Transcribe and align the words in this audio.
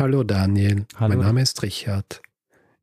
Hallo 0.00 0.24
Daniel, 0.24 0.86
Hallo. 0.96 1.10
mein 1.10 1.18
Name 1.26 1.42
ist 1.42 1.62
Richard. 1.62 2.22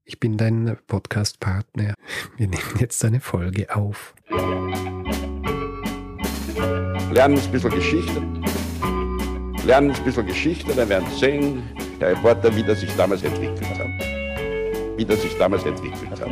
Ich 0.05 0.19
bin 0.19 0.37
dein 0.37 0.77
Podcast-Partner. 0.85 1.95
Wir 2.37 2.47
nehmen 2.47 2.75
jetzt 2.79 3.03
eine 3.03 3.21
Folge 3.21 3.75
auf. 3.75 4.13
lernen 7.11 7.39
ein 7.39 7.51
bisschen 7.51 7.71
Geschichte. 7.71 8.21
Lernen 9.65 9.89
ein 9.95 10.03
bisschen 10.03 10.27
Geschichte, 10.27 10.75
dann 10.75 10.89
werden 10.89 11.09
Sie 11.09 11.17
sehen, 11.17 11.63
der 11.99 12.09
Reporter, 12.09 12.55
wie 12.55 12.61
das 12.61 12.81
sich 12.81 12.95
damals 12.95 13.23
entwickelt 13.23 13.67
hat. 13.67 13.87
Wie 14.95 15.03
das 15.03 15.19
sich 15.19 15.35
damals 15.39 15.65
entwickelt 15.65 16.21
hat. 16.21 16.29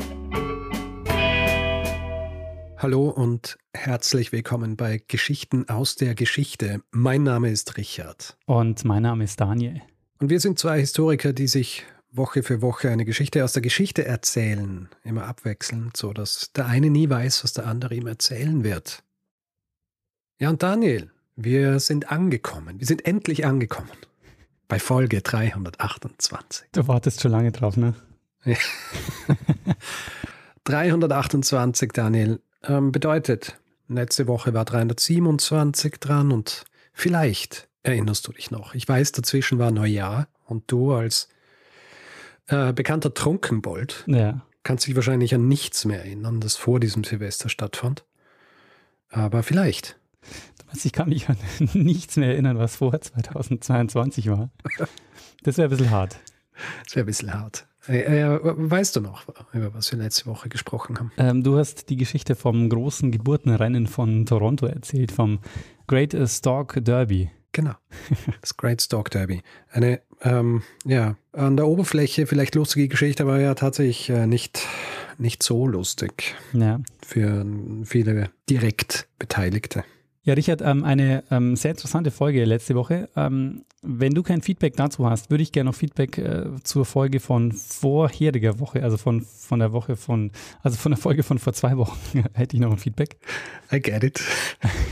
Hallo 2.78 3.10
und 3.10 3.58
herzlich 3.74 4.32
willkommen 4.32 4.76
bei 4.76 5.02
Geschichten 5.08 5.68
aus 5.68 5.96
der 5.96 6.14
Geschichte. 6.14 6.84
Mein 6.92 7.24
Name 7.24 7.50
ist 7.50 7.76
Richard. 7.76 8.38
Und 8.46 8.86
mein 8.86 9.02
Name 9.02 9.24
ist 9.24 9.42
Daniel. 9.42 9.82
Und 10.20 10.30
wir 10.30 10.40
sind 10.40 10.60
zwei 10.60 10.80
Historiker, 10.80 11.34
die 11.34 11.48
sich 11.48 11.84
Woche 12.12 12.44
für 12.44 12.62
Woche 12.62 12.90
eine 12.90 13.04
Geschichte 13.04 13.44
aus 13.44 13.54
der 13.54 13.62
Geschichte 13.62 14.06
erzählen, 14.06 14.88
immer 15.04 15.26
abwechselnd, 15.26 15.98
so 15.98 16.14
dass 16.14 16.52
der 16.54 16.68
eine 16.68 16.90
nie 16.90 17.10
weiß, 17.10 17.44
was 17.44 17.54
der 17.54 17.68
andere 17.68 17.96
ihm 17.96 18.08
erzählen 18.08 18.64
wird. 18.64 19.04
Ja, 20.40 20.50
und 20.50 20.64
Daniel, 20.64 21.12
wir 21.36 21.80
sind 21.80 22.12
angekommen. 22.12 22.80
Wir 22.80 22.88
sind 22.88 23.06
endlich 23.06 23.46
angekommen. 23.46 23.92
Bei 24.68 24.80
Folge 24.80 25.22
328. 25.22 26.68
Du 26.72 26.88
wartest 26.88 27.22
schon 27.22 27.32
lange 27.32 27.52
drauf, 27.52 27.78
ne? 27.78 27.94
328, 30.64 31.92
Daniel, 31.94 32.40
ähm, 32.64 32.92
bedeutet, 32.92 33.60
letzte 33.88 34.28
Woche 34.28 34.54
war 34.54 34.66
327 34.66 35.96
dran 36.00 36.32
und 36.32 36.64
vielleicht 36.94 37.68
erinnerst 37.86 38.28
du 38.28 38.32
dich 38.32 38.52
noch. 38.52 38.74
Ich 38.76 38.88
weiß, 38.88 39.12
dazwischen 39.14 39.60
war 39.60 39.72
Neujahr 39.72 40.28
und 40.46 40.64
du 40.72 40.94
als 40.94 41.30
äh, 42.48 42.74
bekannter 42.74 43.14
Trunkenbold 43.14 44.04
Ja. 44.08 44.42
kannst 44.64 44.88
dich 44.88 44.96
wahrscheinlich 44.96 45.34
an 45.36 45.48
nichts 45.48 45.86
mehr 45.86 46.00
erinnern, 46.00 46.42
das 46.42 46.56
vor 46.58 46.80
diesem 46.80 47.04
Silvester 47.04 47.50
stattfand. 47.50 48.04
Aber 49.10 49.44
vielleicht. 49.44 49.98
Ich 50.84 50.92
kann 50.92 51.10
mich 51.10 51.30
an 51.30 51.38
nichts 51.74 52.18
mehr 52.18 52.30
erinnern, 52.32 52.58
was 52.58 52.76
vor 52.76 53.00
2022 53.00 54.30
war. 54.30 54.50
Das 55.44 55.58
wäre 55.58 55.68
ein 55.68 55.70
bisschen 55.70 55.92
hart. 55.92 56.20
Das 56.86 56.96
wäre 56.96 57.06
ein 57.06 57.08
bisschen 57.08 57.34
hart. 57.34 57.68
Äh, 57.88 58.00
äh, 58.22 58.40
weißt 58.44 58.96
du 58.96 59.02
noch, 59.02 59.24
über 59.54 59.74
was 59.76 59.92
wir 59.92 60.00
letzte 60.00 60.26
Woche 60.26 60.50
gesprochen 60.50 60.98
haben? 60.98 61.12
Ähm, 61.18 61.44
du 61.44 61.58
hast 61.58 61.90
die 61.90 61.98
Geschichte 61.98 62.36
vom 62.36 62.68
großen 62.68 63.12
Geburtenrennen 63.12 63.86
von 63.88 64.26
Toronto 64.26 64.66
erzählt, 64.66 65.12
vom 65.12 65.40
Great 65.88 66.16
Stork 66.28 66.80
Derby. 66.84 67.30
Genau. 67.56 67.72
Das 68.42 68.58
Great 68.58 68.82
Stalk 68.82 69.12
Derby. 69.12 69.42
Eine, 69.72 70.02
ähm, 70.24 70.62
ja, 70.84 71.16
an 71.32 71.56
der 71.56 71.68
Oberfläche 71.68 72.28
vielleicht 72.28 72.54
lustige 72.56 72.90
Geschichte, 72.90 73.24
aber 73.24 73.40
ja 73.40 73.56
tatsächlich 73.56 74.10
äh, 74.10 74.28
nicht, 74.28 74.60
nicht 75.18 75.42
so 75.42 75.66
lustig 75.66 76.36
Ja. 76.52 76.82
für 77.02 77.46
viele 77.86 78.30
direkt 78.50 79.08
Beteiligte. 79.20 79.86
Ja, 80.26 80.34
Richard, 80.34 80.62
ähm, 80.64 80.84
eine 80.84 81.24
ähm, 81.30 81.56
sehr 81.56 81.72
interessante 81.72 82.10
Folge 82.10 82.44
letzte 82.46 82.74
Woche. 82.74 83.10
Ähm, 83.16 83.64
wenn 83.84 84.16
du 84.16 84.24
kein 84.24 84.42
Feedback 84.42 84.76
dazu 84.76 85.08
hast, 85.08 85.30
würde 85.30 85.44
ich 85.44 85.52
gerne 85.52 85.70
noch 85.70 85.76
Feedback 85.76 86.18
äh, 86.18 86.46
zur 86.64 86.84
Folge 86.84 87.20
von 87.20 87.52
vorheriger 87.52 88.60
Woche, 88.60 88.82
also 88.82 88.98
von, 88.98 89.22
von 89.22 89.60
der 89.60 89.72
Woche 89.72 89.96
von, 89.96 90.32
also 90.64 90.78
von 90.78 90.94
der 90.94 90.98
Folge 90.98 91.22
von 91.22 91.38
vor 91.38 91.54
zwei 91.54 91.78
Wochen, 91.78 92.24
hätte 92.34 92.56
ich 92.56 92.60
noch 92.60 92.72
ein 92.72 92.80
Feedback. 92.80 93.18
I 93.72 93.80
get 93.80 94.04
it. 94.04 94.20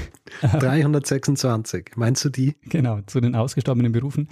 326. 0.41 1.93
Meinst 1.95 2.23
du 2.25 2.29
die? 2.29 2.55
Genau, 2.65 2.99
zu 3.07 3.19
den 3.19 3.35
ausgestorbenen 3.35 3.91
Berufen. 3.91 4.27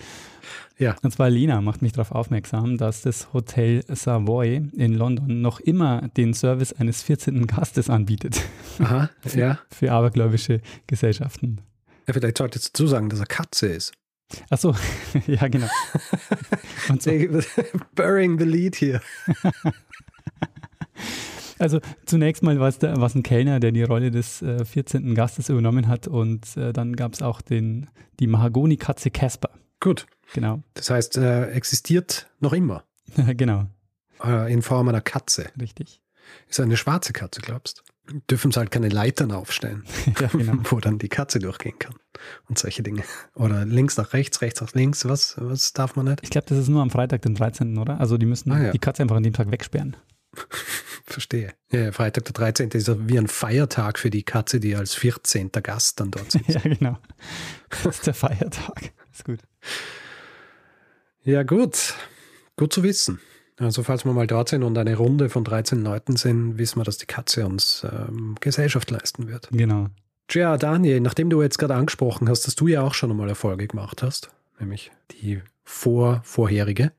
Ja. 0.81 0.95
Und 1.03 1.11
zwar 1.11 1.29
Lena 1.29 1.61
macht 1.61 1.81
mich 1.83 1.91
darauf 1.91 2.11
aufmerksam, 2.11 2.77
dass 2.77 3.03
das 3.03 3.31
Hotel 3.33 3.83
Savoy 3.87 4.63
in 4.75 4.93
London 4.95 5.41
noch 5.41 5.59
immer 5.59 6.07
den 6.17 6.33
Service 6.33 6.73
eines 6.73 7.03
14. 7.03 7.45
Gastes 7.45 7.89
anbietet 7.89 8.41
Aha, 8.79 9.09
ja. 9.35 9.59
für 9.69 9.91
abergläubische 9.91 10.59
Gesellschaften. 10.87 11.61
ja. 12.07 12.13
Vielleicht 12.15 12.39
solltest 12.39 12.65
du 12.65 12.69
dazu 12.71 12.87
sagen, 12.87 13.09
dass 13.09 13.19
er 13.19 13.27
Katze 13.27 13.67
ist. 13.67 13.93
Ach 14.49 14.57
so, 14.57 14.73
ja 15.27 15.47
genau. 15.49 15.67
Und 16.89 17.03
so, 17.03 17.11
Burying 17.95 18.39
the 18.39 18.45
lead 18.45 18.75
hier. 18.75 19.01
also 21.59 21.79
zunächst 22.05 22.41
mal 22.41 22.59
war 22.59 22.69
es 22.69 22.79
der- 22.79 22.97
war 22.97 23.05
es 23.05 23.15
ein 23.15 23.23
Kellner, 23.23 23.59
der 23.59 23.71
die 23.71 23.83
Rolle 23.83 24.09
des 24.09 24.41
äh, 24.41 24.65
14. 24.65 25.13
Gastes 25.15 25.49
übernommen 25.49 25.87
hat 25.87 26.07
und 26.07 26.57
äh, 26.57 26.73
dann 26.73 26.95
gab 26.95 27.13
es 27.13 27.21
auch 27.21 27.41
den, 27.41 27.87
die 28.19 28.27
Mahagoni-Katze 28.27 29.11
Casper. 29.11 29.49
Gut. 29.79 30.05
Genau, 30.33 30.63
Das 30.75 30.89
heißt, 30.89 31.17
er 31.17 31.53
existiert 31.53 32.29
noch 32.39 32.53
immer 32.53 32.83
genau, 33.35 33.67
äh, 34.23 34.51
in 34.51 34.61
Form 34.61 34.87
einer 34.89 35.01
Katze. 35.01 35.49
richtig. 35.59 36.01
Ist 36.47 36.59
eine 36.59 36.77
schwarze 36.77 37.11
Katze, 37.13 37.41
glaubst 37.41 37.79
du? 37.79 38.19
Dürfen 38.29 38.51
sie 38.51 38.59
halt 38.59 38.71
keine 38.71 38.89
Leitern 38.89 39.31
aufstellen, 39.31 39.83
Ja, 40.19 40.27
genau. 40.27 40.53
wo 40.71 40.79
dann 40.79 40.97
die 40.97 41.09
Katze 41.09 41.39
durchgehen 41.39 41.77
kann 41.79 41.95
und 42.49 42.57
solche 42.57 42.83
Dinge. 42.83 43.03
Oder 43.35 43.65
links 43.65 43.97
nach 43.97 44.13
rechts, 44.13 44.41
rechts 44.41 44.61
nach 44.61 44.73
links, 44.73 45.05
was, 45.05 45.35
was 45.37 45.73
darf 45.73 45.95
man 45.95 46.05
nicht? 46.05 46.19
Ich 46.23 46.29
glaube, 46.29 46.47
das 46.47 46.57
ist 46.57 46.67
nur 46.69 46.81
am 46.81 46.89
Freitag, 46.89 47.21
den 47.23 47.35
13., 47.35 47.77
oder? 47.77 47.99
Also 47.99 48.17
die 48.17 48.25
müssen 48.25 48.51
Ah, 48.51 48.63
ja. 48.63 48.71
die 48.71 48.79
Katze 48.79 49.01
einfach 49.03 49.15
an 49.17 49.23
dem 49.23 49.33
Tag 49.33 49.51
wegsperren. 49.51 49.97
Verstehe. 51.05 51.53
Ja, 51.71 51.91
Freitag 51.91 52.25
der 52.25 52.33
13. 52.33 52.69
ist 52.71 52.87
ja 52.87 52.95
wie 53.07 53.17
ein 53.17 53.27
Feiertag 53.27 53.99
für 53.99 54.09
die 54.09 54.23
Katze, 54.23 54.59
die 54.61 54.75
als 54.75 54.93
14. 54.93 55.51
Gast 55.63 55.99
dann 55.99 56.11
dort 56.11 56.31
sitzt. 56.31 56.49
Ja, 56.49 56.61
genau. 56.61 56.97
Das 57.69 57.97
ist 57.97 58.07
der 58.07 58.13
Feiertag. 58.13 58.91
Ist 59.11 59.25
gut. 59.25 59.39
Ja, 61.23 61.43
gut. 61.43 61.93
Gut 62.55 62.73
zu 62.73 62.83
wissen. 62.83 63.19
Also, 63.57 63.83
falls 63.83 64.05
wir 64.05 64.13
mal 64.13 64.25
dort 64.25 64.49
sind 64.49 64.63
und 64.63 64.75
eine 64.77 64.95
Runde 64.95 65.29
von 65.29 65.43
13 65.43 65.83
Leuten 65.83 66.15
sind, 66.15 66.57
wissen 66.57 66.79
wir, 66.79 66.83
dass 66.83 66.97
die 66.97 67.05
Katze 67.05 67.45
uns 67.45 67.85
ähm, 67.89 68.35
Gesellschaft 68.39 68.89
leisten 68.89 69.27
wird. 69.27 69.49
Genau. 69.51 69.87
Tja, 70.27 70.57
Daniel, 70.57 70.99
nachdem 70.99 71.29
du 71.29 71.41
jetzt 71.41 71.59
gerade 71.59 71.75
angesprochen 71.75 72.27
hast, 72.27 72.47
dass 72.47 72.55
du 72.55 72.67
ja 72.67 72.81
auch 72.81 72.95
schon 72.95 73.11
einmal 73.11 73.29
Erfolge 73.29 73.67
gemacht 73.67 74.01
hast, 74.01 74.31
nämlich 74.59 74.91
die 75.11 75.41
vor 75.63 76.21
vorherige, 76.23 76.91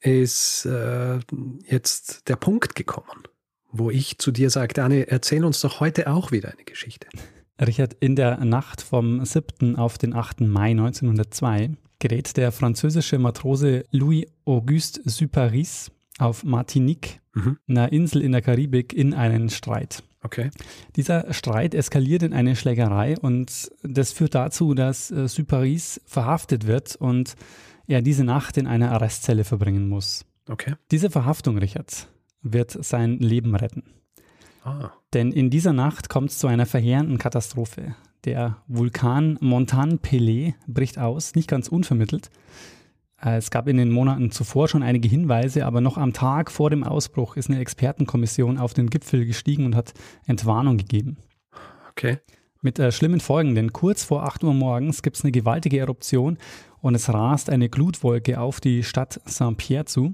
ist 0.00 0.64
äh, 0.66 1.20
jetzt 1.66 2.28
der 2.28 2.36
Punkt 2.36 2.74
gekommen, 2.74 3.24
wo 3.70 3.90
ich 3.90 4.18
zu 4.18 4.32
dir 4.32 4.50
sage, 4.50 4.74
Daniel, 4.74 5.04
erzähl 5.08 5.44
uns 5.44 5.60
doch 5.60 5.78
heute 5.78 6.10
auch 6.10 6.32
wieder 6.32 6.50
eine 6.50 6.64
Geschichte. 6.64 7.06
Richard, 7.60 7.94
in 8.00 8.16
der 8.16 8.44
Nacht 8.44 8.82
vom 8.82 9.24
7. 9.24 9.76
auf 9.76 9.98
den 9.98 10.14
8. 10.14 10.40
Mai 10.40 10.70
1902 10.70 11.72
gerät 11.98 12.36
der 12.36 12.52
französische 12.52 13.18
Matrose 13.18 13.84
Louis-Auguste 13.90 15.02
Superis 15.04 15.90
auf 16.18 16.44
Martinique, 16.44 17.20
Mhm. 17.34 17.58
einer 17.68 17.92
Insel 17.92 18.22
in 18.22 18.32
der 18.32 18.42
Karibik, 18.42 18.92
in 18.92 19.14
einen 19.14 19.48
Streit. 19.48 20.02
Okay. 20.22 20.50
Dieser 20.96 21.32
Streit 21.32 21.74
eskaliert 21.74 22.24
in 22.24 22.32
eine 22.32 22.56
Schlägerei 22.56 23.16
und 23.20 23.70
das 23.84 24.12
führt 24.12 24.34
dazu, 24.34 24.74
dass 24.74 25.10
äh, 25.12 25.28
Superis 25.28 26.00
verhaftet 26.06 26.66
wird 26.66 26.96
und 26.96 27.36
er 27.86 28.02
diese 28.02 28.24
Nacht 28.24 28.56
in 28.56 28.66
einer 28.66 28.90
Arrestzelle 28.90 29.44
verbringen 29.44 29.88
muss. 29.88 30.24
Okay. 30.48 30.74
Diese 30.90 31.10
Verhaftung, 31.10 31.58
Richard, 31.58 32.08
wird 32.42 32.72
sein 32.84 33.18
Leben 33.18 33.54
retten. 33.54 33.84
Ah. 34.64 34.90
Denn 35.14 35.30
in 35.30 35.50
dieser 35.50 35.72
Nacht 35.72 36.08
kommt 36.08 36.30
es 36.30 36.38
zu 36.38 36.48
einer 36.48 36.66
verheerenden 36.66 37.18
Katastrophe. 37.18 37.94
Der 38.24 38.58
Vulkan 38.66 39.38
Montan 39.40 39.98
Pelé 40.00 40.54
bricht 40.66 40.98
aus, 40.98 41.34
nicht 41.34 41.48
ganz 41.48 41.68
unvermittelt. 41.68 42.30
Äh, 43.22 43.36
Es 43.36 43.50
gab 43.50 43.68
in 43.68 43.76
den 43.76 43.90
Monaten 43.90 44.30
zuvor 44.30 44.68
schon 44.68 44.82
einige 44.82 45.08
Hinweise, 45.08 45.66
aber 45.66 45.80
noch 45.80 45.96
am 45.96 46.12
Tag 46.12 46.50
vor 46.50 46.70
dem 46.70 46.84
Ausbruch 46.84 47.36
ist 47.36 47.50
eine 47.50 47.60
Expertenkommission 47.60 48.58
auf 48.58 48.74
den 48.74 48.90
Gipfel 48.90 49.24
gestiegen 49.24 49.64
und 49.66 49.76
hat 49.76 49.94
Entwarnung 50.26 50.78
gegeben. 50.78 51.16
Okay. 51.90 52.18
Mit 52.60 52.78
äh, 52.78 52.90
schlimmen 52.90 53.20
Folgen, 53.20 53.54
denn 53.54 53.72
kurz 53.72 54.02
vor 54.02 54.24
8 54.24 54.42
Uhr 54.42 54.54
morgens 54.54 55.02
gibt 55.02 55.16
es 55.16 55.24
eine 55.24 55.32
gewaltige 55.32 55.78
Eruption 55.78 56.38
und 56.80 56.94
es 56.94 57.12
rast 57.12 57.50
eine 57.50 57.68
Glutwolke 57.68 58.40
auf 58.40 58.60
die 58.60 58.82
Stadt 58.82 59.20
Saint-Pierre 59.24 59.84
zu, 59.84 60.12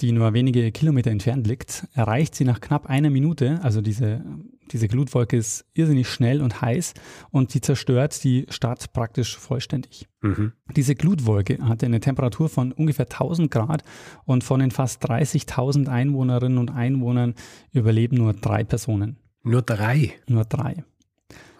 die 0.00 0.12
nur 0.12 0.32
wenige 0.32 0.72
Kilometer 0.72 1.10
entfernt 1.10 1.46
liegt. 1.46 1.86
Erreicht 1.94 2.34
sie 2.34 2.44
nach 2.44 2.60
knapp 2.60 2.86
einer 2.86 3.10
Minute, 3.10 3.60
also 3.62 3.82
diese, 3.82 4.24
diese 4.72 4.88
Glutwolke 4.88 5.36
ist 5.36 5.64
irrsinnig 5.74 6.08
schnell 6.08 6.42
und 6.42 6.60
heiß 6.60 6.94
und 7.30 7.50
sie 7.50 7.60
zerstört 7.60 8.22
die 8.24 8.46
Stadt 8.48 8.92
praktisch 8.92 9.36
vollständig. 9.36 10.08
Mhm. 10.20 10.52
Diese 10.74 10.94
Glutwolke 10.94 11.58
hatte 11.62 11.86
eine 11.86 12.00
Temperatur 12.00 12.48
von 12.48 12.72
ungefähr 12.72 13.06
1000 13.06 13.50
Grad 13.50 13.84
und 14.24 14.44
von 14.44 14.60
den 14.60 14.70
fast 14.70 15.04
30.000 15.08 15.88
Einwohnerinnen 15.88 16.58
und 16.58 16.70
Einwohnern 16.70 17.34
überleben 17.72 18.16
nur 18.16 18.32
drei 18.32 18.64
Personen. 18.64 19.18
Nur 19.42 19.62
drei. 19.62 20.12
Nur 20.26 20.44
drei. 20.44 20.84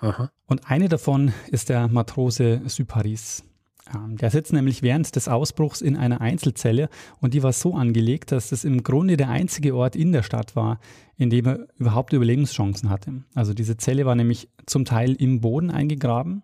Aha. 0.00 0.30
Und 0.46 0.70
eine 0.70 0.88
davon 0.88 1.32
ist 1.50 1.68
der 1.68 1.88
Matrose 1.88 2.62
Syparis. 2.66 3.44
Ähm, 3.94 4.16
Der 4.16 4.30
sitzt 4.30 4.52
nämlich 4.52 4.82
während 4.82 5.14
des 5.16 5.28
Ausbruchs 5.28 5.80
in 5.80 5.96
einer 5.96 6.20
Einzelzelle 6.20 6.88
und 7.20 7.34
die 7.34 7.42
war 7.42 7.52
so 7.52 7.74
angelegt, 7.74 8.32
dass 8.32 8.50
das 8.50 8.64
im 8.64 8.82
Grunde 8.82 9.16
der 9.16 9.28
einzige 9.28 9.74
Ort 9.74 9.96
in 9.96 10.12
der 10.12 10.22
Stadt 10.22 10.56
war, 10.56 10.80
in 11.16 11.30
dem 11.30 11.46
er 11.46 11.66
überhaupt 11.78 12.12
Überlebenschancen 12.12 12.90
hatte. 12.90 13.24
Also 13.34 13.54
diese 13.54 13.76
Zelle 13.76 14.06
war 14.06 14.14
nämlich 14.14 14.48
zum 14.66 14.84
Teil 14.84 15.12
im 15.14 15.40
Boden 15.40 15.70
eingegraben 15.70 16.42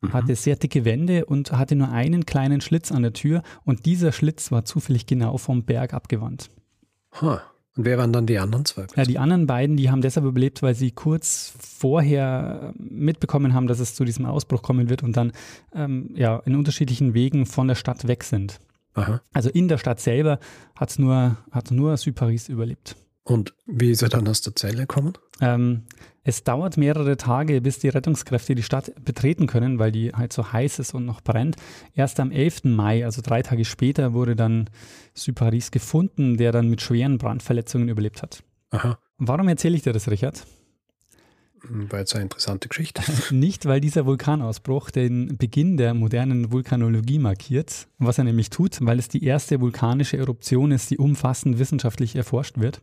mhm. 0.00 0.12
hatte 0.12 0.34
sehr 0.34 0.56
dicke 0.56 0.84
Wände 0.84 1.24
und 1.24 1.52
hatte 1.52 1.76
nur 1.76 1.90
einen 1.90 2.26
kleinen 2.26 2.60
Schlitz 2.60 2.92
an 2.92 3.02
der 3.02 3.12
Tür 3.12 3.42
und 3.64 3.86
dieser 3.86 4.12
Schlitz 4.12 4.50
war 4.50 4.64
zufällig 4.64 5.06
genau 5.06 5.38
vom 5.38 5.64
Berg 5.64 5.94
abgewandt. 5.94 6.50
Huh. 7.20 7.38
Und 7.78 7.84
wer 7.84 7.96
waren 7.96 8.12
dann 8.12 8.26
die 8.26 8.40
anderen 8.40 8.64
zwei? 8.64 8.88
Ja, 8.96 9.04
die 9.04 9.18
anderen 9.18 9.46
beiden, 9.46 9.76
die 9.76 9.88
haben 9.88 10.02
deshalb 10.02 10.26
überlebt, 10.26 10.62
weil 10.64 10.74
sie 10.74 10.90
kurz 10.90 11.54
vorher 11.60 12.74
mitbekommen 12.76 13.54
haben, 13.54 13.68
dass 13.68 13.78
es 13.78 13.94
zu 13.94 14.04
diesem 14.04 14.26
Ausbruch 14.26 14.62
kommen 14.62 14.90
wird 14.90 15.04
und 15.04 15.16
dann 15.16 15.30
ähm, 15.72 16.10
ja, 16.16 16.38
in 16.44 16.56
unterschiedlichen 16.56 17.14
Wegen 17.14 17.46
von 17.46 17.68
der 17.68 17.76
Stadt 17.76 18.08
weg 18.08 18.24
sind. 18.24 18.58
Aha. 18.94 19.20
Also 19.32 19.48
in 19.50 19.68
der 19.68 19.78
Stadt 19.78 20.00
selber 20.00 20.40
hat 20.74 20.98
nur, 20.98 21.36
hat 21.52 21.70
nur 21.70 21.96
Südparis 21.96 22.48
überlebt. 22.48 22.96
Und 23.22 23.54
wie 23.66 23.92
ist 23.92 24.02
er 24.02 24.08
dann 24.08 24.26
aus 24.26 24.40
der 24.40 24.56
Zelle 24.56 24.80
gekommen? 24.80 25.12
Ähm, 25.40 25.84
es 26.28 26.44
dauert 26.44 26.76
mehrere 26.76 27.16
Tage, 27.16 27.62
bis 27.62 27.78
die 27.78 27.88
Rettungskräfte 27.88 28.54
die 28.54 28.62
Stadt 28.62 28.92
betreten 29.02 29.46
können, 29.46 29.78
weil 29.78 29.90
die 29.90 30.12
halt 30.12 30.30
so 30.30 30.52
heiß 30.52 30.78
ist 30.78 30.92
und 30.92 31.06
noch 31.06 31.22
brennt. 31.22 31.56
Erst 31.94 32.20
am 32.20 32.30
11. 32.30 32.64
Mai, 32.64 33.06
also 33.06 33.22
drei 33.22 33.40
Tage 33.40 33.64
später, 33.64 34.12
wurde 34.12 34.36
dann 34.36 34.68
Süparis 35.14 35.70
gefunden, 35.70 36.36
der 36.36 36.52
dann 36.52 36.68
mit 36.68 36.82
schweren 36.82 37.16
Brandverletzungen 37.16 37.88
überlebt 37.88 38.20
hat. 38.20 38.42
Aha. 38.68 38.98
Warum 39.16 39.48
erzähle 39.48 39.76
ich 39.76 39.84
dir 39.84 39.94
das, 39.94 40.10
Richard? 40.10 40.46
Weil 41.62 42.04
es 42.04 42.12
eine 42.12 42.24
interessante 42.24 42.68
Geschichte. 42.68 43.00
Nicht, 43.34 43.64
weil 43.64 43.80
dieser 43.80 44.04
Vulkanausbruch 44.04 44.90
den 44.90 45.38
Beginn 45.38 45.78
der 45.78 45.94
modernen 45.94 46.52
Vulkanologie 46.52 47.20
markiert, 47.20 47.88
was 47.96 48.18
er 48.18 48.24
nämlich 48.24 48.50
tut, 48.50 48.76
weil 48.82 48.98
es 48.98 49.08
die 49.08 49.24
erste 49.24 49.62
vulkanische 49.62 50.18
Eruption 50.18 50.72
ist, 50.72 50.90
die 50.90 50.98
umfassend 50.98 51.58
wissenschaftlich 51.58 52.16
erforscht 52.16 52.58
wird. 52.58 52.82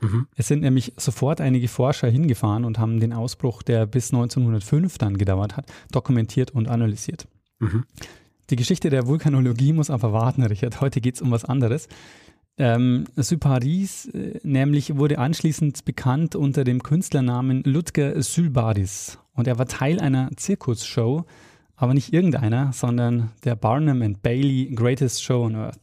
Mhm. 0.00 0.26
Es 0.36 0.48
sind 0.48 0.62
nämlich 0.62 0.92
sofort 0.96 1.40
einige 1.40 1.68
Forscher 1.68 2.08
hingefahren 2.08 2.64
und 2.64 2.78
haben 2.78 3.00
den 3.00 3.12
Ausbruch, 3.12 3.62
der 3.62 3.86
bis 3.86 4.12
1905 4.12 4.98
dann 4.98 5.18
gedauert 5.18 5.56
hat, 5.56 5.66
dokumentiert 5.92 6.50
und 6.50 6.68
analysiert. 6.68 7.26
Mhm. 7.58 7.84
Die 8.50 8.56
Geschichte 8.56 8.88
der 8.90 9.06
Vulkanologie 9.06 9.72
muss 9.72 9.90
aber 9.90 10.12
warten, 10.12 10.42
Richard. 10.42 10.80
Heute 10.80 11.00
geht 11.00 11.16
es 11.16 11.22
um 11.22 11.30
was 11.30 11.44
anderes. 11.44 11.88
Ähm, 12.56 13.04
Syparis 13.14 14.06
äh, 14.06 14.40
nämlich 14.42 14.96
wurde 14.96 15.18
anschließend 15.18 15.84
bekannt 15.84 16.34
unter 16.34 16.64
dem 16.64 16.82
Künstlernamen 16.82 17.62
Ludger 17.62 18.20
Sylbadis. 18.20 19.18
Und 19.34 19.46
er 19.46 19.58
war 19.58 19.66
Teil 19.66 20.00
einer 20.00 20.30
Zirkusshow, 20.34 21.24
aber 21.76 21.94
nicht 21.94 22.12
irgendeiner, 22.12 22.72
sondern 22.72 23.30
der 23.44 23.54
Barnum 23.54 24.02
and 24.02 24.22
Bailey 24.22 24.72
Greatest 24.74 25.22
Show 25.22 25.44
on 25.44 25.54
Earth. 25.54 25.78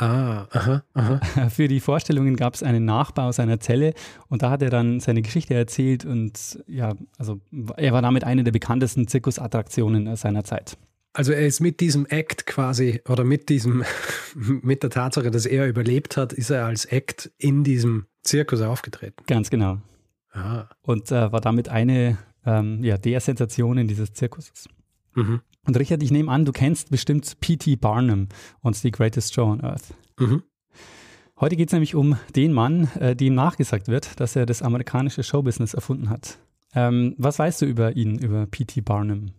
Ah, 0.00 0.46
aha, 0.50 0.82
aha. 0.94 1.20
Für 1.50 1.66
die 1.66 1.80
Vorstellungen 1.80 2.36
gab 2.36 2.54
es 2.54 2.62
einen 2.62 2.84
Nachbau 2.84 3.32
seiner 3.32 3.58
Zelle 3.58 3.94
und 4.28 4.42
da 4.42 4.50
hat 4.50 4.62
er 4.62 4.70
dann 4.70 5.00
seine 5.00 5.22
Geschichte 5.22 5.54
erzählt 5.54 6.04
und 6.04 6.62
ja, 6.68 6.94
also 7.18 7.40
er 7.76 7.92
war 7.92 8.02
damit 8.02 8.22
eine 8.22 8.44
der 8.44 8.52
bekanntesten 8.52 9.08
Zirkusattraktionen 9.08 10.14
seiner 10.14 10.44
Zeit. 10.44 10.78
Also 11.14 11.32
er 11.32 11.46
ist 11.46 11.58
mit 11.60 11.80
diesem 11.80 12.06
Act 12.06 12.46
quasi 12.46 13.00
oder 13.08 13.24
mit 13.24 13.48
diesem, 13.48 13.82
mit 14.34 14.84
der 14.84 14.90
Tatsache, 14.90 15.32
dass 15.32 15.46
er 15.46 15.66
überlebt 15.66 16.16
hat, 16.16 16.32
ist 16.32 16.50
er 16.50 16.66
als 16.66 16.84
Act 16.84 17.32
in 17.38 17.64
diesem 17.64 18.06
Zirkus 18.22 18.60
aufgetreten. 18.60 19.24
Ganz 19.26 19.50
genau. 19.50 19.78
Ah. 20.30 20.66
Und 20.82 21.10
äh, 21.10 21.32
war 21.32 21.40
damit 21.40 21.68
eine 21.68 22.18
ähm, 22.46 22.84
ja, 22.84 22.98
der 22.98 23.20
Sensationen 23.20 23.88
dieses 23.88 24.12
Zirkuses. 24.12 24.68
Mhm. 25.14 25.40
Und 25.66 25.78
Richard, 25.78 26.02
ich 26.02 26.10
nehme 26.10 26.30
an, 26.30 26.44
du 26.44 26.52
kennst 26.52 26.90
bestimmt 26.90 27.40
P.T. 27.40 27.76
Barnum 27.76 28.28
und 28.60 28.76
The 28.76 28.90
Greatest 28.90 29.34
Show 29.34 29.44
on 29.44 29.60
Earth. 29.60 29.94
Mhm. 30.18 30.42
Heute 31.40 31.56
geht 31.56 31.68
es 31.68 31.72
nämlich 31.72 31.94
um 31.94 32.16
den 32.34 32.52
Mann, 32.52 32.88
äh, 32.98 33.14
dem 33.14 33.34
nachgesagt 33.34 33.88
wird, 33.88 34.18
dass 34.18 34.34
er 34.34 34.46
das 34.46 34.62
amerikanische 34.62 35.22
Showbusiness 35.22 35.74
erfunden 35.74 36.10
hat. 36.10 36.38
Ähm, 36.74 37.14
was 37.16 37.38
weißt 37.38 37.62
du 37.62 37.66
über 37.66 37.96
ihn, 37.96 38.18
über 38.18 38.46
P.T. 38.46 38.80
Barnum? 38.80 39.32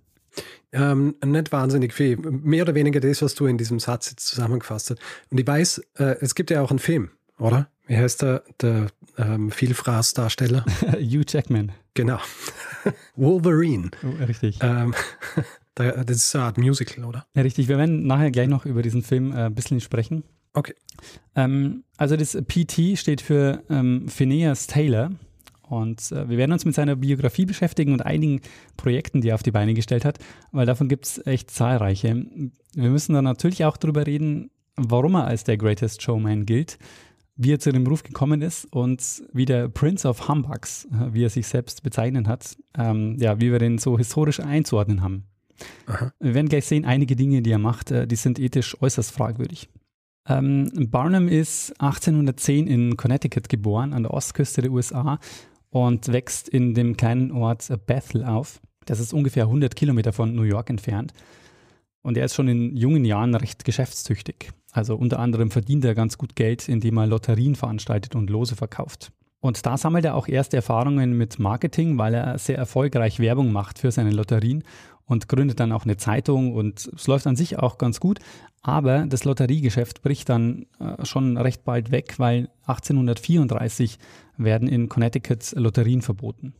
Ähm, 0.71 1.15
nicht 1.25 1.51
wahnsinnig 1.51 1.93
viel. 1.93 2.17
Mehr 2.17 2.63
oder 2.63 2.75
weniger 2.75 2.99
das, 2.99 3.21
was 3.21 3.35
du 3.35 3.47
in 3.47 3.57
diesem 3.57 3.79
Satz 3.79 4.11
jetzt 4.11 4.27
zusammengefasst 4.27 4.91
hast. 4.91 4.99
Und 5.29 5.39
ich 5.39 5.47
weiß, 5.47 5.81
äh, 5.95 6.15
es 6.21 6.35
gibt 6.35 6.51
ja 6.51 6.61
auch 6.61 6.69
einen 6.69 6.79
Film, 6.79 7.09
oder? 7.37 7.67
Wie 7.87 7.97
heißt 7.97 8.21
der, 8.21 8.43
der 8.61 8.87
ähm, 9.17 9.51
Vielfraß-Darsteller? 9.51 10.63
Hugh 10.93 11.23
Jackman. 11.27 11.71
Genau. 11.95 12.19
Wolverine. 13.15 13.89
Oh, 14.03 14.23
richtig. 14.23 14.59
Ähm, 14.61 14.93
das 15.75 16.17
ist 16.17 16.35
eine 16.35 16.45
Art 16.45 16.57
Musical, 16.57 17.05
oder? 17.05 17.25
Ja, 17.35 17.41
richtig. 17.41 17.67
Wir 17.67 17.77
werden 17.77 18.05
nachher 18.05 18.31
gleich 18.31 18.47
noch 18.47 18.65
über 18.65 18.81
diesen 18.81 19.01
Film 19.01 19.31
äh, 19.31 19.45
ein 19.45 19.55
bisschen 19.55 19.79
sprechen. 19.79 20.23
Okay. 20.53 20.75
Ähm, 21.35 21.83
also 21.97 22.15
das 22.17 22.37
PT 22.47 22.97
steht 22.97 23.21
für 23.21 23.63
ähm, 23.69 24.07
Phineas 24.07 24.67
Taylor. 24.67 25.11
Und 25.69 26.11
äh, 26.11 26.27
wir 26.27 26.37
werden 26.37 26.51
uns 26.51 26.65
mit 26.65 26.73
seiner 26.73 26.95
Biografie 26.95 27.45
beschäftigen 27.45 27.93
und 27.93 28.05
einigen 28.05 28.41
Projekten, 28.75 29.21
die 29.21 29.29
er 29.29 29.35
auf 29.35 29.43
die 29.43 29.51
Beine 29.51 29.75
gestellt 29.75 30.03
hat, 30.03 30.17
weil 30.51 30.65
davon 30.65 30.89
gibt 30.89 31.05
es 31.05 31.25
echt 31.27 31.51
zahlreiche. 31.51 32.25
Wir 32.73 32.89
müssen 32.89 33.13
dann 33.13 33.25
natürlich 33.25 33.65
auch 33.65 33.77
darüber 33.77 34.07
reden, 34.07 34.49
warum 34.75 35.15
er 35.15 35.27
als 35.27 35.43
der 35.43 35.57
Greatest 35.57 36.01
Showman 36.01 36.45
gilt, 36.45 36.79
wie 37.35 37.53
er 37.53 37.59
zu 37.59 37.71
dem 37.71 37.85
Ruf 37.85 38.01
gekommen 38.01 38.41
ist 38.41 38.65
und 38.73 39.23
wie 39.31 39.45
der 39.45 39.69
Prince 39.69 40.07
of 40.07 40.27
Humbugs, 40.27 40.85
äh, 40.85 41.13
wie 41.13 41.23
er 41.23 41.29
sich 41.29 41.47
selbst 41.47 41.83
bezeichnet 41.83 42.27
hat, 42.27 42.57
ähm, 42.77 43.17
ja, 43.19 43.39
wie 43.39 43.51
wir 43.51 43.59
den 43.59 43.77
so 43.77 43.97
historisch 43.97 44.39
einzuordnen 44.39 45.01
haben. 45.01 45.28
Aha. 45.87 46.11
Wir 46.19 46.33
werden 46.33 46.49
gleich 46.49 46.65
sehen, 46.65 46.85
einige 46.85 47.15
Dinge, 47.15 47.41
die 47.41 47.51
er 47.51 47.59
macht, 47.59 47.91
äh, 47.91 48.07
die 48.07 48.15
sind 48.15 48.39
ethisch 48.39 48.81
äußerst 48.81 49.11
fragwürdig. 49.11 49.69
Ähm, 50.27 50.71
Barnum 50.91 51.27
ist 51.27 51.73
1810 51.81 52.67
in 52.67 52.97
Connecticut 52.97 53.49
geboren, 53.49 53.93
an 53.93 54.03
der 54.03 54.13
Ostküste 54.13 54.61
der 54.61 54.71
USA 54.71 55.19
und 55.69 56.11
wächst 56.11 56.49
in 56.49 56.73
dem 56.73 56.97
kleinen 56.97 57.31
Ort 57.31 57.69
Bethel 57.85 58.23
auf. 58.23 58.61
Das 58.85 58.99
ist 58.99 59.13
ungefähr 59.13 59.43
100 59.43 59.75
Kilometer 59.75 60.13
von 60.13 60.35
New 60.35 60.43
York 60.43 60.69
entfernt. 60.69 61.13
Und 62.01 62.17
er 62.17 62.25
ist 62.25 62.35
schon 62.35 62.47
in 62.47 62.75
jungen 62.75 63.05
Jahren 63.05 63.35
recht 63.35 63.65
geschäftstüchtig. 63.65 64.51
Also 64.71 64.95
unter 64.95 65.19
anderem 65.19 65.51
verdient 65.51 65.83
er 65.83 65.95
ganz 65.95 66.17
gut 66.17 66.35
Geld, 66.35 66.69
indem 66.69 66.97
er 66.97 67.07
Lotterien 67.07 67.55
veranstaltet 67.55 68.15
und 68.15 68.29
Lose 68.29 68.55
verkauft. 68.55 69.11
Und 69.41 69.65
da 69.65 69.77
sammelt 69.77 70.05
er 70.05 70.15
auch 70.15 70.27
erste 70.27 70.57
Erfahrungen 70.57 71.17
mit 71.17 71.39
Marketing, 71.39 71.97
weil 71.97 72.13
er 72.13 72.37
sehr 72.37 72.57
erfolgreich 72.57 73.19
Werbung 73.19 73.51
macht 73.51 73.79
für 73.79 73.91
seine 73.91 74.11
Lotterien 74.11 74.63
und 75.09 75.27
gründet 75.27 75.59
dann 75.59 75.73
auch 75.73 75.83
eine 75.83 75.97
Zeitung 75.97 76.53
und 76.53 76.87
es 76.95 77.07
läuft 77.07 77.27
an 77.27 77.35
sich 77.35 77.57
auch 77.57 77.77
ganz 77.77 77.99
gut. 77.99 78.19
Aber 78.61 79.05
das 79.05 79.25
Lotteriegeschäft 79.25 80.01
bricht 80.01 80.29
dann 80.29 80.67
äh, 80.79 81.03
schon 81.03 81.35
recht 81.35 81.65
bald 81.65 81.91
weg, 81.91 82.15
weil 82.17 82.49
1834 82.67 83.97
werden 84.37 84.67
in 84.67 84.87
Connecticut 84.87 85.53
Lotterien 85.55 86.01
verboten. 86.01 86.53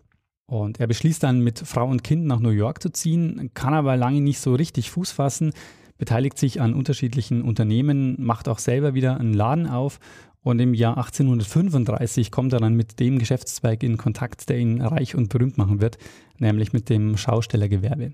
Und 0.47 0.79
er 0.79 0.87
beschließt 0.87 1.21
dann 1.21 1.41
mit 1.41 1.59
Frau 1.59 1.87
und 1.87 2.03
Kind 2.03 2.25
nach 2.25 2.39
New 2.39 2.49
York 2.49 2.81
zu 2.81 2.89
ziehen, 2.89 3.51
kann 3.53 3.75
aber 3.75 3.95
lange 3.95 4.19
nicht 4.19 4.39
so 4.39 4.55
richtig 4.55 4.89
Fuß 4.89 5.11
fassen, 5.11 5.53
beteiligt 5.99 6.39
sich 6.39 6.59
an 6.59 6.73
unterschiedlichen 6.73 7.43
Unternehmen, 7.43 8.15
macht 8.17 8.49
auch 8.49 8.57
selber 8.57 8.95
wieder 8.95 9.19
einen 9.19 9.33
Laden 9.33 9.67
auf 9.67 9.99
und 10.41 10.59
im 10.59 10.73
Jahr 10.73 10.97
1835 10.97 12.31
kommt 12.31 12.53
er 12.53 12.59
dann 12.59 12.73
mit 12.73 12.99
dem 12.99 13.19
Geschäftszweig 13.19 13.83
in 13.83 13.97
Kontakt, 13.97 14.49
der 14.49 14.57
ihn 14.57 14.81
reich 14.81 15.13
und 15.13 15.29
berühmt 15.29 15.59
machen 15.59 15.81
wird, 15.81 15.99
nämlich 16.39 16.73
mit 16.73 16.89
dem 16.89 17.15
Schaustellergewerbe. 17.15 18.13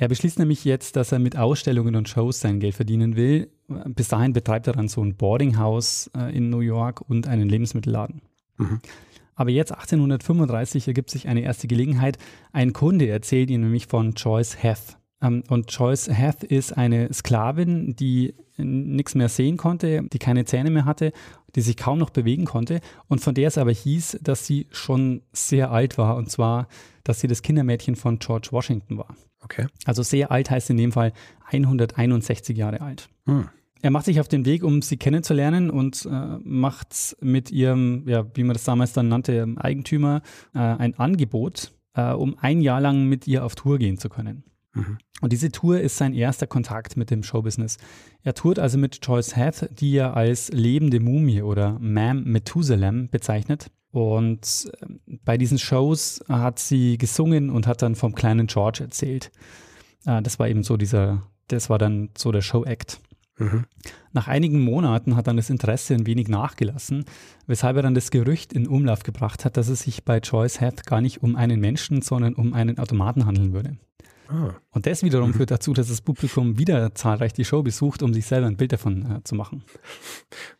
Er 0.00 0.08
beschließt 0.08 0.38
nämlich 0.38 0.64
jetzt, 0.64 0.96
dass 0.96 1.12
er 1.12 1.18
mit 1.18 1.36
Ausstellungen 1.36 1.94
und 1.94 2.08
Shows 2.08 2.40
sein 2.40 2.58
Geld 2.58 2.74
verdienen 2.74 3.16
will. 3.16 3.50
Bis 3.68 4.08
dahin 4.08 4.32
betreibt 4.32 4.66
er 4.66 4.72
dann 4.72 4.88
so 4.88 5.04
ein 5.04 5.14
Boardinghaus 5.14 6.10
äh, 6.16 6.34
in 6.34 6.48
New 6.48 6.60
York 6.60 7.02
und 7.06 7.28
einen 7.28 7.50
Lebensmittelladen. 7.50 8.22
Mhm. 8.56 8.80
Aber 9.34 9.50
jetzt 9.50 9.72
1835 9.72 10.88
ergibt 10.88 11.10
sich 11.10 11.28
eine 11.28 11.42
erste 11.42 11.68
Gelegenheit. 11.68 12.16
Ein 12.50 12.72
Kunde 12.72 13.08
erzählt 13.08 13.50
ihm 13.50 13.60
nämlich 13.60 13.88
von 13.88 14.12
Joyce 14.12 14.62
Heth. 14.62 14.96
Ähm, 15.20 15.44
und 15.50 15.70
Joyce 15.70 16.08
Heth 16.08 16.44
ist 16.44 16.74
eine 16.78 17.12
Sklavin, 17.12 17.94
die 17.94 18.32
nichts 18.64 19.14
mehr 19.14 19.28
sehen 19.28 19.56
konnte, 19.56 20.02
die 20.12 20.18
keine 20.18 20.44
Zähne 20.44 20.70
mehr 20.70 20.84
hatte, 20.84 21.12
die 21.54 21.60
sich 21.60 21.76
kaum 21.76 21.98
noch 21.98 22.10
bewegen 22.10 22.44
konnte 22.44 22.80
und 23.08 23.20
von 23.20 23.34
der 23.34 23.48
es 23.48 23.58
aber 23.58 23.72
hieß, 23.72 24.18
dass 24.22 24.46
sie 24.46 24.66
schon 24.70 25.22
sehr 25.32 25.70
alt 25.70 25.98
war 25.98 26.16
und 26.16 26.30
zwar, 26.30 26.68
dass 27.04 27.20
sie 27.20 27.28
das 27.28 27.42
Kindermädchen 27.42 27.96
von 27.96 28.18
George 28.18 28.48
Washington 28.52 28.98
war. 28.98 29.16
Okay. 29.42 29.66
Also 29.84 30.02
sehr 30.02 30.30
alt 30.30 30.50
heißt 30.50 30.70
in 30.70 30.76
dem 30.76 30.92
Fall 30.92 31.12
161 31.46 32.56
Jahre 32.56 32.80
alt. 32.80 33.08
Hm. 33.26 33.48
Er 33.82 33.90
macht 33.90 34.04
sich 34.04 34.20
auf 34.20 34.28
den 34.28 34.44
Weg, 34.44 34.62
um 34.62 34.82
sie 34.82 34.98
kennenzulernen 34.98 35.70
und 35.70 36.06
äh, 36.10 36.38
macht 36.44 37.16
mit 37.20 37.50
ihrem, 37.50 38.06
ja, 38.06 38.26
wie 38.34 38.44
man 38.44 38.52
das 38.52 38.64
damals 38.64 38.92
dann 38.92 39.08
nannte, 39.08 39.48
Eigentümer 39.56 40.20
äh, 40.54 40.58
ein 40.58 40.98
Angebot, 40.98 41.72
äh, 41.94 42.12
um 42.12 42.36
ein 42.38 42.60
Jahr 42.60 42.80
lang 42.80 43.06
mit 43.06 43.26
ihr 43.26 43.44
auf 43.44 43.54
Tour 43.54 43.78
gehen 43.78 43.96
zu 43.96 44.10
können. 44.10 44.44
Mhm. 44.72 44.98
Und 45.20 45.32
diese 45.32 45.50
Tour 45.50 45.80
ist 45.80 45.96
sein 45.96 46.14
erster 46.14 46.46
Kontakt 46.46 46.96
mit 46.96 47.10
dem 47.10 47.22
Showbusiness. 47.22 47.76
Er 48.22 48.34
tourt 48.34 48.58
also 48.58 48.78
mit 48.78 48.98
Joyce 49.04 49.36
Hath, 49.36 49.68
die 49.70 49.96
er 49.96 50.16
als 50.16 50.50
lebende 50.50 51.00
Mumie 51.00 51.42
oder 51.42 51.78
Ma'am 51.80 52.24
Methusalem 52.24 53.08
bezeichnet. 53.10 53.70
Und 53.90 54.70
ähm, 54.82 55.00
bei 55.24 55.36
diesen 55.36 55.58
Shows 55.58 56.20
hat 56.28 56.58
sie 56.58 56.96
gesungen 56.96 57.50
und 57.50 57.66
hat 57.66 57.82
dann 57.82 57.96
vom 57.96 58.14
kleinen 58.14 58.46
George 58.46 58.82
erzählt. 58.82 59.32
Äh, 60.06 60.22
das 60.22 60.38
war 60.38 60.48
eben 60.48 60.62
so 60.62 60.76
dieser, 60.76 61.22
das 61.48 61.68
war 61.70 61.78
dann 61.78 62.10
so 62.16 62.30
der 62.30 62.42
Show-Act. 62.42 63.00
Mhm. 63.38 63.64
Nach 64.12 64.28
einigen 64.28 64.60
Monaten 64.60 65.16
hat 65.16 65.26
dann 65.26 65.36
das 65.36 65.50
Interesse 65.50 65.94
ein 65.94 66.06
wenig 66.06 66.28
nachgelassen, 66.28 67.04
weshalb 67.46 67.76
er 67.76 67.82
dann 67.82 67.94
das 67.94 68.10
Gerücht 68.10 68.52
in 68.52 68.68
Umlauf 68.68 69.02
gebracht 69.02 69.44
hat, 69.44 69.56
dass 69.56 69.68
es 69.68 69.82
sich 69.82 70.04
bei 70.04 70.18
Joyce 70.18 70.60
Hath 70.60 70.86
gar 70.86 71.00
nicht 71.00 71.22
um 71.22 71.34
einen 71.34 71.58
Menschen, 71.58 72.02
sondern 72.02 72.34
um 72.34 72.52
einen 72.52 72.78
Automaten 72.78 73.26
handeln 73.26 73.52
würde. 73.52 73.76
Ah. 74.30 74.54
Und 74.70 74.86
das 74.86 75.02
wiederum 75.02 75.30
mhm. 75.30 75.34
führt 75.34 75.50
dazu, 75.50 75.72
dass 75.72 75.88
das 75.88 76.00
Publikum 76.00 76.56
wieder 76.56 76.94
zahlreich 76.94 77.32
die 77.32 77.44
Show 77.44 77.62
besucht, 77.62 78.02
um 78.02 78.14
sich 78.14 78.26
selber 78.26 78.46
ein 78.46 78.56
Bild 78.56 78.72
davon 78.72 79.16
äh, 79.16 79.24
zu 79.24 79.34
machen. 79.34 79.64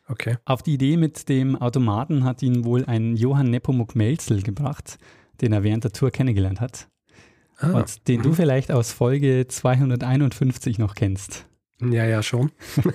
Okay. 0.07 0.35
Auf 0.43 0.61
die 0.61 0.73
Idee 0.73 0.97
mit 0.97 1.29
dem 1.29 1.55
Automaten 1.55 2.25
hat 2.25 2.43
ihn 2.43 2.65
wohl 2.65 2.83
ein 2.83 3.15
Johann 3.15 3.49
Nepomuk 3.49 3.95
Melzel 3.95 4.43
gebracht, 4.43 4.97
den 5.39 5.53
er 5.53 5.63
während 5.63 5.85
der 5.85 5.93
Tour 5.93 6.11
kennengelernt 6.11 6.59
hat. 6.59 6.89
Ah. 7.55 7.71
Und 7.71 8.09
den 8.09 8.19
mhm. 8.19 8.23
du 8.23 8.33
vielleicht 8.33 8.73
aus 8.73 8.91
Folge 8.91 9.47
251 9.47 10.79
noch 10.79 10.95
kennst. 10.95 11.45
Ja, 11.79 12.03
ja, 12.05 12.21
schon. 12.21 12.51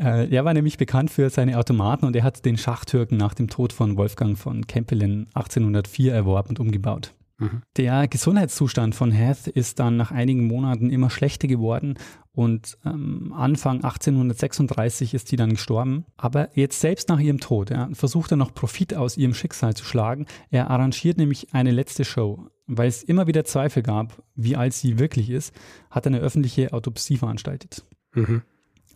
Äh, 0.00 0.34
er 0.34 0.46
war 0.46 0.54
nämlich 0.54 0.78
bekannt 0.78 1.10
für 1.10 1.28
seine 1.28 1.58
Automaten 1.58 2.06
und 2.06 2.16
er 2.16 2.22
hat 2.22 2.46
den 2.46 2.56
Schachtürken 2.56 3.18
nach 3.18 3.34
dem 3.34 3.48
Tod 3.48 3.74
von 3.74 3.98
Wolfgang 3.98 4.38
von 4.38 4.66
Kempelen 4.66 5.26
1804 5.34 6.14
erworben 6.14 6.50
und 6.50 6.60
umgebaut. 6.60 7.12
Mhm. 7.40 7.62
Der 7.76 8.06
Gesundheitszustand 8.06 8.94
von 8.94 9.12
Hath 9.12 9.48
ist 9.48 9.80
dann 9.80 9.96
nach 9.96 10.12
einigen 10.12 10.46
Monaten 10.46 10.90
immer 10.90 11.10
schlechter 11.10 11.48
geworden 11.48 11.98
und 12.32 12.78
ähm, 12.84 13.32
Anfang 13.36 13.82
1836 13.82 15.14
ist 15.14 15.28
sie 15.28 15.36
dann 15.36 15.50
gestorben. 15.50 16.04
Aber 16.16 16.56
jetzt 16.56 16.80
selbst 16.80 17.08
nach 17.08 17.18
ihrem 17.18 17.40
Tod 17.40 17.70
ja, 17.70 17.88
versucht 17.92 18.30
er 18.30 18.36
noch 18.36 18.54
Profit 18.54 18.94
aus 18.94 19.16
ihrem 19.16 19.34
Schicksal 19.34 19.74
zu 19.74 19.84
schlagen. 19.84 20.26
Er 20.50 20.70
arrangiert 20.70 21.18
nämlich 21.18 21.52
eine 21.52 21.72
letzte 21.72 22.04
Show. 22.04 22.46
Weil 22.72 22.88
es 22.88 23.02
immer 23.02 23.26
wieder 23.26 23.44
Zweifel 23.44 23.82
gab, 23.82 24.22
wie 24.36 24.54
alt 24.54 24.74
sie 24.74 25.00
wirklich 25.00 25.28
ist, 25.28 25.52
hat 25.90 26.06
er 26.06 26.12
eine 26.12 26.20
öffentliche 26.20 26.72
Autopsie 26.72 27.16
veranstaltet. 27.16 27.84
Mhm. 28.14 28.42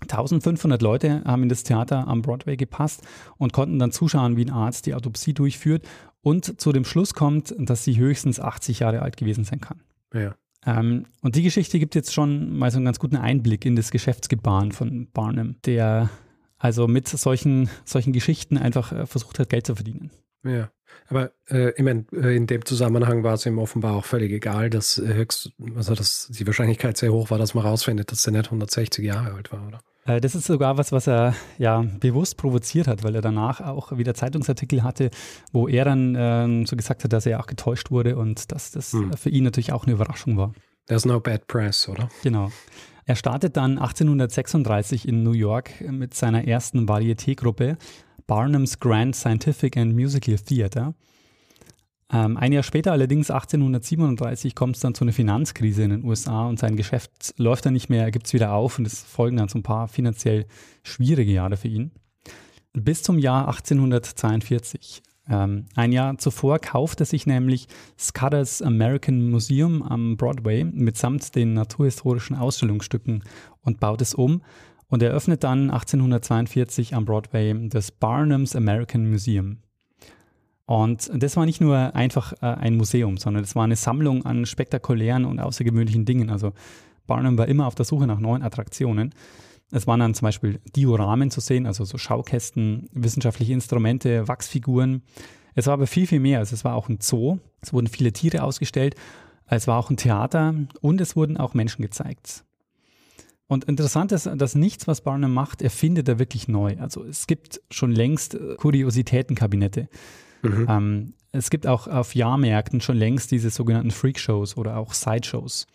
1500 0.05 0.81
Leute 0.83 1.23
haben 1.25 1.43
in 1.43 1.49
das 1.49 1.65
Theater 1.65 2.07
am 2.09 2.23
Broadway 2.23 2.57
gepasst 2.57 3.03
und 3.39 3.53
konnten 3.53 3.79
dann 3.79 3.93
zuschauen, 3.93 4.37
wie 4.37 4.45
ein 4.45 4.51
Arzt 4.51 4.87
die 4.87 4.95
Autopsie 4.95 5.35
durchführt 5.35 5.87
und 6.23 6.61
zu 6.61 6.73
dem 6.73 6.85
Schluss 6.85 7.15
kommt, 7.15 7.55
dass 7.59 7.85
sie 7.85 7.99
höchstens 7.99 8.41
80 8.41 8.81
Jahre 8.81 9.03
alt 9.03 9.17
gewesen 9.17 9.45
sein 9.45 9.61
kann. 9.61 9.81
Ja. 10.13 10.35
Ähm, 10.67 11.07
und 11.21 11.37
die 11.37 11.43
Geschichte 11.43 11.79
gibt 11.79 11.95
jetzt 11.95 12.15
schon 12.15 12.57
mal 12.57 12.71
so 12.71 12.79
einen 12.79 12.87
ganz 12.87 12.99
guten 12.99 13.17
Einblick 13.17 13.67
in 13.67 13.77
das 13.77 13.91
Geschäftsgebaren 13.91 14.73
von 14.73 15.09
Barnum, 15.13 15.57
der 15.67 16.09
also 16.59 16.89
mit 16.89 17.09
solchen, 17.09 17.69
solchen 17.85 18.13
Geschichten 18.15 18.57
einfach 18.57 18.93
äh, 18.93 19.07
versucht 19.07 19.39
hat, 19.39 19.51
Geld 19.51 19.67
zu 19.67 19.75
verdienen. 19.75 20.11
Ja, 20.45 20.71
aber 21.09 21.33
äh, 21.51 21.71
ich 21.71 21.83
meine, 21.83 22.07
äh, 22.13 22.37
in 22.37 22.47
dem 22.47 22.65
Zusammenhang 22.65 23.23
war 23.23 23.35
es 23.35 23.47
ihm 23.47 23.59
offenbar 23.59 23.95
auch 23.95 24.05
völlig 24.05 24.33
egal, 24.33 24.71
dass 24.71 24.97
höchst, 24.97 25.53
also 25.75 25.95
dass 25.95 26.29
die 26.29 26.47
Wahrscheinlichkeit 26.47 26.97
sehr 26.97 27.13
hoch 27.13 27.31
war, 27.31 27.39
dass 27.39 27.55
man 27.55 27.65
rausfindet, 27.65 28.13
dass 28.13 28.27
er 28.27 28.33
nicht 28.33 28.47
160 28.47 29.05
Jahre 29.05 29.35
alt 29.35 29.53
war, 29.53 29.67
oder? 29.67 29.81
Äh, 30.07 30.21
das 30.21 30.35
ist 30.35 30.47
sogar 30.47 30.77
was, 30.79 30.93
was 30.93 31.07
er 31.07 31.35
ja 31.59 31.85
bewusst 32.01 32.37
provoziert 32.37 32.87
hat, 32.87 33.03
weil 33.03 33.15
er 33.15 33.23
danach 33.23 33.61
auch 33.61 33.97
wieder 33.97 34.15
Zeitungsartikel 34.15 34.83
hatte, 34.83 35.11
wo 35.53 35.69
er 35.69 35.85
dann 35.85 36.17
ähm, 36.19 36.67
so 36.67 36.77
gesagt 36.77 37.05
hat, 37.05 37.13
dass 37.13 37.27
er 37.27 37.41
auch 37.41 37.47
getäuscht 37.47 37.91
wurde 37.91 38.17
und 38.17 38.53
dass 38.53 38.71
das 38.71 38.93
hm. 38.93 39.13
für 39.15 39.31
ihn 39.31 39.45
natürlich 39.45 39.73
auch 39.73 39.85
eine 39.85 39.95
Überraschung 39.95 40.37
war. 40.37 40.53
There's 40.87 41.07
no 41.07 41.21
bad 41.21 41.47
press, 41.47 41.89
oder? 41.89 42.09
Genau. 42.23 42.51
Er 43.07 43.17
startet 43.17 43.57
dann 43.57 43.79
1836 43.79 45.09
in 45.09 45.23
New 45.23 45.33
York 45.33 45.81
mit 45.81 46.15
seiner 46.15 46.47
ersten 46.47 46.89
Varieté-Gruppe 46.89 47.77
Barnum's 48.27 48.79
Grand 48.79 49.15
Scientific 49.15 49.77
and 49.77 49.95
Musical 49.95 50.37
Theater. 50.37 50.95
Ähm, 52.15 52.37
ein 52.37 52.53
Jahr 52.53 52.63
später, 52.63 52.93
allerdings 52.93 53.29
1837, 53.29 54.55
kommt 54.55 54.77
es 54.77 54.83
dann 54.83 54.95
zu 54.95 55.03
einer 55.03 55.13
Finanzkrise 55.13 55.83
in 55.83 55.91
den 55.91 56.05
USA 56.05 56.47
und 56.47 56.61
sein 56.61 56.77
Geschäft 56.77 57.35
läuft 57.39 57.67
dann 57.67 57.73
nicht 57.73 57.89
mehr, 57.89 58.05
er 58.05 58.13
gibt 58.13 58.27
es 58.27 58.33
wieder 58.33 58.53
auf 58.53 58.79
und 58.79 58.87
es 58.87 59.03
folgen 59.03 59.37
dann 59.37 59.49
so 59.49 59.59
ein 59.59 59.65
paar 59.65 59.89
finanziell 59.89 60.47
schwierige 60.85 61.33
Jahre 61.33 61.57
für 61.57 61.67
ihn. 61.67 61.91
Bis 62.73 63.03
zum 63.03 63.19
Jahr 63.19 63.49
1842. 63.49 65.03
Ähm, 65.29 65.67
ein 65.75 65.91
Jahr 65.91 66.17
zuvor 66.19 66.61
kauft 66.61 67.01
er 67.01 67.07
sich 67.07 67.27
nämlich 67.27 67.67
Scudder's 67.99 68.63
American 68.63 69.31
Museum 69.31 69.83
am 69.83 70.17
Broadway 70.17 70.63
mitsamt 70.63 71.35
den 71.35 71.55
naturhistorischen 71.55 72.37
Ausstellungsstücken 72.37 73.25
und 73.63 73.81
baut 73.81 74.01
es 74.03 74.15
um 74.15 74.43
und 74.87 75.03
eröffnet 75.03 75.43
dann 75.43 75.71
1842 75.71 76.95
am 76.95 77.07
Broadway 77.07 77.69
das 77.69 77.91
Barnum's 77.91 78.55
American 78.55 79.11
Museum. 79.11 79.64
Und 80.67 81.11
das 81.15 81.37
war 81.37 81.45
nicht 81.45 81.61
nur 81.61 81.95
einfach 81.95 82.33
äh, 82.41 82.47
ein 82.47 82.77
Museum, 82.77 83.19
sondern 83.19 83.43
das 83.43 83.55
war 83.55 83.65
eine 83.65 83.77
Sammlung 83.77 84.25
an 84.25 84.47
spektakulären 84.47 85.25
und 85.25 85.39
außergewöhnlichen 85.39 86.05
Dingen. 86.07 86.31
Also 86.31 86.53
Barnum 87.07 87.37
war 87.37 87.49
immer 87.49 87.67
auf 87.67 87.75
der 87.75 87.85
Suche 87.85 88.07
nach 88.07 88.19
neuen 88.19 88.43
Attraktionen. 88.43 89.15
Es 89.71 89.87
waren 89.87 90.01
dann 90.01 90.15
zum 90.15 90.27
Beispiel 90.27 90.61
Dioramen 90.75 91.31
zu 91.31 91.41
sehen, 91.41 91.67
also 91.67 91.85
so 91.85 91.99
Schaukästen, 91.99 92.89
wissenschaftliche 92.93 93.53
Instrumente, 93.53 94.27
Wachsfiguren. 94.29 95.03
Es 95.55 95.67
war 95.67 95.75
aber 95.75 95.87
viel, 95.87 96.07
viel 96.07 96.21
mehr. 96.21 96.39
Also 96.39 96.55
es 96.55 96.65
war 96.65 96.75
auch 96.75 96.89
ein 96.89 96.99
Zoo, 97.01 97.39
es 97.61 97.73
wurden 97.73 97.89
viele 97.89 98.13
Tiere 98.13 98.43
ausgestellt, 98.43 98.95
es 99.47 99.67
war 99.67 99.79
auch 99.79 99.91
ein 99.91 99.97
Theater 99.97 100.55
und 100.81 101.01
es 101.01 101.17
wurden 101.17 101.37
auch 101.37 101.55
Menschen 101.55 101.83
gezeigt. 101.83 102.45
Und 103.47 103.65
interessant 103.65 104.11
ist, 104.13 104.27
dass 104.37 104.55
nichts, 104.55 104.87
was 104.87 105.03
Barnum 105.03 105.35
macht, 105.35 105.61
erfindet 105.61 106.09
er 106.09 106.19
wirklich 106.19 106.49
neu. 106.49 106.77
Also 106.79 107.05
es 107.05 107.27
gibt 107.27 107.61
schon 107.71 107.93
längst 107.93 108.35
äh, 108.35 108.55
Kuriositätenkabinette. 108.57 109.89
Mhm. 110.51 110.67
Ähm, 110.69 111.15
es 111.33 111.51
gibt 111.51 111.67
auch 111.67 111.89
auf 111.89 112.15
Jahrmärkten 112.15 112.81
schon 112.81 112.97
längst 112.97 113.31
diese 113.31 113.51
sogenannten 113.51 113.91
Freakshows 113.91 114.57
oder 114.57 114.77
auch 114.77 114.93
Sideshows. 114.93 115.67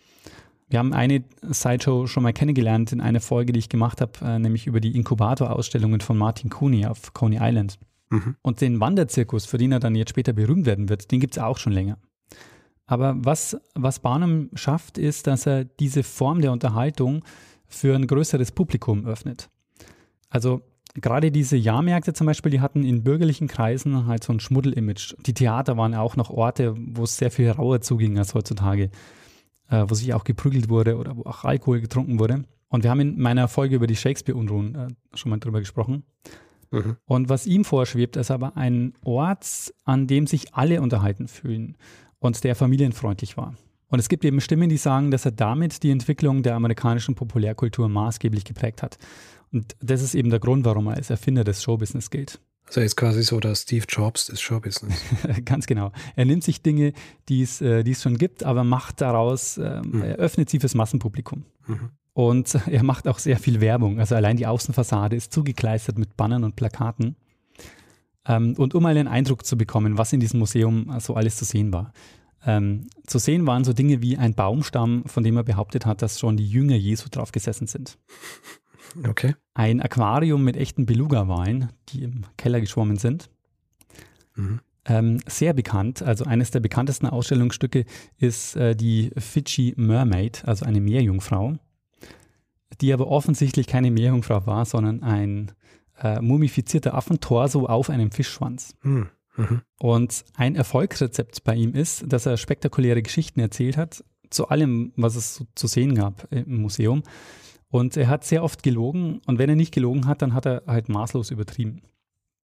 Wir 0.68 0.78
haben 0.78 0.92
eine 0.92 1.24
Sideshow 1.42 2.06
schon 2.06 2.22
mal 2.22 2.32
kennengelernt 2.32 2.92
in 2.92 3.00
einer 3.00 3.20
Folge, 3.20 3.52
die 3.52 3.58
ich 3.58 3.68
gemacht 3.68 4.00
habe, 4.00 4.12
äh, 4.22 4.38
nämlich 4.38 4.66
über 4.66 4.80
die 4.80 4.94
Inkubator-Ausstellungen 4.96 6.00
von 6.00 6.16
Martin 6.16 6.48
Cooney 6.48 6.86
auf 6.86 7.12
Coney 7.12 7.38
Island. 7.40 7.78
Mhm. 8.10 8.36
Und 8.42 8.60
den 8.60 8.80
Wanderzirkus, 8.80 9.46
für 9.46 9.58
den 9.58 9.72
er 9.72 9.80
dann 9.80 9.96
jetzt 9.96 10.10
später 10.10 10.32
berühmt 10.32 10.66
werden 10.66 10.88
wird, 10.88 11.10
den 11.10 11.20
gibt 11.20 11.36
es 11.36 11.42
auch 11.42 11.58
schon 11.58 11.72
länger. 11.72 11.98
Aber 12.86 13.14
was, 13.18 13.56
was 13.74 14.00
Barnum 14.00 14.50
schafft, 14.54 14.98
ist, 14.98 15.26
dass 15.26 15.46
er 15.46 15.64
diese 15.64 16.02
Form 16.02 16.40
der 16.40 16.52
Unterhaltung 16.52 17.24
für 17.68 17.94
ein 17.94 18.06
größeres 18.06 18.52
Publikum 18.52 19.06
öffnet. 19.06 19.48
Also 20.28 20.62
gerade 20.94 21.30
diese 21.30 21.56
Jahrmärkte 21.56 22.12
zum 22.12 22.26
Beispiel, 22.26 22.50
die 22.50 22.60
hatten 22.60 22.84
in 22.84 23.02
bürgerlichen 23.02 23.48
Kreisen 23.48 24.06
halt 24.06 24.24
so 24.24 24.32
ein 24.32 24.40
Schmuddel-Image. 24.40 25.14
Die 25.26 25.34
Theater 25.34 25.76
waren 25.76 25.94
auch 25.94 26.16
noch 26.16 26.30
Orte, 26.30 26.74
wo 26.76 27.04
es 27.04 27.16
sehr 27.16 27.30
viel 27.30 27.50
rauer 27.50 27.80
zuging 27.80 28.18
als 28.18 28.34
heutzutage, 28.34 28.90
äh, 29.68 29.84
wo 29.88 29.94
sich 29.94 30.14
auch 30.14 30.24
geprügelt 30.24 30.68
wurde 30.68 30.96
oder 30.96 31.16
wo 31.16 31.22
auch 31.22 31.44
Alkohol 31.44 31.80
getrunken 31.80 32.18
wurde. 32.18 32.44
Und 32.68 32.84
wir 32.84 32.90
haben 32.90 33.00
in 33.00 33.20
meiner 33.20 33.48
Folge 33.48 33.76
über 33.76 33.86
die 33.86 33.96
Shakespeare-Unruhen 33.96 34.74
äh, 34.74 34.88
schon 35.14 35.30
mal 35.30 35.38
drüber 35.38 35.60
gesprochen. 35.60 36.04
Mhm. 36.70 36.96
Und 37.04 37.28
was 37.28 37.46
ihm 37.46 37.64
vorschwebt, 37.64 38.16
ist 38.16 38.30
aber 38.30 38.56
ein 38.56 38.94
Ort, 39.04 39.74
an 39.84 40.06
dem 40.06 40.26
sich 40.26 40.54
alle 40.54 40.80
unterhalten 40.80 41.28
fühlen 41.28 41.76
und 42.20 42.42
der 42.44 42.54
familienfreundlich 42.54 43.36
war. 43.36 43.54
Und 43.88 43.98
es 43.98 44.08
gibt 44.08 44.24
eben 44.24 44.40
Stimmen, 44.40 44.68
die 44.68 44.76
sagen, 44.76 45.10
dass 45.10 45.24
er 45.24 45.32
damit 45.32 45.82
die 45.82 45.90
Entwicklung 45.90 46.44
der 46.44 46.54
amerikanischen 46.54 47.16
Populärkultur 47.16 47.88
maßgeblich 47.88 48.44
geprägt 48.44 48.82
hat. 48.82 48.98
Und 49.52 49.76
das 49.80 50.02
ist 50.02 50.14
eben 50.14 50.30
der 50.30 50.38
Grund, 50.38 50.64
warum 50.64 50.86
er 50.86 50.94
als 50.94 51.10
Erfinder 51.10 51.44
des 51.44 51.62
Showbusiness 51.62 52.10
gilt. 52.10 52.40
Also 52.66 52.80
er 52.80 52.86
ist 52.86 52.96
quasi 52.96 53.24
so 53.24 53.40
der 53.40 53.56
Steve 53.56 53.84
Jobs 53.88 54.26
des 54.26 54.40
Showbusiness. 54.40 55.02
Ganz 55.44 55.66
genau. 55.66 55.90
Er 56.14 56.24
nimmt 56.24 56.44
sich 56.44 56.62
Dinge, 56.62 56.92
die 57.28 57.42
es, 57.42 57.60
äh, 57.60 57.82
die 57.82 57.90
es 57.90 58.02
schon 58.02 58.16
gibt, 58.16 58.44
aber 58.44 58.62
macht 58.62 59.00
daraus, 59.00 59.58
ähm, 59.58 59.90
mhm. 59.90 60.02
er 60.02 60.16
öffnet 60.16 60.50
sie 60.50 60.60
fürs 60.60 60.76
Massenpublikum. 60.76 61.44
Mhm. 61.66 61.90
Und 62.12 62.54
er 62.66 62.84
macht 62.84 63.08
auch 63.08 63.18
sehr 63.18 63.38
viel 63.38 63.60
Werbung. 63.60 63.98
Also 63.98 64.14
allein 64.14 64.36
die 64.36 64.46
Außenfassade 64.46 65.16
ist 65.16 65.32
zugekleistert 65.32 65.98
mit 65.98 66.16
Bannern 66.16 66.44
und 66.44 66.54
Plakaten. 66.54 67.16
Ähm, 68.24 68.54
und 68.56 68.76
um 68.76 68.86
einen 68.86 69.08
Eindruck 69.08 69.44
zu 69.44 69.56
bekommen, 69.56 69.98
was 69.98 70.12
in 70.12 70.20
diesem 70.20 70.38
Museum 70.38 70.94
so 71.00 71.14
alles 71.14 71.36
zu 71.36 71.44
sehen 71.44 71.72
war. 71.72 71.92
Ähm, 72.46 72.86
zu 73.06 73.18
sehen 73.18 73.46
waren 73.48 73.64
so 73.64 73.72
Dinge 73.72 74.00
wie 74.00 74.16
ein 74.16 74.34
Baumstamm, 74.34 75.02
von 75.06 75.24
dem 75.24 75.36
er 75.36 75.42
behauptet 75.42 75.86
hat, 75.86 76.02
dass 76.02 76.20
schon 76.20 76.36
die 76.36 76.48
Jünger 76.48 76.76
Jesu 76.76 77.08
drauf 77.10 77.32
gesessen 77.32 77.66
sind. 77.66 77.98
Okay. 79.06 79.34
Ein 79.54 79.80
Aquarium 79.80 80.44
mit 80.44 80.56
echten 80.56 80.86
Beluga-Walen, 80.86 81.70
die 81.88 82.04
im 82.04 82.26
Keller 82.36 82.60
geschwommen 82.60 82.96
sind. 82.96 83.30
Mhm. 84.34 84.60
Ähm, 84.86 85.20
sehr 85.26 85.52
bekannt, 85.52 86.02
also 86.02 86.24
eines 86.24 86.50
der 86.50 86.60
bekanntesten 86.60 87.06
Ausstellungsstücke 87.06 87.84
ist 88.16 88.56
äh, 88.56 88.74
die 88.74 89.10
Fidschi 89.16 89.74
Mermaid, 89.76 90.42
also 90.46 90.64
eine 90.64 90.80
Meerjungfrau, 90.80 91.54
die 92.80 92.92
aber 92.92 93.08
offensichtlich 93.08 93.66
keine 93.66 93.90
Meerjungfrau 93.90 94.46
war, 94.46 94.64
sondern 94.64 95.02
ein 95.02 95.52
äh, 96.02 96.20
mumifizierter 96.20 96.94
Affentorso 96.94 97.66
auf 97.66 97.90
einem 97.90 98.10
Fischschwanz. 98.10 98.74
Mhm. 98.82 99.10
Mhm. 99.36 99.62
Und 99.78 100.24
ein 100.34 100.56
Erfolgsrezept 100.56 101.44
bei 101.44 101.54
ihm 101.54 101.74
ist, 101.74 102.04
dass 102.10 102.26
er 102.26 102.36
spektakuläre 102.36 103.02
Geschichten 103.02 103.40
erzählt 103.40 103.76
hat, 103.76 104.02
zu 104.30 104.48
allem, 104.48 104.92
was 104.96 105.16
es 105.16 105.34
so 105.34 105.46
zu 105.54 105.66
sehen 105.66 105.94
gab 105.94 106.26
im 106.32 106.62
Museum. 106.62 107.02
Und 107.70 107.96
er 107.96 108.08
hat 108.08 108.24
sehr 108.24 108.42
oft 108.42 108.62
gelogen 108.62 109.20
und 109.26 109.38
wenn 109.38 109.48
er 109.48 109.56
nicht 109.56 109.72
gelogen 109.72 110.06
hat, 110.06 110.22
dann 110.22 110.34
hat 110.34 110.46
er 110.46 110.62
halt 110.66 110.88
maßlos 110.88 111.30
übertrieben. 111.30 111.82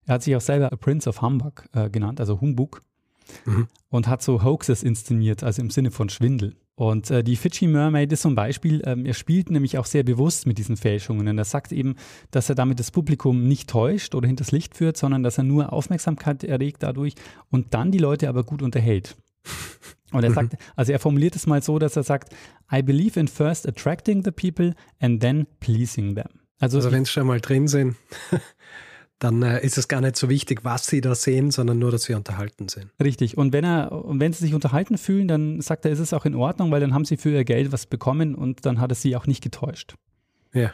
Er 0.06 0.14
hat 0.14 0.22
sich 0.22 0.36
auch 0.36 0.40
selber 0.40 0.70
A 0.70 0.76
Prince 0.76 1.08
of 1.08 1.22
Humbug 1.22 1.64
äh, 1.72 1.88
genannt, 1.88 2.20
also 2.20 2.40
Humbug, 2.40 2.82
mhm. 3.46 3.68
und 3.88 4.06
hat 4.06 4.22
so 4.22 4.42
Hoaxes 4.44 4.82
inszeniert, 4.82 5.42
also 5.42 5.62
im 5.62 5.70
Sinne 5.70 5.90
von 5.90 6.10
Schwindel. 6.10 6.56
Und 6.76 7.10
äh, 7.10 7.22
die 7.22 7.36
Fidschi 7.36 7.68
Mermaid 7.68 8.12
ist 8.12 8.22
so 8.22 8.28
ein 8.28 8.34
Beispiel. 8.34 8.82
Ähm, 8.84 9.06
er 9.06 9.14
spielt 9.14 9.48
nämlich 9.48 9.78
auch 9.78 9.86
sehr 9.86 10.02
bewusst 10.02 10.46
mit 10.46 10.58
diesen 10.58 10.76
Fälschungen. 10.76 11.28
Und 11.28 11.38
er 11.38 11.44
sagt 11.44 11.70
eben, 11.70 11.94
dass 12.32 12.48
er 12.48 12.56
damit 12.56 12.80
das 12.80 12.90
Publikum 12.90 13.46
nicht 13.46 13.70
täuscht 13.70 14.14
oder 14.14 14.26
hinters 14.26 14.50
Licht 14.50 14.76
führt, 14.76 14.96
sondern 14.96 15.22
dass 15.22 15.38
er 15.38 15.44
nur 15.44 15.72
Aufmerksamkeit 15.72 16.42
erregt 16.42 16.82
dadurch 16.82 17.14
und 17.50 17.74
dann 17.74 17.92
die 17.92 17.98
Leute 17.98 18.28
aber 18.28 18.42
gut 18.42 18.60
unterhält. 18.60 19.16
Und 20.12 20.22
er 20.22 20.32
sagt, 20.32 20.56
also 20.76 20.92
er 20.92 21.00
formuliert 21.00 21.34
es 21.34 21.46
mal 21.46 21.60
so, 21.62 21.78
dass 21.78 21.96
er 21.96 22.04
sagt, 22.04 22.34
I 22.72 22.82
believe 22.82 23.18
in 23.18 23.26
first 23.26 23.66
attracting 23.66 24.22
the 24.22 24.30
people 24.30 24.74
and 25.00 25.20
then 25.20 25.46
pleasing 25.58 26.14
them. 26.14 26.28
Also, 26.60 26.78
also 26.78 26.92
wenn 26.92 27.04
sie 27.04 27.10
schon 27.10 27.26
mal 27.26 27.40
drin 27.40 27.66
sind, 27.66 27.96
dann 29.18 29.42
äh, 29.42 29.64
ist 29.64 29.76
es 29.76 29.88
gar 29.88 30.00
nicht 30.00 30.16
so 30.16 30.28
wichtig, 30.28 30.64
was 30.64 30.86
sie 30.86 31.00
da 31.00 31.14
sehen, 31.14 31.50
sondern 31.50 31.78
nur, 31.78 31.90
dass 31.90 32.04
sie 32.04 32.14
unterhalten 32.14 32.68
sind. 32.68 32.92
Richtig. 33.02 33.36
Und 33.36 33.52
wenn 33.52 33.64
er, 33.64 33.90
wenn 34.06 34.32
sie 34.32 34.44
sich 34.44 34.54
unterhalten 34.54 34.98
fühlen, 34.98 35.28
dann 35.28 35.60
sagt 35.60 35.84
er, 35.84 35.90
ist 35.90 35.98
es 35.98 36.12
auch 36.12 36.24
in 36.24 36.34
Ordnung, 36.34 36.70
weil 36.70 36.80
dann 36.80 36.94
haben 36.94 37.04
sie 37.04 37.16
für 37.16 37.30
ihr 37.30 37.44
Geld 37.44 37.72
was 37.72 37.86
bekommen 37.86 38.34
und 38.34 38.64
dann 38.66 38.80
hat 38.80 38.92
er 38.92 38.96
sie 38.96 39.16
auch 39.16 39.26
nicht 39.26 39.42
getäuscht. 39.42 39.94
Ja. 40.52 40.72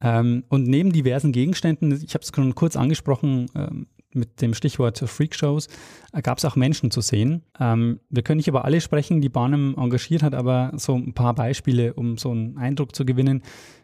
Ähm, 0.00 0.44
und 0.48 0.66
neben 0.66 0.92
diversen 0.92 1.32
Gegenständen, 1.32 1.92
ich 2.04 2.14
habe 2.14 2.22
es 2.22 2.32
schon 2.34 2.54
kurz 2.54 2.76
angesprochen, 2.76 3.46
ähm, 3.54 3.86
mit 4.12 4.40
dem 4.40 4.54
Stichwort 4.54 4.98
Freakshows, 4.98 5.68
äh, 6.12 6.22
gab 6.22 6.38
es 6.38 6.44
auch 6.44 6.56
Menschen 6.56 6.90
zu 6.90 7.00
sehen. 7.00 7.42
Ähm, 7.60 8.00
wir 8.08 8.22
können 8.22 8.38
nicht 8.38 8.48
über 8.48 8.64
alle 8.64 8.80
sprechen, 8.80 9.20
die 9.20 9.28
Barnum 9.28 9.74
engagiert 9.76 10.22
hat, 10.22 10.34
aber 10.34 10.72
so 10.76 10.94
ein 10.94 11.12
paar 11.12 11.34
Beispiele, 11.34 11.94
um 11.94 12.18
so 12.18 12.30
einen 12.30 12.56
Eindruck 12.56 12.94
zu 12.94 13.04
gewinnen. 13.04 13.42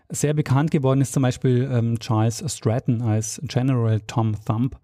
Sehr 0.08 0.34
bekannt 0.34 0.70
geworden 0.70 1.00
ist 1.00 1.12
zum 1.12 1.22
Beispiel 1.22 1.68
ähm, 1.72 1.98
Charles 1.98 2.44
Stratton 2.46 3.02
als 3.02 3.40
General 3.44 4.00
Tom 4.06 4.34
Thumb. 4.44 4.78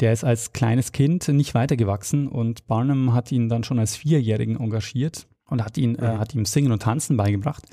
Der 0.00 0.12
ist 0.12 0.24
als 0.24 0.52
kleines 0.52 0.92
Kind 0.92 1.28
nicht 1.28 1.54
weitergewachsen 1.54 2.28
und 2.28 2.66
Barnum 2.66 3.12
hat 3.12 3.30
ihn 3.32 3.48
dann 3.48 3.64
schon 3.64 3.78
als 3.78 3.96
Vierjährigen 3.96 4.58
engagiert 4.58 5.26
und 5.46 5.64
hat, 5.64 5.76
ihn, 5.76 5.96
äh, 5.96 6.14
mhm. 6.14 6.18
hat 6.18 6.34
ihm 6.34 6.44
Singen 6.44 6.72
und 6.72 6.82
Tanzen 6.82 7.16
beigebracht. 7.16 7.64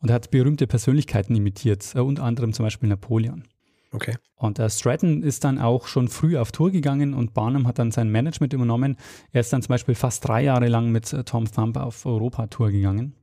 Und 0.00 0.12
hat 0.12 0.30
berühmte 0.30 0.68
Persönlichkeiten 0.68 1.34
imitiert, 1.34 1.92
äh, 1.96 1.98
unter 1.98 2.22
anderem 2.22 2.52
zum 2.52 2.64
Beispiel 2.64 2.88
Napoleon. 2.88 3.42
Okay. 3.92 4.16
Und 4.36 4.58
äh, 4.58 4.68
Stratton 4.68 5.22
ist 5.22 5.44
dann 5.44 5.58
auch 5.58 5.86
schon 5.86 6.08
früh 6.08 6.36
auf 6.36 6.52
Tour 6.52 6.70
gegangen 6.70 7.14
und 7.14 7.34
Barnum 7.34 7.66
hat 7.66 7.78
dann 7.78 7.90
sein 7.90 8.10
Management 8.10 8.52
übernommen. 8.52 8.96
Er 9.32 9.40
ist 9.40 9.52
dann 9.52 9.62
zum 9.62 9.70
Beispiel 9.70 9.94
fast 9.94 10.26
drei 10.26 10.42
Jahre 10.42 10.68
lang 10.68 10.90
mit 10.90 11.12
äh, 11.12 11.24
Tom 11.24 11.50
Thumb 11.50 11.76
auf 11.76 12.04
Europa-Tour 12.04 12.70
gegangen. 12.70 13.14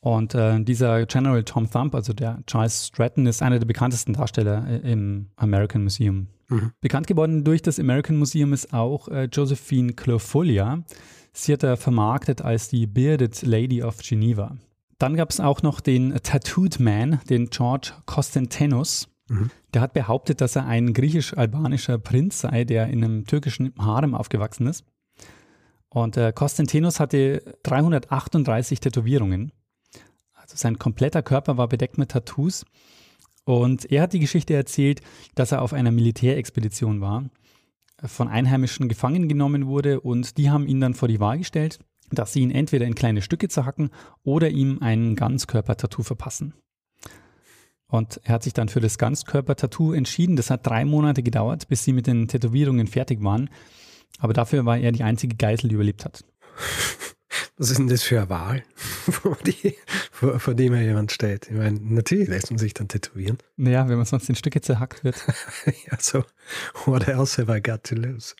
Und 0.00 0.34
äh, 0.34 0.62
dieser 0.62 1.04
General 1.06 1.44
Tom 1.44 1.70
Thumb, 1.70 1.94
also 1.94 2.12
der 2.12 2.38
Charles 2.46 2.86
Stratton, 2.86 3.26
ist 3.26 3.42
einer 3.42 3.58
der 3.58 3.66
bekanntesten 3.66 4.14
Darsteller 4.14 4.66
äh, 4.66 4.92
im 4.92 5.26
American 5.36 5.82
Museum. 5.82 6.28
Mhm. 6.48 6.72
Bekannt 6.80 7.06
geworden 7.06 7.44
durch 7.44 7.62
das 7.62 7.78
American 7.78 8.16
Museum 8.16 8.52
ist 8.52 8.72
auch 8.72 9.08
äh, 9.08 9.24
Josephine 9.24 9.92
Clofolia. 9.92 10.82
Sie 11.32 11.52
hat 11.52 11.62
er 11.62 11.76
vermarktet 11.76 12.42
als 12.42 12.68
die 12.68 12.86
Bearded 12.86 13.42
Lady 13.42 13.82
of 13.82 13.98
Geneva. 13.98 14.56
Dann 14.98 15.16
gab 15.16 15.30
es 15.30 15.40
auch 15.40 15.62
noch 15.62 15.80
den 15.80 16.14
Tattooed 16.22 16.80
Man, 16.80 17.20
den 17.28 17.48
George 17.50 17.92
Costentinus. 18.06 19.08
Mhm. 19.30 19.50
Der 19.72 19.80
hat 19.80 19.94
behauptet, 19.94 20.40
dass 20.40 20.56
er 20.56 20.66
ein 20.66 20.92
griechisch-albanischer 20.92 21.98
Prinz 21.98 22.40
sei, 22.40 22.64
der 22.64 22.88
in 22.88 23.04
einem 23.04 23.26
türkischen 23.26 23.72
Harem 23.78 24.14
aufgewachsen 24.14 24.66
ist. 24.66 24.84
Und 25.88 26.16
äh, 26.16 26.32
Costentinus 26.32 26.98
hatte 26.98 27.42
338 27.62 28.80
Tätowierungen. 28.80 29.52
Also 30.34 30.56
sein 30.56 30.78
kompletter 30.78 31.22
Körper 31.22 31.56
war 31.56 31.68
bedeckt 31.68 31.96
mit 31.96 32.10
Tattoos. 32.10 32.64
Und 33.44 33.90
er 33.90 34.02
hat 34.02 34.12
die 34.12 34.20
Geschichte 34.20 34.54
erzählt, 34.54 35.00
dass 35.36 35.52
er 35.52 35.62
auf 35.62 35.72
einer 35.72 35.92
Militärexpedition 35.92 37.00
war, 37.00 37.24
von 38.04 38.28
Einheimischen 38.28 38.88
gefangen 38.88 39.28
genommen 39.28 39.66
wurde 39.66 40.00
und 40.00 40.38
die 40.38 40.50
haben 40.50 40.66
ihn 40.66 40.80
dann 40.80 40.94
vor 40.94 41.08
die 41.08 41.20
Wahl 41.20 41.38
gestellt, 41.38 41.78
dass 42.10 42.32
sie 42.32 42.40
ihn 42.40 42.50
entweder 42.50 42.86
in 42.86 42.94
kleine 42.94 43.22
Stücke 43.22 43.48
zerhacken 43.48 43.90
oder 44.22 44.50
ihm 44.50 44.78
ein 44.80 45.16
Ganzkörper-Tattoo 45.16 46.02
verpassen. 46.02 46.54
Und 47.90 48.20
er 48.24 48.34
hat 48.34 48.42
sich 48.44 48.52
dann 48.52 48.68
für 48.68 48.80
das 48.80 48.98
Ganzkörper-Tattoo 48.98 49.92
entschieden. 49.92 50.36
Das 50.36 50.50
hat 50.50 50.66
drei 50.66 50.84
Monate 50.84 51.22
gedauert, 51.22 51.68
bis 51.68 51.84
sie 51.84 51.92
mit 51.92 52.06
den 52.06 52.28
Tätowierungen 52.28 52.86
fertig 52.86 53.22
waren. 53.22 53.50
Aber 54.18 54.32
dafür 54.32 54.64
war 54.64 54.78
er 54.78 54.92
die 54.92 55.02
einzige 55.02 55.36
Geisel, 55.36 55.68
die 55.68 55.74
überlebt 55.74 56.04
hat. 56.04 56.24
Was 57.56 57.70
ist 57.70 57.78
denn 57.78 57.88
das 57.88 58.02
für 58.02 58.18
eine 58.18 58.30
Wahl, 58.30 58.64
vor, 58.74 59.36
die, 59.44 59.76
vor, 60.10 60.40
vor 60.40 60.54
dem 60.54 60.74
ja 60.74 60.80
jemand 60.80 61.12
steht? 61.12 61.48
Ich 61.50 61.56
meine, 61.56 61.78
natürlich 61.78 62.28
lässt 62.28 62.50
man 62.50 62.58
sich 62.58 62.74
dann 62.74 62.88
tätowieren. 62.88 63.38
Naja, 63.56 63.88
wenn 63.88 63.98
man 63.98 64.06
sonst 64.06 64.28
in 64.28 64.34
Stücke 64.34 64.62
zerhackt 64.62 65.04
wird. 65.04 65.16
ja, 65.90 65.98
so, 66.00 66.24
what 66.86 67.06
else 67.06 67.40
have 67.40 67.54
I 67.54 67.60
got 67.60 67.84
to 67.84 67.94
lose? 67.94 68.34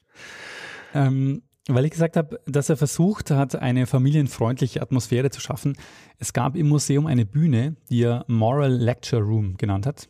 Ähm, 0.95 1.43
weil 1.75 1.85
ich 1.85 1.91
gesagt 1.91 2.17
habe, 2.17 2.41
dass 2.47 2.69
er 2.69 2.77
versucht 2.77 3.31
hat, 3.31 3.57
eine 3.57 3.87
familienfreundliche 3.87 4.83
Atmosphäre 4.83 5.31
zu 5.31 5.41
schaffen. 5.41 5.77
Es 6.19 6.33
gab 6.33 6.57
im 6.57 6.69
Museum 6.69 7.07
eine 7.07 7.27
Bühne, 7.27 7.77
die 7.89 8.03
er 8.03 8.25
Moral 8.29 8.73
Lecture 8.73 9.23
Room 9.23 9.57
genannt 9.57 9.87
hat. 9.87 10.09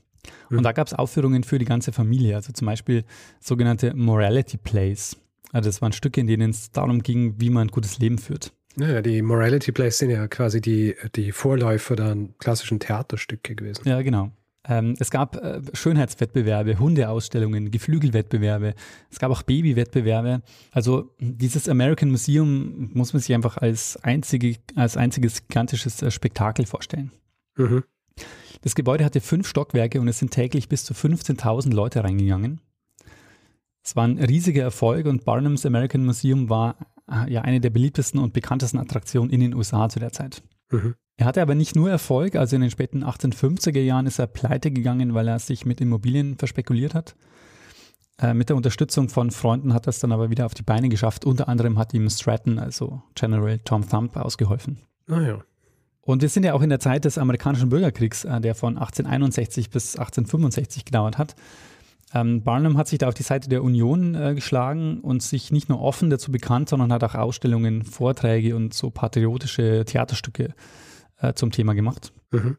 Und 0.50 0.58
mhm. 0.58 0.62
da 0.62 0.72
gab 0.72 0.86
es 0.86 0.94
Aufführungen 0.94 1.44
für 1.44 1.58
die 1.58 1.64
ganze 1.64 1.92
Familie, 1.92 2.36
also 2.36 2.52
zum 2.52 2.66
Beispiel 2.66 3.04
sogenannte 3.40 3.94
Morality 3.94 4.58
Plays. 4.58 5.16
Also 5.52 5.68
das 5.68 5.82
waren 5.82 5.92
Stücke, 5.92 6.20
in 6.20 6.26
denen 6.26 6.50
es 6.50 6.70
darum 6.72 7.02
ging, 7.02 7.34
wie 7.38 7.50
man 7.50 7.68
ein 7.68 7.70
gutes 7.70 7.98
Leben 7.98 8.18
führt. 8.18 8.52
Naja, 8.76 9.02
die 9.02 9.20
Morality 9.20 9.72
Plays 9.72 9.98
sind 9.98 10.10
ja 10.10 10.28
quasi 10.28 10.60
die, 10.60 10.94
die 11.16 11.32
Vorläufer 11.32 11.96
der 11.96 12.16
klassischen 12.38 12.78
Theaterstücke 12.78 13.56
gewesen. 13.56 13.82
Ja, 13.86 14.00
genau. 14.02 14.30
Ähm, 14.68 14.94
es 14.98 15.10
gab 15.10 15.36
äh, 15.36 15.62
Schönheitswettbewerbe, 15.72 16.78
Hundeausstellungen, 16.78 17.70
Geflügelwettbewerbe, 17.70 18.74
es 19.10 19.18
gab 19.18 19.30
auch 19.30 19.42
Babywettbewerbe. 19.42 20.42
Also 20.70 21.14
dieses 21.18 21.68
American 21.68 22.10
Museum 22.10 22.90
muss 22.92 23.12
man 23.14 23.22
sich 23.22 23.34
einfach 23.34 23.56
als, 23.56 23.96
einzige, 24.02 24.56
als 24.74 24.96
einziges 24.96 25.48
gigantisches 25.48 26.02
äh, 26.02 26.10
Spektakel 26.10 26.66
vorstellen. 26.66 27.10
Mhm. 27.56 27.84
Das 28.60 28.74
Gebäude 28.74 29.04
hatte 29.04 29.22
fünf 29.22 29.48
Stockwerke 29.48 29.98
und 30.00 30.08
es 30.08 30.18
sind 30.18 30.30
täglich 30.30 30.68
bis 30.68 30.84
zu 30.84 30.92
15.000 30.92 31.72
Leute 31.72 32.04
reingegangen. 32.04 32.60
Es 33.82 33.96
war 33.96 34.06
ein 34.06 34.18
riesiger 34.18 34.62
Erfolg 34.62 35.06
und 35.06 35.24
Barnums 35.24 35.64
American 35.64 36.04
Museum 36.04 36.50
war 36.50 36.76
äh, 37.10 37.32
ja 37.32 37.42
eine 37.42 37.60
der 37.60 37.70
beliebtesten 37.70 38.20
und 38.20 38.34
bekanntesten 38.34 38.78
Attraktionen 38.78 39.30
in 39.30 39.40
den 39.40 39.54
USA 39.54 39.88
zu 39.88 39.98
der 40.00 40.12
Zeit. 40.12 40.42
Mhm. 40.70 40.96
Er 41.20 41.26
hatte 41.26 41.42
aber 41.42 41.54
nicht 41.54 41.76
nur 41.76 41.90
Erfolg, 41.90 42.34
also 42.34 42.56
in 42.56 42.62
den 42.62 42.70
späten 42.70 43.04
1850er 43.04 43.78
Jahren 43.78 44.06
ist 44.06 44.18
er 44.18 44.26
pleite 44.26 44.70
gegangen, 44.70 45.12
weil 45.12 45.28
er 45.28 45.38
sich 45.38 45.66
mit 45.66 45.82
Immobilien 45.82 46.38
verspekuliert 46.38 46.94
hat. 46.94 47.14
Äh, 48.22 48.32
mit 48.32 48.48
der 48.48 48.56
Unterstützung 48.56 49.10
von 49.10 49.30
Freunden 49.30 49.74
hat 49.74 49.86
er 49.86 49.90
es 49.90 49.98
dann 49.98 50.12
aber 50.12 50.30
wieder 50.30 50.46
auf 50.46 50.54
die 50.54 50.62
Beine 50.62 50.88
geschafft. 50.88 51.26
Unter 51.26 51.46
anderem 51.46 51.78
hat 51.78 51.92
ihm 51.92 52.08
Stratton, 52.08 52.58
also 52.58 53.02
General 53.14 53.58
Tom 53.58 53.86
Thumb, 53.86 54.16
ausgeholfen. 54.16 54.78
Ah 55.08 55.20
ja. 55.20 55.38
Und 56.00 56.22
wir 56.22 56.30
sind 56.30 56.44
ja 56.44 56.54
auch 56.54 56.62
in 56.62 56.70
der 56.70 56.80
Zeit 56.80 57.04
des 57.04 57.18
amerikanischen 57.18 57.68
Bürgerkriegs, 57.68 58.24
äh, 58.24 58.40
der 58.40 58.54
von 58.54 58.78
1861 58.78 59.68
bis 59.68 59.96
1865 59.96 60.86
gedauert 60.86 61.18
hat. 61.18 61.34
Ähm, 62.14 62.42
Barnum 62.42 62.78
hat 62.78 62.88
sich 62.88 62.98
da 62.98 63.08
auf 63.08 63.14
die 63.14 63.24
Seite 63.24 63.50
der 63.50 63.62
Union 63.62 64.14
äh, 64.14 64.34
geschlagen 64.34 65.00
und 65.00 65.22
sich 65.22 65.52
nicht 65.52 65.68
nur 65.68 65.82
offen 65.82 66.08
dazu 66.08 66.32
bekannt, 66.32 66.70
sondern 66.70 66.90
hat 66.94 67.04
auch 67.04 67.14
Ausstellungen, 67.14 67.82
Vorträge 67.84 68.56
und 68.56 68.72
so 68.72 68.88
patriotische 68.88 69.84
Theaterstücke 69.84 70.54
äh, 71.20 71.34
zum 71.34 71.50
Thema 71.50 71.74
gemacht. 71.74 72.12
Mhm. 72.30 72.56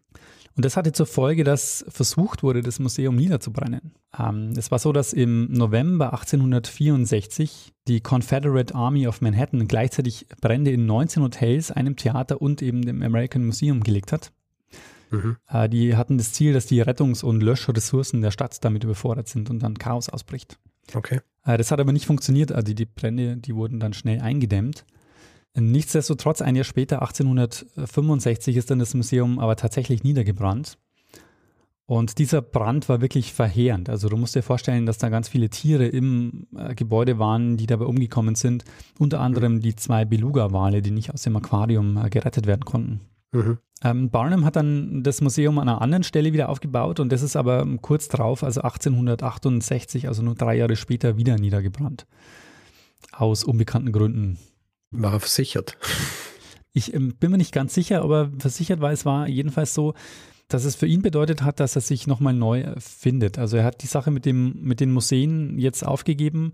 Und 0.55 0.65
das 0.65 0.75
hatte 0.75 0.91
zur 0.91 1.05
Folge, 1.05 1.43
dass 1.43 1.85
versucht 1.87 2.43
wurde, 2.43 2.61
das 2.61 2.79
Museum 2.79 3.15
niederzubrennen. 3.15 3.93
Ähm, 4.17 4.51
es 4.57 4.69
war 4.69 4.79
so, 4.79 4.91
dass 4.91 5.13
im 5.13 5.51
November 5.51 6.11
1864 6.13 7.73
die 7.87 8.01
Confederate 8.01 8.75
Army 8.75 9.07
of 9.07 9.21
Manhattan 9.21 9.67
gleichzeitig 9.67 10.27
Brände 10.41 10.71
in 10.71 10.85
19 10.85 11.23
Hotels, 11.23 11.71
einem 11.71 11.95
Theater 11.95 12.41
und 12.41 12.61
eben 12.61 12.81
dem 12.81 13.01
American 13.01 13.45
Museum 13.45 13.81
gelegt 13.81 14.11
hat. 14.11 14.33
Mhm. 15.09 15.37
Äh, 15.47 15.69
die 15.69 15.95
hatten 15.95 16.17
das 16.17 16.33
Ziel, 16.33 16.53
dass 16.53 16.65
die 16.65 16.81
Rettungs- 16.81 17.23
und 17.23 17.41
Löschressourcen 17.41 18.21
der 18.21 18.31
Stadt 18.31 18.63
damit 18.63 18.83
überfordert 18.83 19.29
sind 19.29 19.49
und 19.49 19.59
dann 19.59 19.77
Chaos 19.77 20.09
ausbricht. 20.09 20.59
Okay. 20.93 21.21
Äh, 21.45 21.57
das 21.57 21.71
hat 21.71 21.79
aber 21.79 21.93
nicht 21.93 22.05
funktioniert. 22.05 22.51
Also 22.51 22.73
die 22.73 22.85
Brände, 22.85 23.37
die 23.37 23.55
wurden 23.55 23.79
dann 23.79 23.93
schnell 23.93 24.19
eingedämmt. 24.19 24.85
Nichtsdestotrotz, 25.57 26.41
ein 26.41 26.55
Jahr 26.55 26.63
später, 26.63 27.01
1865, 27.01 28.55
ist 28.55 28.71
dann 28.71 28.79
das 28.79 28.93
Museum 28.93 29.39
aber 29.39 29.55
tatsächlich 29.55 30.03
niedergebrannt. 30.03 30.77
Und 31.91 32.19
dieser 32.19 32.41
Brand 32.41 32.87
war 32.87 33.01
wirklich 33.01 33.33
verheerend. 33.33 33.89
Also 33.89 34.07
du 34.07 34.15
musst 34.15 34.33
dir 34.33 34.43
vorstellen, 34.43 34.85
dass 34.85 34.97
da 34.97 35.09
ganz 35.09 35.27
viele 35.27 35.49
Tiere 35.49 35.87
im 35.87 36.47
äh, 36.55 36.73
Gebäude 36.73 37.19
waren, 37.19 37.57
die 37.57 37.65
dabei 37.65 37.83
umgekommen 37.83 38.35
sind. 38.35 38.63
Unter 38.97 39.19
anderem 39.19 39.59
die 39.59 39.75
zwei 39.75 40.05
Beluga-Wale, 40.05 40.81
die 40.81 40.91
nicht 40.91 41.13
aus 41.13 41.23
dem 41.23 41.35
Aquarium 41.35 41.97
äh, 41.97 42.09
gerettet 42.09 42.47
werden 42.47 42.63
konnten. 42.63 43.01
Mhm. 43.33 43.57
Ähm, 43.83 44.09
Barnum 44.09 44.45
hat 44.45 44.55
dann 44.55 45.03
das 45.03 45.19
Museum 45.19 45.57
an 45.59 45.67
einer 45.67 45.81
anderen 45.81 46.03
Stelle 46.03 46.31
wieder 46.31 46.47
aufgebaut 46.47 47.01
und 47.01 47.11
das 47.11 47.23
ist 47.23 47.35
aber 47.35 47.67
kurz 47.81 48.07
drauf, 48.07 48.43
also 48.43 48.61
1868, 48.61 50.07
also 50.07 50.21
nur 50.21 50.35
drei 50.35 50.55
Jahre 50.55 50.77
später, 50.77 51.17
wieder 51.17 51.37
niedergebrannt. 51.37 52.05
Aus 53.11 53.43
unbekannten 53.43 53.91
Gründen. 53.91 54.37
War 54.91 55.13
er 55.13 55.19
versichert? 55.19 55.77
Ich 56.73 56.93
ähm, 56.93 57.15
bin 57.19 57.31
mir 57.31 57.37
nicht 57.37 57.53
ganz 57.53 57.73
sicher, 57.73 58.01
aber 58.01 58.31
versichert 58.37 58.81
war 58.81 58.91
es 58.91 59.05
war 59.05 59.27
jedenfalls 59.27 59.73
so, 59.73 59.93
dass 60.47 60.65
es 60.65 60.75
für 60.75 60.85
ihn 60.85 61.01
bedeutet 61.01 61.43
hat, 61.43 61.59
dass 61.59 61.75
er 61.75 61.81
sich 61.81 62.07
nochmal 62.07 62.33
neu 62.33 62.73
findet. 62.77 63.37
Also 63.37 63.57
er 63.57 63.63
hat 63.63 63.83
die 63.83 63.87
Sache 63.87 64.11
mit, 64.11 64.25
dem, 64.25 64.61
mit 64.61 64.79
den 64.79 64.91
Museen 64.91 65.57
jetzt 65.57 65.85
aufgegeben 65.85 66.53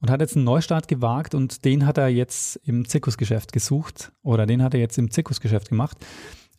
und 0.00 0.10
hat 0.10 0.20
jetzt 0.20 0.36
einen 0.36 0.44
Neustart 0.44 0.88
gewagt 0.88 1.34
und 1.34 1.64
den 1.64 1.86
hat 1.86 1.98
er 1.98 2.08
jetzt 2.08 2.56
im 2.64 2.86
Zirkusgeschäft 2.86 3.52
gesucht 3.52 4.12
oder 4.22 4.46
den 4.46 4.62
hat 4.62 4.74
er 4.74 4.80
jetzt 4.80 4.98
im 4.98 5.10
Zirkusgeschäft 5.10 5.68
gemacht. 5.68 5.98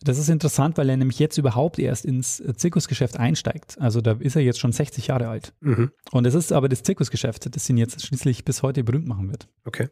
Das 0.04 0.18
ist 0.18 0.30
interessant, 0.30 0.78
weil 0.78 0.90
er 0.90 0.98
nämlich 0.98 1.20
jetzt 1.20 1.38
überhaupt 1.38 1.80
erst 1.80 2.06
ins 2.06 2.44
Zirkusgeschäft 2.58 3.18
einsteigt. 3.18 3.80
Also 3.80 4.02
da 4.02 4.18
ist 4.20 4.36
er 4.36 4.42
jetzt 4.42 4.60
schon 4.60 4.72
60 4.72 5.08
Jahre 5.08 5.30
alt. 5.30 5.54
Mhm. 5.62 5.92
Und 6.12 6.28
es 6.28 6.34
ist 6.34 6.52
aber 6.52 6.70
das 6.70 6.84
Zirkusgeschäft, 6.84 7.56
das 7.56 7.70
ihn 7.70 7.78
jetzt 7.78 8.06
schließlich 8.06 8.46
bis 8.46 8.62
heute 8.62 8.84
berühmt 8.84 9.08
machen 9.08 9.30
wird. 9.30 9.48
Okay. 9.64 9.90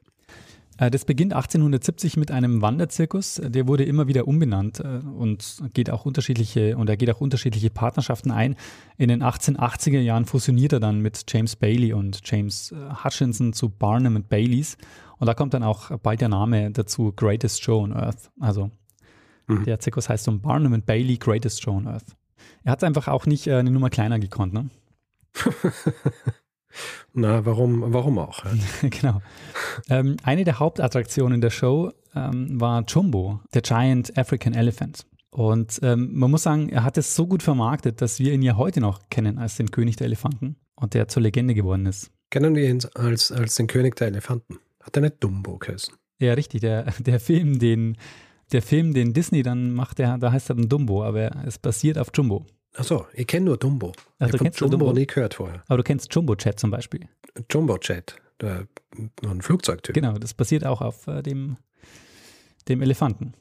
Äh, 0.77 0.91
das 0.91 1.05
beginnt 1.05 1.33
1870 1.33 2.17
mit 2.17 2.31
einem 2.31 2.61
Wanderzirkus. 2.61 3.41
Der 3.43 3.67
wurde 3.67 3.83
immer 3.83 4.07
wieder 4.07 4.27
umbenannt 4.27 4.79
äh, 4.79 4.99
und 5.17 5.63
geht 5.73 5.89
auch 5.89 6.05
unterschiedliche 6.05 6.77
und 6.77 6.89
er 6.89 6.97
geht 6.97 7.09
auch 7.11 7.21
unterschiedliche 7.21 7.69
Partnerschaften 7.69 8.31
ein. 8.31 8.55
In 8.97 9.09
den 9.09 9.23
1880er 9.23 9.99
Jahren 9.99 10.25
fusioniert 10.25 10.73
er 10.73 10.79
dann 10.79 10.99
mit 10.99 11.23
James 11.27 11.55
Bailey 11.55 11.93
und 11.93 12.21
James 12.23 12.71
äh, 12.71 13.03
Hutchinson 13.03 13.53
zu 13.53 13.69
Barnum 13.69 14.15
und 14.15 14.29
Baileys. 14.29 14.77
Und 15.19 15.27
da 15.27 15.33
kommt 15.33 15.53
dann 15.53 15.63
auch 15.63 15.97
bald 15.99 16.21
der 16.21 16.29
Name 16.29 16.71
dazu, 16.71 17.13
Greatest 17.15 17.63
Show 17.63 17.81
on 17.81 17.93
Earth. 17.93 18.31
Also 18.39 18.71
mhm. 19.47 19.63
der 19.63 19.79
Zirkus 19.79 20.09
heißt 20.09 20.27
um 20.27 20.41
Barnum 20.41 20.73
und 20.73 20.85
Bailey 20.85 21.17
Greatest 21.17 21.61
Show 21.61 21.71
on 21.71 21.87
Earth. 21.87 22.15
Er 22.63 22.73
hat 22.73 22.83
einfach 22.83 23.07
auch 23.07 23.25
nicht 23.25 23.47
eine 23.49 23.71
Nummer 23.71 23.89
kleiner 23.89 24.19
gekonnt, 24.19 24.53
ne? 24.53 24.69
Na, 27.13 27.45
warum, 27.45 27.93
warum 27.93 28.17
auch? 28.17 28.43
Genau. 28.81 29.21
Ähm, 29.89 30.17
eine 30.23 30.43
der 30.43 30.59
Hauptattraktionen 30.59 31.41
der 31.41 31.49
Show 31.49 31.91
ähm, 32.15 32.59
war 32.59 32.83
Jumbo, 32.87 33.39
der 33.53 33.61
Giant 33.61 34.17
African 34.17 34.53
Elephant. 34.53 35.05
Und 35.29 35.79
ähm, 35.81 36.11
man 36.13 36.29
muss 36.29 36.43
sagen, 36.43 36.69
er 36.69 36.83
hat 36.83 36.97
es 36.97 37.15
so 37.15 37.25
gut 37.25 37.41
vermarktet, 37.41 38.01
dass 38.01 38.19
wir 38.19 38.33
ihn 38.33 38.43
ja 38.43 38.55
heute 38.55 38.81
noch 38.81 38.99
kennen 39.09 39.39
als 39.39 39.55
den 39.55 39.71
König 39.71 39.95
der 39.95 40.05
Elefanten 40.05 40.57
und 40.75 40.93
der 40.93 41.07
zur 41.07 41.23
Legende 41.23 41.55
geworden 41.55 41.85
ist. 41.85 42.11
Kennen 42.29 42.55
wir 42.55 42.69
ihn 42.69 42.79
als, 42.93 43.31
als 43.31 43.55
den 43.55 43.67
König 43.67 43.95
der 43.95 44.07
Elefanten? 44.07 44.59
Hat 44.81 44.95
er 44.95 45.01
nicht 45.01 45.23
Dumbo 45.23 45.57
geheißen? 45.57 45.95
Ja, 46.19 46.33
richtig. 46.33 46.61
Der, 46.61 46.91
der 46.99 47.19
Film, 47.19 47.59
den 47.59 47.97
der 48.51 48.61
Film, 48.61 48.93
den 48.93 49.13
Disney 49.13 49.43
dann 49.43 49.73
macht, 49.73 49.99
der, 49.99 50.17
da 50.17 50.31
heißt 50.31 50.49
er 50.49 50.55
dann 50.55 50.69
Dumbo, 50.69 51.03
aber 51.03 51.31
es 51.45 51.57
basiert 51.57 51.97
auf 51.97 52.09
Jumbo. 52.13 52.45
Achso, 52.75 53.05
ich 53.13 53.27
kenne 53.27 53.45
nur 53.45 53.57
Dumbo. 53.57 53.91
Ach, 54.19 54.27
ich 54.27 54.33
habe 54.33 54.49
Jumbo 54.49 54.77
Dumbo? 54.77 54.93
nie 54.93 55.05
gehört 55.05 55.35
vorher. 55.35 55.63
Aber 55.67 55.77
du 55.77 55.83
kennst 55.83 56.13
Jumbo 56.13 56.35
Jet 56.35 56.59
zum 56.59 56.71
Beispiel. 56.71 57.07
Jumbo 57.51 57.77
der, 58.41 58.67
ein 59.23 59.41
Flugzeugtyp. 59.41 59.93
Genau, 59.93 60.17
das 60.17 60.33
basiert 60.33 60.65
auch 60.65 60.81
auf 60.81 61.07
äh, 61.07 61.21
dem, 61.21 61.57
dem 62.67 62.81
Elefanten. 62.81 63.33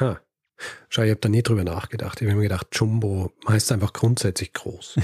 Ha. 0.00 0.20
Schau, 0.88 1.02
ich 1.02 1.10
habe 1.10 1.20
da 1.20 1.28
nie 1.28 1.42
drüber 1.42 1.64
nachgedacht. 1.64 2.20
Ich 2.20 2.26
habe 2.26 2.36
mir 2.36 2.44
gedacht, 2.44 2.68
Jumbo 2.72 3.32
heißt 3.48 3.72
einfach 3.72 3.92
grundsätzlich 3.92 4.52
groß. 4.52 4.96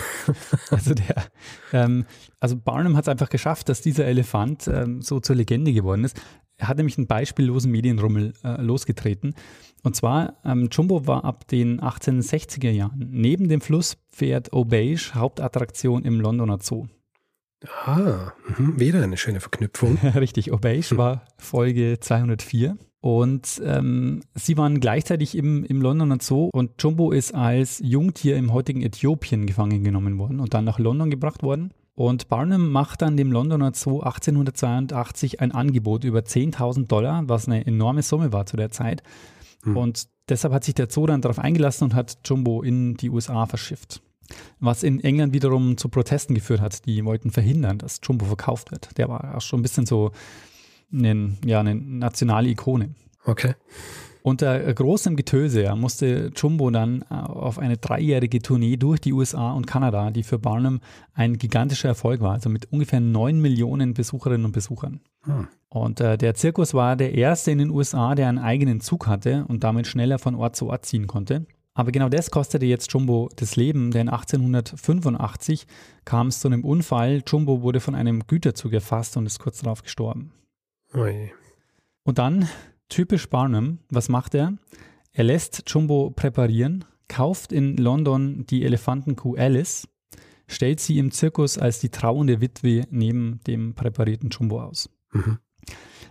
also 0.70 0.94
der, 0.94 1.26
ähm, 1.72 2.06
also 2.40 2.56
Barnum 2.56 2.96
hat 2.96 3.04
es 3.04 3.08
einfach 3.08 3.28
geschafft, 3.28 3.68
dass 3.68 3.80
dieser 3.80 4.06
Elefant 4.06 4.66
ähm, 4.68 5.02
so 5.02 5.20
zur 5.20 5.36
Legende 5.36 5.72
geworden 5.72 6.04
ist. 6.04 6.20
Er 6.56 6.68
hat 6.68 6.76
nämlich 6.76 6.98
einen 6.98 7.06
beispiellosen 7.06 7.70
Medienrummel 7.70 8.34
äh, 8.44 8.60
losgetreten. 8.60 9.34
Und 9.82 9.96
zwar, 9.96 10.34
ähm, 10.44 10.68
Jumbo 10.70 11.06
war 11.06 11.24
ab 11.24 11.46
den 11.48 11.80
1860er 11.80 12.70
Jahren 12.70 13.08
neben 13.10 13.48
dem 13.48 13.60
Flusspferd 13.60 14.52
Aubeige 14.52 15.14
Hauptattraktion 15.14 16.04
im 16.04 16.20
Londoner 16.20 16.58
Zoo. 16.60 16.86
Ah, 17.84 18.32
mh, 18.58 18.78
wieder 18.78 19.02
eine 19.02 19.16
schöne 19.16 19.40
Verknüpfung. 19.40 19.96
Richtig, 20.14 20.52
Aubeige 20.52 20.90
hm. 20.90 20.98
war 20.98 21.24
Folge 21.38 21.98
204. 22.00 22.76
Und 23.00 23.62
ähm, 23.64 24.20
sie 24.34 24.58
waren 24.58 24.78
gleichzeitig 24.78 25.34
im, 25.34 25.64
im 25.64 25.80
Londoner 25.80 26.18
Zoo 26.20 26.50
und 26.52 26.82
Jumbo 26.82 27.12
ist 27.12 27.34
als 27.34 27.80
Jungtier 27.82 28.36
im 28.36 28.52
heutigen 28.52 28.82
Äthiopien 28.82 29.46
gefangen 29.46 29.82
genommen 29.84 30.18
worden 30.18 30.38
und 30.38 30.52
dann 30.52 30.66
nach 30.66 30.78
London 30.78 31.10
gebracht 31.10 31.42
worden. 31.42 31.72
Und 31.94 32.28
Barnum 32.28 32.70
macht 32.70 33.02
dann 33.02 33.16
dem 33.16 33.32
Londoner 33.32 33.72
Zoo 33.74 34.00
1882 34.00 35.40
ein 35.40 35.52
Angebot 35.52 36.04
über 36.04 36.20
10.000 36.20 36.86
Dollar, 36.86 37.24
was 37.26 37.46
eine 37.46 37.66
enorme 37.66 38.02
Summe 38.02 38.32
war 38.32 38.46
zu 38.46 38.56
der 38.56 38.70
Zeit. 38.70 39.02
Hm. 39.64 39.76
Und 39.76 40.08
deshalb 40.28 40.52
hat 40.52 40.64
sich 40.64 40.74
der 40.74 40.90
Zoo 40.90 41.06
dann 41.06 41.22
darauf 41.22 41.38
eingelassen 41.38 41.84
und 41.84 41.94
hat 41.94 42.18
Jumbo 42.24 42.62
in 42.62 42.94
die 42.94 43.10
USA 43.10 43.46
verschifft. 43.46 44.02
Was 44.60 44.82
in 44.82 45.00
England 45.00 45.32
wiederum 45.32 45.76
zu 45.76 45.88
Protesten 45.88 46.34
geführt 46.34 46.60
hat. 46.60 46.86
Die 46.86 47.04
wollten 47.04 47.30
verhindern, 47.30 47.78
dass 47.78 48.00
Jumbo 48.02 48.26
verkauft 48.26 48.70
wird. 48.70 48.96
Der 48.96 49.08
war 49.08 49.36
auch 49.36 49.40
schon 49.40 49.60
ein 49.60 49.62
bisschen 49.62 49.86
so 49.86 50.12
eine, 50.92 51.36
ja, 51.44 51.60
eine 51.60 51.74
nationale 51.74 52.48
Ikone. 52.48 52.94
Okay. 53.24 53.54
Unter 54.22 54.72
großem 54.72 55.16
Getöse 55.16 55.62
ja, 55.62 55.74
musste 55.74 56.30
Jumbo 56.36 56.70
dann 56.70 57.02
äh, 57.10 57.14
auf 57.14 57.58
eine 57.58 57.78
dreijährige 57.78 58.42
Tournee 58.42 58.76
durch 58.76 59.00
die 59.00 59.12
USA 59.12 59.52
und 59.52 59.66
Kanada, 59.66 60.10
die 60.10 60.22
für 60.22 60.38
Barnum 60.38 60.80
ein 61.14 61.38
gigantischer 61.38 61.88
Erfolg 61.88 62.20
war, 62.20 62.32
also 62.32 62.50
mit 62.50 62.70
ungefähr 62.70 63.00
neun 63.00 63.40
Millionen 63.40 63.94
Besucherinnen 63.94 64.44
und 64.44 64.52
Besuchern. 64.52 65.00
Hm. 65.22 65.48
Und 65.70 66.00
äh, 66.00 66.18
der 66.18 66.34
Zirkus 66.34 66.74
war 66.74 66.96
der 66.96 67.14
erste 67.14 67.50
in 67.50 67.58
den 67.58 67.70
USA, 67.70 68.14
der 68.14 68.28
einen 68.28 68.38
eigenen 68.38 68.80
Zug 68.80 69.06
hatte 69.06 69.46
und 69.48 69.64
damit 69.64 69.86
schneller 69.86 70.18
von 70.18 70.34
Ort 70.34 70.56
zu 70.56 70.68
Ort 70.68 70.84
ziehen 70.84 71.06
konnte. 71.06 71.46
Aber 71.72 71.92
genau 71.92 72.08
das 72.08 72.30
kostete 72.30 72.66
jetzt 72.66 72.92
Jumbo 72.92 73.30
das 73.36 73.56
Leben, 73.56 73.90
denn 73.90 74.08
1885 74.08 75.66
kam 76.04 76.26
es 76.26 76.40
zu 76.40 76.48
einem 76.48 76.64
Unfall. 76.64 77.22
Jumbo 77.26 77.62
wurde 77.62 77.80
von 77.80 77.94
einem 77.94 78.26
Güterzug 78.26 78.72
erfasst 78.72 79.16
und 79.16 79.24
ist 79.24 79.38
kurz 79.38 79.60
darauf 79.60 79.82
gestorben. 79.82 80.32
Oi. 80.94 81.32
Und 82.04 82.18
dann 82.18 82.48
Typisch 82.90 83.30
Barnum, 83.30 83.78
was 83.88 84.08
macht 84.08 84.34
er? 84.34 84.54
Er 85.12 85.22
lässt 85.24 85.62
Jumbo 85.68 86.10
präparieren, 86.10 86.84
kauft 87.06 87.52
in 87.52 87.76
London 87.76 88.44
die 88.50 88.64
Elefantenkuh 88.64 89.36
Alice, 89.36 89.86
stellt 90.48 90.80
sie 90.80 90.98
im 90.98 91.12
Zirkus 91.12 91.56
als 91.56 91.78
die 91.78 91.90
trauernde 91.90 92.40
Witwe 92.40 92.82
neben 92.90 93.38
dem 93.46 93.74
präparierten 93.74 94.30
Jumbo 94.30 94.60
aus. 94.60 94.90
Mhm. 95.12 95.38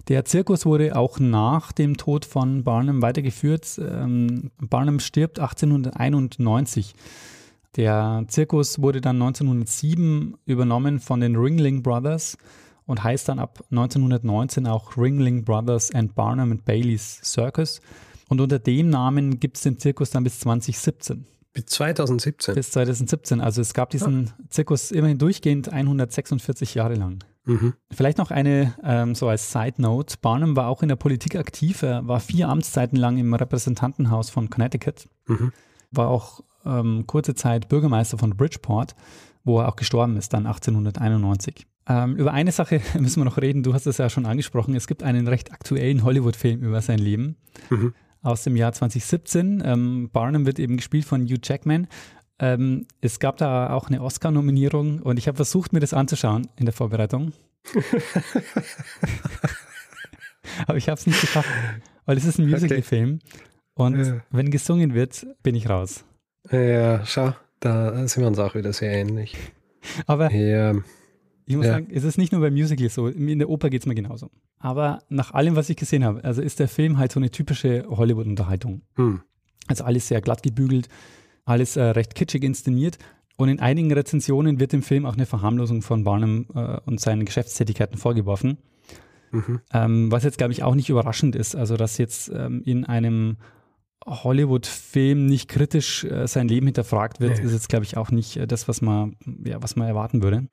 Der 0.08 0.24
Zirkus 0.24 0.66
wurde 0.66 0.96
auch 0.96 1.20
nach 1.20 1.74
dem 1.74 1.98
Tod 1.98 2.24
von 2.24 2.64
Barnum 2.64 3.02
weitergeführt. 3.02 3.78
Ähm, 3.78 4.52
Barnum 4.58 5.02
stirbt 5.02 5.38
1891. 5.40 6.96
Der 7.76 8.24
Zirkus 8.30 8.82
wurde 8.82 9.02
dann 9.02 9.22
1907 9.22 10.38
übernommen 10.46 11.00
von 11.00 11.20
den 11.20 11.36
Ringling 11.36 11.84
Brothers 11.84 12.38
und 12.90 13.04
heißt 13.04 13.30
dann 13.30 13.38
ab 13.38 13.64
1919 13.70 14.66
auch 14.66 14.98
Ringling 14.98 15.46
Brothers 15.46 15.94
and 15.94 16.16
Barnum 16.16 16.52
and 16.52 16.66
Bailey's 16.66 17.22
Circus. 17.24 17.82
Und 18.30 18.42
unter 18.42 18.58
dem 18.58 18.90
Namen 18.90 19.40
gibt 19.40 19.58
es 19.58 19.64
den 19.64 19.78
Zirkus 19.78 20.10
dann 20.10 20.24
bis 20.24 20.40
2017. 20.40 21.28
Bis 21.54 21.68
2017? 21.68 22.56
Bis 22.56 22.72
2017. 22.72 23.42
Also 23.42 23.62
es 23.62 23.76
gab 23.76 23.92
diesen 23.92 24.26
ja. 24.26 24.32
Zirkus 24.50 24.90
immerhin 24.90 25.20
durchgehend 25.20 25.72
146 25.72 26.74
Jahre 26.74 26.96
lang. 26.96 27.24
Mhm. 27.46 27.76
Vielleicht 27.92 28.18
noch 28.18 28.32
eine, 28.32 28.74
ähm, 28.84 29.14
so 29.14 29.30
als 29.30 29.52
Side 29.52 29.76
Note, 29.78 30.16
Barnum 30.20 30.56
war 30.56 30.68
auch 30.68 30.82
in 30.82 30.90
der 30.90 30.96
Politik 30.96 31.36
aktiv. 31.36 31.84
Er 31.84 32.08
war 32.08 32.20
vier 32.20 32.50
Amtszeiten 32.50 32.98
lang 32.98 33.18
im 33.18 33.36
Repräsentantenhaus 33.36 34.32
von 34.32 34.50
Connecticut. 34.50 35.08
Mhm. 35.28 35.52
War 35.92 36.08
auch 36.08 36.42
ähm, 36.66 37.06
kurze 37.06 37.36
Zeit 37.36 37.70
Bürgermeister 37.70 38.18
von 38.18 38.36
Bridgeport, 38.36 38.96
wo 39.44 39.60
er 39.60 39.70
auch 39.70 39.76
gestorben 39.76 40.18
ist, 40.18 40.34
dann 40.34 40.48
1891. 40.48 41.68
Ähm, 41.90 42.16
über 42.16 42.32
eine 42.34 42.52
Sache 42.52 42.82
müssen 43.00 43.20
wir 43.20 43.26
noch 43.26 43.38
reden. 43.38 43.64
Du 43.64 43.74
hast 43.74 43.88
es 43.88 43.98
ja 43.98 44.10
schon 44.10 44.28
angesprochen. 44.28 44.76
Es 44.76 44.88
gibt 44.88 45.02
einen 45.04 45.28
recht 45.28 45.52
aktuellen 45.52 46.04
Hollywood-Film 46.04 46.62
über 46.62 46.82
sein 46.82 47.00
Leben 47.00 47.36
mhm. 47.70 47.94
aus 48.22 48.44
dem 48.44 48.56
Jahr 48.56 48.72
2017. 48.72 49.64
Ähm, 49.66 50.10
Barnum 50.14 50.46
wird 50.46 50.60
eben 50.60 50.78
gespielt 50.78 51.06
von 51.06 51.24
Hugh 51.24 51.40
Jackman. 51.44 51.88
Ähm, 52.38 52.86
es 53.02 53.20
gab 53.20 53.38
da 53.38 53.74
auch 53.74 53.88
eine 53.88 54.02
Oscar-Nominierung 54.02 55.02
und 55.02 55.18
ich 55.18 55.28
habe 55.28 55.36
versucht, 55.36 55.74
mir 55.74 55.80
das 55.82 55.94
anzuschauen 55.94 56.48
in 56.56 56.66
der 56.66 56.74
Vorbereitung. 56.74 57.34
Aber 60.68 60.78
ich 60.78 60.88
habe 60.88 61.00
es 61.00 61.06
nicht 61.06 61.20
geschafft, 61.20 61.50
weil 62.06 62.18
es 62.18 62.26
ist 62.26 62.40
ein 62.40 62.50
Musical-Film. 62.50 63.20
Und 63.74 64.06
ja. 64.06 64.22
wenn 64.30 64.52
gesungen 64.52 64.94
wird, 64.94 65.26
bin 65.44 65.56
ich 65.56 65.70
raus. 65.70 66.06
Ja, 66.52 67.06
schau, 67.06 67.34
da 67.60 68.08
sind 68.08 68.24
wir 68.24 68.28
uns 68.28 68.40
auch 68.40 68.56
wieder 68.56 68.74
sehr 68.74 68.92
ähnlich. 68.92 69.36
Aber 70.06 70.32
ja. 70.32 70.76
Ich 71.50 71.56
muss 71.56 71.66
ja. 71.66 71.74
sagen, 71.74 71.88
es 71.92 72.04
ist 72.04 72.20
nicht 72.20 72.32
nur 72.32 72.42
bei 72.42 72.52
Musicals 72.52 72.94
so, 72.94 73.08
in 73.08 73.40
der 73.40 73.50
Oper 73.50 73.72
geht 73.72 73.82
es 73.82 73.88
mir 73.88 73.96
genauso. 73.96 74.30
Aber 74.60 75.02
nach 75.10 75.34
allem, 75.34 75.56
was 75.56 75.68
ich 75.72 75.78
gesehen 75.78 76.04
habe, 76.04 76.24
also 76.24 76.44
ist 76.44 76.60
der 76.60 76.68
Film 76.68 77.00
halt 77.00 77.12
so 77.12 77.20
eine 77.20 77.32
typische 77.32 77.86
Hollywood-Unterhaltung. 77.90 78.84
Hm. 78.98 79.22
Also 79.68 79.84
alles 79.84 80.08
sehr 80.08 80.22
glatt 80.22 80.44
gebügelt, 80.44 80.90
alles 81.46 81.76
äh, 81.76 81.82
recht 81.82 82.14
kitschig 82.14 82.44
inszeniert. 82.44 83.00
Und 83.36 83.50
in 83.50 83.60
einigen 83.60 83.92
Rezensionen 83.92 84.60
wird 84.60 84.74
dem 84.74 84.84
Film 84.84 85.08
auch 85.08 85.16
eine 85.16 85.26
Verharmlosung 85.26 85.82
von 85.82 86.04
Barnum 86.04 86.46
äh, 86.54 86.78
und 86.86 87.02
seinen 87.02 87.26
Geschäftstätigkeiten 87.26 87.98
vorgeworfen. 87.98 88.60
Mhm. 89.32 89.60
Ähm, 89.74 90.12
was 90.12 90.24
jetzt, 90.24 90.38
glaube 90.38 90.54
ich, 90.54 90.62
auch 90.62 90.76
nicht 90.76 90.92
überraschend 90.92 91.36
ist. 91.36 91.56
Also, 91.56 91.78
dass 91.78 91.98
jetzt 91.98 92.30
ähm, 92.32 92.62
in 92.64 92.86
einem 92.86 93.38
Hollywood-Film 94.06 95.26
nicht 95.26 95.48
kritisch 95.50 96.04
äh, 96.04 96.28
sein 96.28 96.48
Leben 96.48 96.68
hinterfragt 96.68 97.20
wird, 97.20 97.40
nee. 97.40 97.44
ist 97.44 97.54
jetzt, 97.54 97.70
glaube 97.70 97.86
ich, 97.86 97.98
auch 97.98 98.12
nicht 98.12 98.38
äh, 98.38 98.46
das, 98.46 98.68
was 98.68 98.84
man, 98.84 99.16
ja, 99.44 99.64
was 99.64 99.76
man 99.76 99.88
erwarten 99.88 100.22
würde. 100.22 100.48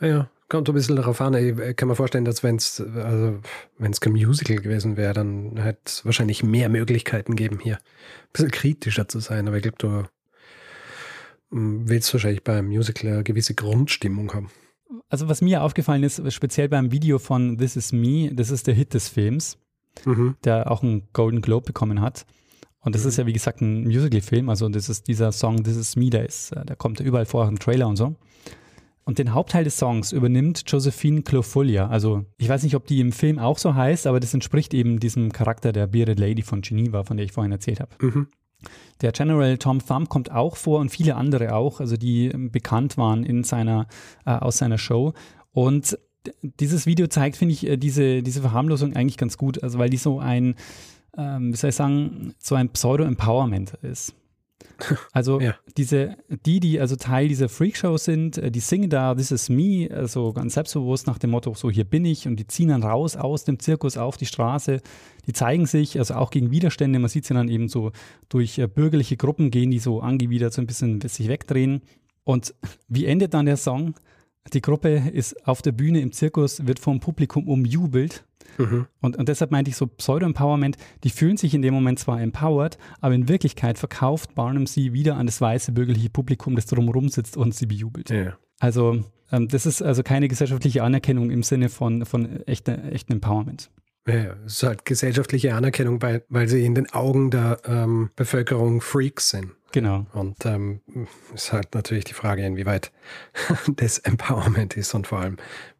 Ja, 0.00 0.30
kommt 0.48 0.68
ein 0.68 0.74
bisschen 0.74 0.96
darauf 0.96 1.20
an. 1.20 1.34
Ich 1.34 1.76
kann 1.76 1.88
mir 1.88 1.94
vorstellen, 1.94 2.24
dass 2.24 2.42
wenn 2.42 2.56
es 2.56 2.80
also, 2.80 3.38
wenn's 3.78 4.00
kein 4.00 4.12
Musical 4.12 4.56
gewesen 4.56 4.96
wäre, 4.96 5.14
dann 5.14 5.56
hätte 5.56 5.80
es 5.86 6.04
wahrscheinlich 6.04 6.42
mehr 6.42 6.68
Möglichkeiten 6.68 7.36
geben, 7.36 7.58
hier 7.60 7.76
ein 7.76 8.32
bisschen 8.32 8.50
kritischer 8.50 9.08
zu 9.08 9.20
sein. 9.20 9.46
Aber 9.46 9.56
ich 9.56 9.62
glaube, 9.62 9.78
du 9.78 10.04
hm, 11.50 11.88
willst 11.88 12.12
wahrscheinlich 12.12 12.44
beim 12.44 12.66
Musical 12.66 13.10
eine 13.10 13.24
gewisse 13.24 13.54
Grundstimmung 13.54 14.32
haben. 14.34 14.50
Also 15.08 15.28
was 15.28 15.40
mir 15.40 15.62
aufgefallen 15.62 16.02
ist, 16.02 16.20
speziell 16.32 16.68
beim 16.68 16.90
Video 16.90 17.18
von 17.18 17.58
This 17.58 17.76
Is 17.76 17.92
Me, 17.92 18.30
das 18.34 18.50
ist 18.50 18.66
der 18.66 18.74
Hit 18.74 18.94
des 18.94 19.08
Films, 19.08 19.56
mhm. 20.04 20.36
der 20.44 20.70
auch 20.70 20.82
einen 20.82 21.08
Golden 21.12 21.42
Globe 21.42 21.66
bekommen 21.66 22.00
hat. 22.00 22.26
Und 22.80 22.94
das 22.94 23.02
mhm. 23.02 23.08
ist 23.08 23.16
ja, 23.18 23.26
wie 23.26 23.32
gesagt, 23.32 23.60
ein 23.60 23.84
Musical-Film. 23.84 24.48
Also 24.48 24.68
das 24.68 24.88
ist 24.88 25.06
dieser 25.06 25.32
Song 25.32 25.62
This 25.62 25.76
Is 25.76 25.96
Me, 25.96 26.10
der 26.10 26.26
ist, 26.26 26.52
der 26.52 26.76
kommt 26.76 27.00
überall 27.00 27.26
vor, 27.26 27.46
im 27.46 27.58
Trailer 27.58 27.86
und 27.86 27.96
so. 27.96 28.16
Und 29.04 29.18
den 29.18 29.34
Hauptteil 29.34 29.64
des 29.64 29.78
Songs 29.78 30.12
übernimmt 30.12 30.62
Josephine 30.66 31.22
Clofulia. 31.22 31.88
Also 31.88 32.24
ich 32.36 32.48
weiß 32.48 32.62
nicht, 32.62 32.76
ob 32.76 32.86
die 32.86 33.00
im 33.00 33.12
Film 33.12 33.38
auch 33.38 33.58
so 33.58 33.74
heißt, 33.74 34.06
aber 34.06 34.20
das 34.20 34.34
entspricht 34.34 34.74
eben 34.74 35.00
diesem 35.00 35.32
Charakter 35.32 35.72
der 35.72 35.86
Bearded 35.86 36.20
Lady 36.20 36.42
von 36.42 36.60
Geneva, 36.60 37.04
von 37.04 37.16
der 37.16 37.26
ich 37.26 37.32
vorhin 37.32 37.52
erzählt 37.52 37.80
habe. 37.80 37.90
Mhm. 37.98 38.28
Der 39.00 39.12
General 39.12 39.56
Tom 39.58 39.84
Thumb 39.84 40.08
kommt 40.08 40.30
auch 40.30 40.56
vor 40.56 40.80
und 40.80 40.90
viele 40.90 41.16
andere 41.16 41.54
auch, 41.54 41.80
also 41.80 41.96
die 41.96 42.28
bekannt 42.28 42.98
waren 42.98 43.24
in 43.24 43.42
seiner, 43.42 43.86
äh, 44.26 44.32
aus 44.32 44.58
seiner 44.58 44.78
Show. 44.78 45.14
Und 45.52 45.98
dieses 46.42 46.86
Video 46.86 47.06
zeigt, 47.06 47.36
finde 47.36 47.54
ich, 47.54 47.66
äh, 47.66 47.76
diese, 47.76 48.22
diese 48.22 48.42
Verharmlosung 48.42 48.94
eigentlich 48.94 49.16
ganz 49.16 49.38
gut, 49.38 49.62
also 49.62 49.78
weil 49.78 49.90
die 49.90 49.96
so 49.96 50.18
ein, 50.18 50.54
ähm, 51.16 51.52
wie 51.52 51.56
soll 51.56 51.70
ich 51.70 51.76
sagen, 51.76 52.34
so 52.38 52.54
ein 52.54 52.68
Pseudo-Empowerment 52.68 53.74
ist. 53.82 54.14
Also 55.12 55.40
ja. 55.40 55.54
diese, 55.76 56.16
die, 56.46 56.60
die 56.60 56.80
also 56.80 56.96
Teil 56.96 57.28
dieser 57.28 57.48
Freakshow 57.48 57.96
sind, 57.96 58.38
äh, 58.38 58.50
die 58.50 58.60
singen 58.60 58.90
da 58.90 59.14
This 59.14 59.30
is 59.30 59.48
me, 59.48 59.88
also 59.92 60.32
ganz 60.32 60.54
selbstbewusst 60.54 61.06
nach 61.06 61.18
dem 61.18 61.30
Motto, 61.30 61.54
so 61.54 61.70
hier 61.70 61.84
bin 61.84 62.04
ich 62.04 62.26
und 62.26 62.36
die 62.36 62.46
ziehen 62.46 62.68
dann 62.68 62.82
raus 62.82 63.16
aus 63.16 63.44
dem 63.44 63.58
Zirkus 63.58 63.96
auf 63.96 64.16
die 64.16 64.26
Straße, 64.26 64.80
die 65.26 65.32
zeigen 65.32 65.66
sich, 65.66 65.98
also 65.98 66.14
auch 66.14 66.30
gegen 66.30 66.50
Widerstände, 66.50 66.98
man 66.98 67.08
sieht 67.08 67.24
sie 67.26 67.34
dann 67.34 67.48
eben 67.48 67.68
so 67.68 67.92
durch 68.28 68.58
äh, 68.58 68.66
bürgerliche 68.66 69.16
Gruppen 69.16 69.50
gehen, 69.50 69.70
die 69.70 69.78
so 69.78 70.00
angewidert 70.00 70.52
so 70.52 70.62
ein 70.62 70.66
bisschen 70.66 71.00
sich 71.00 71.28
wegdrehen. 71.28 71.82
Und 72.24 72.54
wie 72.88 73.06
endet 73.06 73.34
dann 73.34 73.46
der 73.46 73.56
Song? 73.56 73.94
Die 74.52 74.60
Gruppe 74.60 75.10
ist 75.12 75.46
auf 75.46 75.62
der 75.62 75.72
Bühne 75.72 76.00
im 76.00 76.12
Zirkus, 76.12 76.66
wird 76.66 76.78
vom 76.78 77.00
Publikum 77.00 77.48
umjubelt 77.48 78.24
Mhm. 78.58 78.86
Und, 79.00 79.16
und 79.16 79.28
deshalb 79.28 79.50
meinte 79.50 79.70
ich 79.70 79.76
so 79.76 79.86
Pseudo-Empowerment, 79.86 80.76
die 81.04 81.10
fühlen 81.10 81.36
sich 81.36 81.54
in 81.54 81.62
dem 81.62 81.74
Moment 81.74 81.98
zwar 81.98 82.20
empowered, 82.20 82.78
aber 83.00 83.14
in 83.14 83.28
Wirklichkeit 83.28 83.78
verkauft 83.78 84.34
Barnum 84.34 84.66
sie 84.66 84.92
wieder 84.92 85.16
an 85.16 85.26
das 85.26 85.40
weiße 85.40 85.72
bürgerliche 85.72 86.10
Publikum, 86.10 86.56
das 86.56 86.66
drumherum 86.66 87.08
sitzt 87.08 87.36
und 87.36 87.54
sie 87.54 87.66
bejubelt. 87.66 88.10
Ja. 88.10 88.36
Also 88.58 89.02
ähm, 89.32 89.48
das 89.48 89.66
ist 89.66 89.82
also 89.82 90.02
keine 90.02 90.28
gesellschaftliche 90.28 90.82
Anerkennung 90.82 91.30
im 91.30 91.42
Sinne 91.42 91.68
von, 91.68 92.04
von 92.04 92.46
echten 92.46 92.90
echten 92.90 93.14
Empowerment. 93.14 93.70
Ja, 94.06 94.34
es 94.46 94.54
ist 94.54 94.62
halt 94.62 94.84
gesellschaftliche 94.84 95.54
Anerkennung, 95.54 96.00
weil, 96.02 96.24
weil 96.28 96.48
sie 96.48 96.64
in 96.64 96.74
den 96.74 96.90
Augen 96.92 97.30
der 97.30 97.58
ähm, 97.66 98.10
Bevölkerung 98.16 98.80
Freaks 98.80 99.30
sind. 99.30 99.52
Genau. 99.72 100.06
Und 100.12 100.44
ähm, 100.46 100.80
ist 101.34 101.52
halt 101.52 101.74
natürlich 101.74 102.04
die 102.04 102.14
Frage, 102.14 102.44
inwieweit 102.44 102.92
das 103.76 103.98
Empowerment 103.98 104.76
ist 104.76 104.94
und 104.94 105.06
vor 105.06 105.20
allem, 105.20 105.36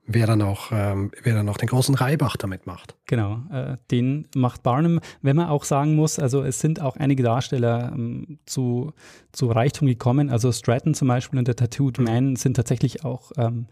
wer 0.07 0.27
dann 0.27 0.43
auch, 0.43 0.71
ähm, 0.73 1.11
wer 1.23 1.35
dann 1.35 1.49
auch 1.49 1.57
den 1.57 1.69
großen 1.69 1.95
Reibach 1.95 2.37
damit 2.37 2.67
macht. 2.67 2.97
Genau, 3.07 3.43
äh, 3.53 3.77
den 3.91 4.29
macht 4.35 4.63
Barnum, 4.63 5.01
wenn 5.23 5.37
man 5.37 5.49
auch 5.49 5.65
sagen 5.65 5.95
muss, 5.95 6.19
also 6.19 6.43
es 6.43 6.61
sind 6.61 6.81
auch 6.81 6.97
einige 6.97 7.23
Darsteller 7.23 7.93
ähm, 7.95 8.39
zu, 8.47 8.93
zu 9.33 9.47
Reichtum 9.51 9.89
gekommen, 9.89 10.31
also 10.31 10.53
Stratton 10.53 10.95
zum 10.95 11.09
Beispiel 11.09 11.39
und 11.39 11.49
der 11.49 11.57
Tattooed 11.57 11.99
mhm. 11.99 12.05
Man 12.05 12.37
sind 12.37 12.55
tatsächlich 12.55 13.05
auch 13.05 13.33
ähm, 13.37 13.67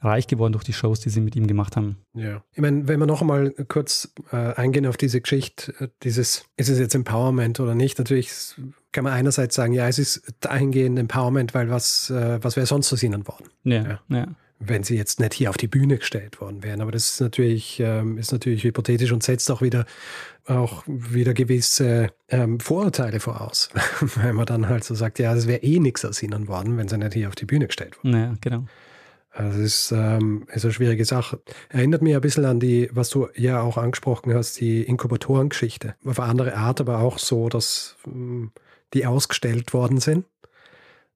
reich 0.00 0.26
geworden 0.26 0.52
durch 0.52 0.64
die 0.64 0.72
Shows, 0.72 1.00
die 1.00 1.10
sie 1.10 1.20
mit 1.20 1.36
ihm 1.36 1.46
gemacht 1.46 1.76
haben. 1.76 1.96
Ja, 2.14 2.42
ich 2.52 2.60
meine, 2.60 2.88
wenn 2.88 3.00
wir 3.00 3.06
noch 3.06 3.20
einmal 3.20 3.50
kurz 3.68 4.12
äh, 4.32 4.54
eingehen 4.54 4.86
auf 4.86 4.96
diese 4.96 5.20
Geschichte, 5.20 5.74
äh, 5.78 5.88
dieses, 6.02 6.44
ist 6.56 6.68
es 6.68 6.78
jetzt 6.78 6.94
Empowerment 6.94 7.60
oder 7.60 7.74
nicht? 7.74 7.98
Natürlich 7.98 8.54
kann 8.92 9.04
man 9.04 9.12
einerseits 9.12 9.54
sagen, 9.54 9.72
ja, 9.72 9.88
es 9.88 9.98
ist 9.98 10.22
dahingehend 10.40 10.98
Empowerment, 10.98 11.54
weil 11.54 11.70
was, 11.70 12.10
äh, 12.10 12.42
was 12.42 12.56
wäre 12.56 12.66
sonst 12.66 12.92
aus 12.92 13.02
ihnen 13.02 13.26
worden? 13.26 13.48
Ja, 13.64 13.82
ja. 13.82 14.00
ja 14.08 14.26
wenn 14.60 14.84
sie 14.84 14.96
jetzt 14.96 15.18
nicht 15.20 15.32
hier 15.32 15.48
auf 15.48 15.56
die 15.56 15.66
Bühne 15.66 15.96
gestellt 15.96 16.40
worden 16.40 16.62
wären. 16.62 16.82
Aber 16.82 16.92
das 16.92 17.10
ist 17.10 17.20
natürlich, 17.20 17.80
ähm, 17.80 18.18
ist 18.18 18.30
natürlich 18.30 18.62
hypothetisch 18.62 19.10
und 19.10 19.22
setzt 19.22 19.50
auch 19.50 19.62
wieder, 19.62 19.86
auch 20.46 20.84
wieder 20.86 21.32
gewisse 21.32 22.10
ähm, 22.28 22.60
Vorurteile 22.60 23.20
voraus. 23.20 23.70
wenn 24.16 24.36
man 24.36 24.46
dann 24.46 24.68
halt 24.68 24.84
so 24.84 24.94
sagt, 24.94 25.18
ja, 25.18 25.34
das 25.34 25.48
wäre 25.48 25.62
eh 25.62 25.80
nichts 25.80 26.04
aus 26.04 26.22
ihnen 26.22 26.46
worden, 26.46 26.76
wenn 26.76 26.88
sie 26.88 26.98
nicht 26.98 27.14
hier 27.14 27.28
auf 27.28 27.34
die 27.34 27.46
Bühne 27.46 27.66
gestellt 27.66 27.96
wurden. 27.96 28.14
Ja, 28.14 28.34
genau. 28.40 28.66
Also 29.32 29.60
es 29.60 29.66
ist, 29.66 29.92
ähm, 29.92 30.46
ist 30.52 30.64
eine 30.64 30.74
schwierige 30.74 31.04
Sache. 31.04 31.40
Erinnert 31.70 32.02
mich 32.02 32.14
ein 32.14 32.20
bisschen 32.20 32.44
an 32.44 32.60
die, 32.60 32.90
was 32.92 33.08
du 33.10 33.28
ja 33.36 33.62
auch 33.62 33.78
angesprochen 33.78 34.34
hast, 34.34 34.60
die 34.60 34.82
Inkubatorengeschichte. 34.82 35.94
Auf 36.04 36.20
eine 36.20 36.28
andere 36.28 36.56
Art, 36.56 36.80
aber 36.80 36.98
auch 36.98 37.18
so, 37.18 37.48
dass 37.48 37.96
ähm, 38.06 38.50
die 38.94 39.06
ausgestellt 39.06 39.72
worden 39.72 39.98
sind 39.98 40.24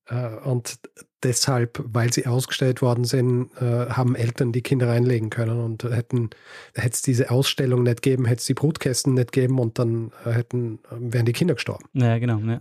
äh, 0.08 0.28
und 0.44 0.78
deshalb, 1.22 1.82
weil 1.84 2.12
sie 2.12 2.26
ausgestellt 2.26 2.82
worden 2.82 3.04
sind, 3.04 3.50
äh, 3.60 3.88
haben 3.90 4.14
Eltern 4.14 4.52
die 4.52 4.62
Kinder 4.62 4.88
reinlegen 4.88 5.30
können 5.30 5.60
und 5.60 5.84
hätten 5.84 6.30
hätte 6.74 6.90
es 6.90 7.02
diese 7.02 7.30
Ausstellung 7.30 7.82
nicht 7.82 8.02
geben, 8.02 8.26
hätte 8.26 8.40
es 8.40 8.46
die 8.46 8.54
Brutkästen 8.54 9.14
nicht 9.14 9.32
geben 9.32 9.58
und 9.58 9.78
dann 9.78 10.12
äh, 10.24 10.30
hätten 10.30 10.78
wären 10.90 11.26
die 11.26 11.32
Kinder 11.32 11.54
gestorben. 11.54 11.86
Ja, 11.94 12.18
genau. 12.18 12.38
Ja. 12.38 12.60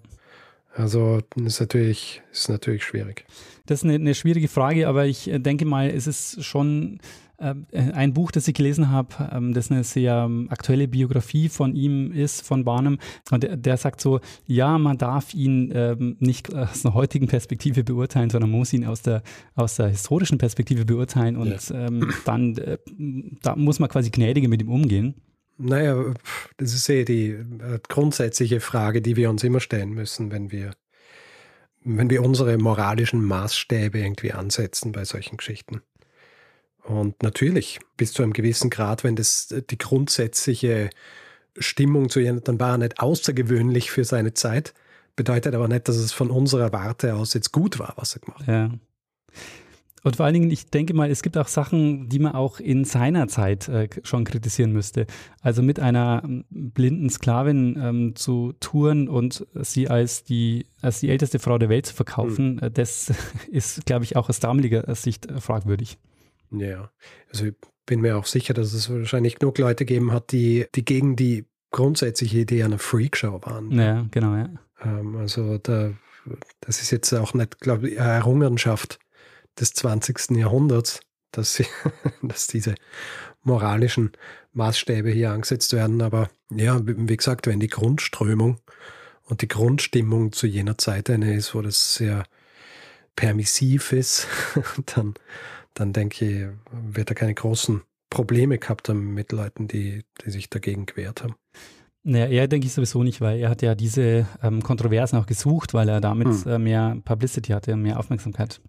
Also 0.76 1.20
das 1.36 1.46
ist 1.46 1.60
natürlich 1.60 2.22
ist 2.32 2.50
natürlich 2.50 2.84
schwierig. 2.84 3.26
Das 3.66 3.80
ist 3.80 3.84
eine, 3.84 3.96
eine 3.96 4.16
schwierige 4.16 4.48
Frage, 4.48 4.88
aber 4.88 5.06
ich 5.06 5.30
denke 5.32 5.66
mal, 5.66 5.90
es 5.90 6.08
ist 6.08 6.44
schon 6.44 7.00
ein 7.38 8.14
Buch, 8.14 8.32
das 8.32 8.48
ich 8.48 8.54
gelesen 8.54 8.90
habe, 8.90 9.30
ähm, 9.32 9.54
das 9.54 9.72
eine 9.72 9.84
sehr 9.84 10.24
ähm, 10.26 10.48
aktuelle 10.50 10.88
Biografie 10.88 11.50
von 11.50 11.76
ihm 11.76 12.12
ist, 12.12 12.46
von 12.46 12.64
Barnum. 12.64 13.00
Und 13.32 13.44
der, 13.44 13.58
der 13.58 13.78
sagt 13.78 14.02
so, 14.02 14.20
ja, 14.46 14.78
man 14.78 14.98
darf 14.98 15.34
ihn 15.34 15.72
ähm, 15.74 16.16
nicht 16.20 16.54
aus 16.54 16.86
einer 16.86 16.94
heutigen 16.94 17.28
Perspektive 17.28 17.84
beurteilen, 17.84 18.30
sondern 18.30 18.52
muss 18.52 18.72
ihn 18.74 18.86
aus 18.86 19.02
der, 19.02 19.24
aus 19.56 19.76
der 19.76 19.88
historischen 19.88 20.38
Perspektive 20.38 20.86
beurteilen. 20.86 21.36
Und 21.36 21.70
ja. 21.70 21.88
ähm, 21.88 22.14
dann 22.26 22.58
äh, 22.58 22.78
da 23.42 23.56
muss 23.56 23.80
man 23.80 23.90
quasi 23.90 24.10
gnädiger 24.10 24.48
mit 24.48 24.62
ihm 24.62 24.70
umgehen. 24.70 25.16
Naja, 25.58 26.14
das 26.58 26.74
ist 26.74 26.90
eh 26.90 27.06
die 27.06 27.30
äh, 27.30 27.80
grundsätzliche 27.88 28.60
Frage, 28.60 29.02
die 29.02 29.16
wir 29.16 29.30
uns 29.30 29.44
immer 29.44 29.60
stellen 29.60 29.92
müssen, 29.92 30.32
wenn 30.32 30.52
wir, 30.52 30.72
wenn 31.84 32.10
wir 32.10 32.24
unsere 32.24 32.58
moralischen 32.58 33.24
Maßstäbe 33.24 34.00
irgendwie 34.00 34.34
ansetzen 34.34 34.92
bei 34.92 35.06
solchen 35.06 35.38
Geschichten. 35.38 35.82
Und 36.84 37.24
natürlich, 37.24 37.80
bis 37.98 38.14
zu 38.14 38.24
einem 38.24 38.34
gewissen 38.34 38.70
Grad, 38.70 39.04
wenn 39.04 39.16
das 39.16 39.52
äh, 39.52 39.62
die 39.62 39.78
grundsätzliche 39.78 40.90
Stimmung 41.58 42.10
zu 42.10 42.20
Jonathan 42.20 42.60
war 42.60 42.78
nicht 42.78 43.00
außergewöhnlich 43.00 43.92
für 43.92 44.04
seine 44.04 44.34
Zeit, 44.34 44.74
bedeutet 45.16 45.54
aber 45.56 45.68
nicht, 45.68 45.88
dass 45.88 45.98
es 45.98 46.12
von 46.12 46.32
unserer 46.32 46.74
Warte 46.74 47.16
aus 47.16 47.34
jetzt 47.34 47.52
gut 47.52 47.80
war, 47.80 47.94
was 47.98 48.16
er 48.16 48.22
gemacht 48.22 48.48
hat. 48.48 48.48
Ja. 48.48 48.72
Und 50.04 50.18
vor 50.18 50.26
allen 50.26 50.34
Dingen, 50.34 50.52
ich 50.52 50.70
denke 50.70 50.94
mal, 50.94 51.10
es 51.10 51.24
gibt 51.24 51.38
auch 51.38 51.48
Sachen, 51.48 52.10
die 52.10 52.20
man 52.20 52.34
auch 52.34 52.60
in 52.60 52.84
seiner 52.84 53.30
Zeit 53.30 53.70
äh, 53.70 53.88
schon 54.04 54.26
kritisieren 54.26 54.74
müsste. 54.74 55.08
Also 55.42 55.62
mit 55.62 55.80
einer 55.80 56.22
ähm, 56.26 56.44
blinden 56.50 57.10
Sklavin 57.10 57.80
ähm, 57.82 58.16
zu 58.16 58.54
touren 58.60 59.08
und 59.08 59.48
sie 59.54 59.88
als 59.88 60.26
die, 60.26 60.66
als 60.82 61.00
die 61.00 61.10
älteste 61.10 61.40
Frau 61.40 61.58
der 61.58 61.70
Welt 61.70 61.86
zu 61.86 61.94
verkaufen, 61.94 62.56
mhm. 62.56 62.74
das 62.74 63.14
ist, 63.52 63.86
glaube 63.86 64.04
ich, 64.04 64.18
auch 64.18 64.28
aus 64.28 64.42
damaliger 64.42 64.94
Sicht 64.94 65.32
äh, 65.32 65.40
fragwürdig. 65.40 65.98
Ja, 66.54 66.92
also 67.30 67.46
ich 67.46 67.56
bin 67.86 68.02
mir 68.02 68.18
auch 68.18 68.26
sicher, 68.26 68.54
dass 68.54 68.74
es 68.74 68.90
wahrscheinlich 68.90 69.40
genug 69.40 69.58
Leute 69.58 69.86
geben 69.86 70.12
hat, 70.12 70.32
die, 70.32 70.66
die 70.76 70.86
gegen 70.86 71.16
die 71.16 71.46
grundsätzliche 71.72 72.40
Idee 72.40 72.64
einer 72.64 72.80
Freakshow 72.80 73.42
waren. 73.44 73.72
Ja, 73.72 74.06
genau, 74.12 74.36
ja. 74.36 74.50
Ähm, 74.84 75.18
also 75.18 75.58
da, 75.58 75.92
das 76.62 76.82
ist 76.82 76.92
jetzt 76.92 77.12
auch 77.14 77.34
nicht, 77.34 77.60
glaube 77.60 77.90
ich, 77.90 78.00
eine 78.00 78.12
Errungenschaft 78.12 79.00
des 79.60 79.74
20. 79.74 80.38
Jahrhunderts, 80.38 81.02
dass, 81.32 81.56
sie, 81.56 81.66
dass 82.22 82.48
diese 82.48 82.76
moralischen 83.42 84.12
Maßstäbe 84.54 85.10
hier 85.10 85.32
angesetzt 85.32 85.74
werden. 85.74 86.02
Aber 86.02 86.30
ja, 86.50 86.80
wie 86.84 87.18
gesagt, 87.18 87.48
wenn 87.48 87.60
die 87.60 87.68
Grundströmung 87.68 88.60
und 89.26 89.42
die 89.42 89.48
Grundstimmung 89.48 90.32
zu 90.32 90.48
jener 90.48 90.78
Zeit 90.78 91.10
eine 91.10 91.36
ist, 91.36 91.56
wo 91.56 91.62
das 91.62 91.96
sehr 91.96 92.24
permissiv 93.16 93.92
ist, 93.92 94.28
dann, 94.96 95.16
dann 95.74 95.94
denke 95.94 96.26
ich, 96.26 96.48
wird 96.72 97.10
er 97.10 97.16
keine 97.16 97.34
großen 97.34 97.82
Probleme 98.10 98.58
gehabt 98.60 98.90
haben 98.90 99.14
mit 99.14 99.32
Leuten, 99.32 99.68
die, 99.68 100.04
die 100.24 100.32
sich 100.32 100.50
dagegen 100.50 100.86
gewehrt 100.86 101.24
haben. 101.24 101.36
Naja, 102.04 102.26
er 102.26 102.48
denke 102.48 102.68
ich 102.68 102.74
sowieso 102.74 103.02
nicht, 103.02 103.22
weil 103.22 103.40
er 103.40 103.50
hat 103.50 103.62
ja 103.62 103.76
diese 103.76 104.28
ähm, 104.42 104.62
Kontroversen 104.62 105.18
auch 105.18 105.26
gesucht, 105.26 105.74
weil 105.74 105.88
er 105.88 106.02
damit 106.02 106.28
hm. 106.28 106.52
äh, 106.52 106.60
mehr 106.60 106.98
Publicity 107.06 107.54
hatte, 107.54 107.76
mehr 107.78 107.98
Aufmerksamkeit. 107.98 108.60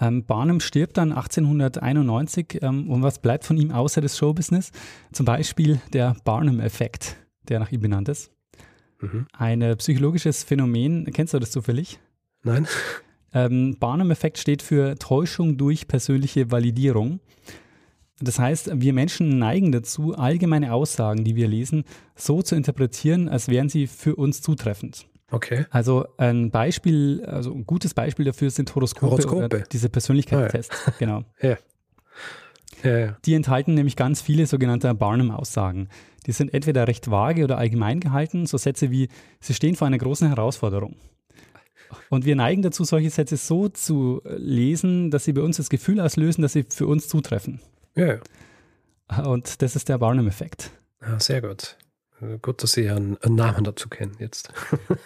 Ähm, 0.00 0.24
Barnum 0.24 0.60
stirbt 0.60 0.96
dann 0.96 1.12
1891 1.12 2.60
ähm, 2.62 2.88
und 2.88 3.02
was 3.02 3.18
bleibt 3.18 3.44
von 3.44 3.58
ihm 3.58 3.70
außer 3.70 4.00
des 4.00 4.16
Showbusiness? 4.16 4.70
Zum 5.12 5.26
Beispiel 5.26 5.80
der 5.92 6.16
Barnum-Effekt, 6.24 7.16
der 7.48 7.58
nach 7.58 7.70
ihm 7.70 7.80
benannt 7.80 8.08
ist. 8.08 8.30
Mhm. 9.00 9.26
Ein 9.32 9.62
äh, 9.62 9.76
psychologisches 9.76 10.44
Phänomen, 10.44 11.04
kennst 11.12 11.34
du 11.34 11.38
das 11.38 11.50
zufällig? 11.50 11.98
Nein. 12.44 12.66
Ähm, 13.34 13.76
Barnum-Effekt 13.78 14.38
steht 14.38 14.62
für 14.62 14.96
Täuschung 14.96 15.56
durch 15.58 15.88
persönliche 15.88 16.50
Validierung. 16.50 17.20
Das 18.20 18.38
heißt, 18.38 18.70
wir 18.74 18.92
Menschen 18.92 19.38
neigen 19.38 19.70
dazu, 19.70 20.14
allgemeine 20.14 20.72
Aussagen, 20.72 21.24
die 21.24 21.36
wir 21.36 21.46
lesen, 21.46 21.84
so 22.16 22.42
zu 22.42 22.56
interpretieren, 22.56 23.28
als 23.28 23.48
wären 23.48 23.68
sie 23.68 23.86
für 23.86 24.16
uns 24.16 24.42
zutreffend. 24.42 25.06
Okay. 25.30 25.66
Also 25.70 26.06
ein 26.16 26.50
Beispiel, 26.50 27.24
also 27.26 27.52
ein 27.52 27.66
gutes 27.66 27.94
Beispiel 27.94 28.24
dafür 28.24 28.50
sind 28.50 28.74
Horoskope, 28.74 29.10
Horoskope. 29.10 29.64
diese 29.70 29.88
Persönlichkeitstests. 29.88 30.76
Oh 30.86 30.90
ja. 30.90 30.94
Genau. 30.98 31.24
ja. 31.42 31.56
Ja, 32.84 32.98
ja. 32.98 33.16
Die 33.24 33.34
enthalten 33.34 33.74
nämlich 33.74 33.96
ganz 33.96 34.22
viele 34.22 34.46
sogenannte 34.46 34.92
Barnum-Aussagen. 34.94 35.88
Die 36.26 36.32
sind 36.32 36.54
entweder 36.54 36.86
recht 36.86 37.10
vage 37.10 37.42
oder 37.42 37.58
allgemein 37.58 37.98
gehalten, 37.98 38.46
so 38.46 38.56
Sätze 38.56 38.90
wie, 38.90 39.08
sie 39.40 39.52
stehen 39.54 39.74
vor 39.74 39.86
einer 39.86 39.98
großen 39.98 40.28
Herausforderung 40.28 40.94
Und 42.10 42.24
wir 42.24 42.36
neigen 42.36 42.62
dazu, 42.62 42.84
solche 42.84 43.10
Sätze 43.10 43.36
so 43.36 43.68
zu 43.68 44.22
lesen, 44.24 45.10
dass 45.10 45.24
sie 45.24 45.32
bei 45.32 45.42
uns 45.42 45.56
das 45.56 45.70
Gefühl 45.70 46.00
auslösen, 46.00 46.42
dass 46.42 46.52
sie 46.52 46.64
für 46.68 46.86
uns 46.86 47.08
zutreffen. 47.08 47.60
Ja, 47.94 48.06
ja. 48.06 49.22
Und 49.24 49.62
das 49.62 49.76
ist 49.76 49.88
der 49.88 49.98
Barnum-Effekt. 49.98 50.70
Ja, 51.00 51.18
sehr 51.18 51.40
gut. 51.40 51.76
Äh, 52.20 52.38
gut, 52.40 52.62
dass 52.62 52.72
Sie 52.72 52.88
einen, 52.88 53.16
einen 53.18 53.34
Namen 53.34 53.64
dazu 53.64 53.88
kennen 53.88 54.16
jetzt. 54.18 54.52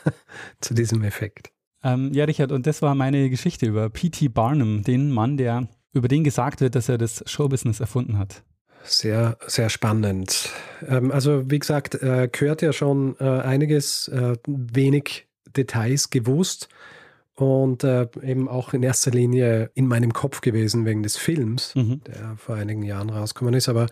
zu 0.61 0.75
diesem 0.75 1.03
Effekt. 1.05 1.53
Ähm, 1.85 2.13
ja, 2.13 2.25
Richard, 2.25 2.53
und 2.53 2.67
das 2.67 2.83
war 2.83 2.95
meine 2.95 3.29
Geschichte 3.31 3.67
über 3.67 3.91
P.T. 3.91 4.29
Barnum, 4.29 4.83
den 4.83 5.11
Mann, 5.11 5.37
der 5.37 5.69
über 5.93 6.09
den 6.09 6.25
gesagt 6.25 6.61
wird, 6.61 6.75
dass 6.75 6.89
er 6.89 6.99
das 6.99 7.23
Showbusiness 7.27 7.81
erfunden 7.81 8.19
hat. 8.19 8.43
Sehr, 8.85 9.37
sehr 9.47 9.69
spannend. 9.69 10.51
Ähm, 10.87 11.11
also 11.13 11.51
wie 11.51 11.59
gesagt, 11.59 11.95
äh, 11.97 12.29
gehört 12.31 12.63
ja 12.63 12.73
schon 12.73 13.17
äh, 13.21 13.25
einiges, 13.25 14.09
äh, 14.09 14.37
wenig 14.47 15.29
Details 15.53 16.11
gewusst 16.11 16.69
und 17.35 17.83
äh, 17.83 18.09
eben 18.23 18.49
auch 18.49 18.75
in 18.75 18.83
erster 18.83 19.11
Linie 19.11 19.71
in 19.75 19.87
meinem 19.87 20.13
Kopf 20.13 20.43
gewesen 20.43 20.85
wegen 20.85 21.03
des 21.03 21.17
Films, 21.17 21.75
mhm. 21.75 22.03
der 22.05 22.37
vor 22.37 22.57
einigen 22.57 22.83
Jahren 22.83 23.09
rausgekommen 23.11 23.55
ist. 23.55 23.69
Aber 23.69 23.87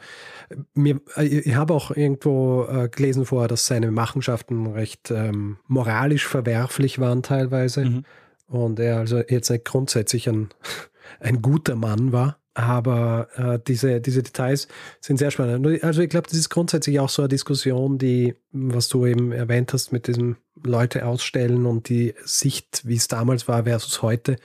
mir, 0.74 1.00
äh, 1.16 1.24
ich 1.24 1.54
habe 1.54 1.74
auch 1.74 1.90
irgendwo 1.90 2.64
äh, 2.64 2.88
gelesen 2.88 3.24
vorher, 3.24 3.48
dass 3.48 3.66
seine 3.66 3.90
Machenschaften 3.90 4.66
recht 4.66 5.10
ähm, 5.10 5.56
moralisch 5.66 6.26
verwerflich 6.26 6.98
waren 6.98 7.22
teilweise. 7.22 7.86
Mhm. 7.86 8.04
Und 8.46 8.78
er 8.78 8.98
also 8.98 9.22
jetzt 9.28 9.50
nicht 9.50 9.64
grundsätzlich 9.64 10.28
ein, 10.28 10.50
ein 11.20 11.40
guter 11.40 11.76
Mann 11.76 12.12
war. 12.12 12.39
Aber 12.54 13.28
äh, 13.36 13.58
diese, 13.64 14.00
diese 14.00 14.22
Details 14.22 14.66
sind 15.00 15.18
sehr 15.18 15.30
spannend. 15.30 15.84
Also 15.84 16.02
ich 16.02 16.10
glaube, 16.10 16.28
das 16.28 16.38
ist 16.38 16.50
grundsätzlich 16.50 16.98
auch 16.98 17.08
so 17.08 17.22
eine 17.22 17.28
Diskussion, 17.28 17.96
die, 17.98 18.34
was 18.50 18.88
du 18.88 19.06
eben 19.06 19.30
erwähnt 19.30 19.72
hast, 19.72 19.92
mit 19.92 20.08
diesem 20.08 20.36
Leute 20.62 21.06
ausstellen 21.06 21.64
und 21.66 21.88
die 21.88 22.14
Sicht, 22.24 22.82
wie 22.84 22.96
es 22.96 23.08
damals 23.08 23.46
war 23.46 23.64
versus 23.64 24.02
heute, 24.02 24.36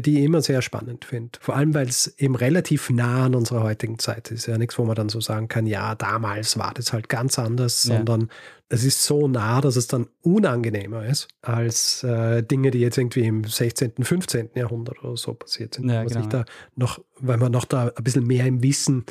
die 0.00 0.18
ich 0.18 0.24
immer 0.24 0.42
sehr 0.42 0.62
spannend 0.62 1.04
finde. 1.04 1.38
Vor 1.40 1.56
allem, 1.56 1.74
weil 1.74 1.88
es 1.88 2.14
eben 2.18 2.34
relativ 2.34 2.90
nah 2.90 3.26
an 3.26 3.34
unserer 3.34 3.62
heutigen 3.62 3.98
Zeit 3.98 4.30
ist. 4.30 4.46
Ja, 4.46 4.58
nichts, 4.58 4.78
wo 4.78 4.84
man 4.84 4.96
dann 4.96 5.08
so 5.08 5.20
sagen 5.20 5.48
kann, 5.48 5.66
ja, 5.66 5.94
damals 5.94 6.58
war 6.58 6.72
das 6.74 6.92
halt 6.92 7.08
ganz 7.08 7.38
anders, 7.38 7.84
ja. 7.84 7.96
sondern 7.96 8.28
es 8.68 8.84
ist 8.84 9.04
so 9.04 9.28
nah, 9.28 9.60
dass 9.60 9.76
es 9.76 9.86
dann 9.86 10.08
unangenehmer 10.22 11.06
ist 11.06 11.28
als 11.42 12.02
äh, 12.02 12.42
Dinge, 12.42 12.70
die 12.70 12.80
jetzt 12.80 12.98
irgendwie 12.98 13.24
im 13.24 13.44
16., 13.44 13.92
15. 14.00 14.50
Jahrhundert 14.54 15.02
oder 15.04 15.16
so 15.16 15.34
passiert 15.34 15.74
sind. 15.74 15.88
Ja, 15.88 16.02
genau, 16.04 16.26
da 16.26 16.44
noch, 16.74 17.00
weil 17.20 17.36
man 17.36 17.52
noch 17.52 17.64
da 17.64 17.92
ein 17.94 18.04
bisschen 18.04 18.26
mehr 18.26 18.46
im 18.46 18.62
Wissen 18.62 19.04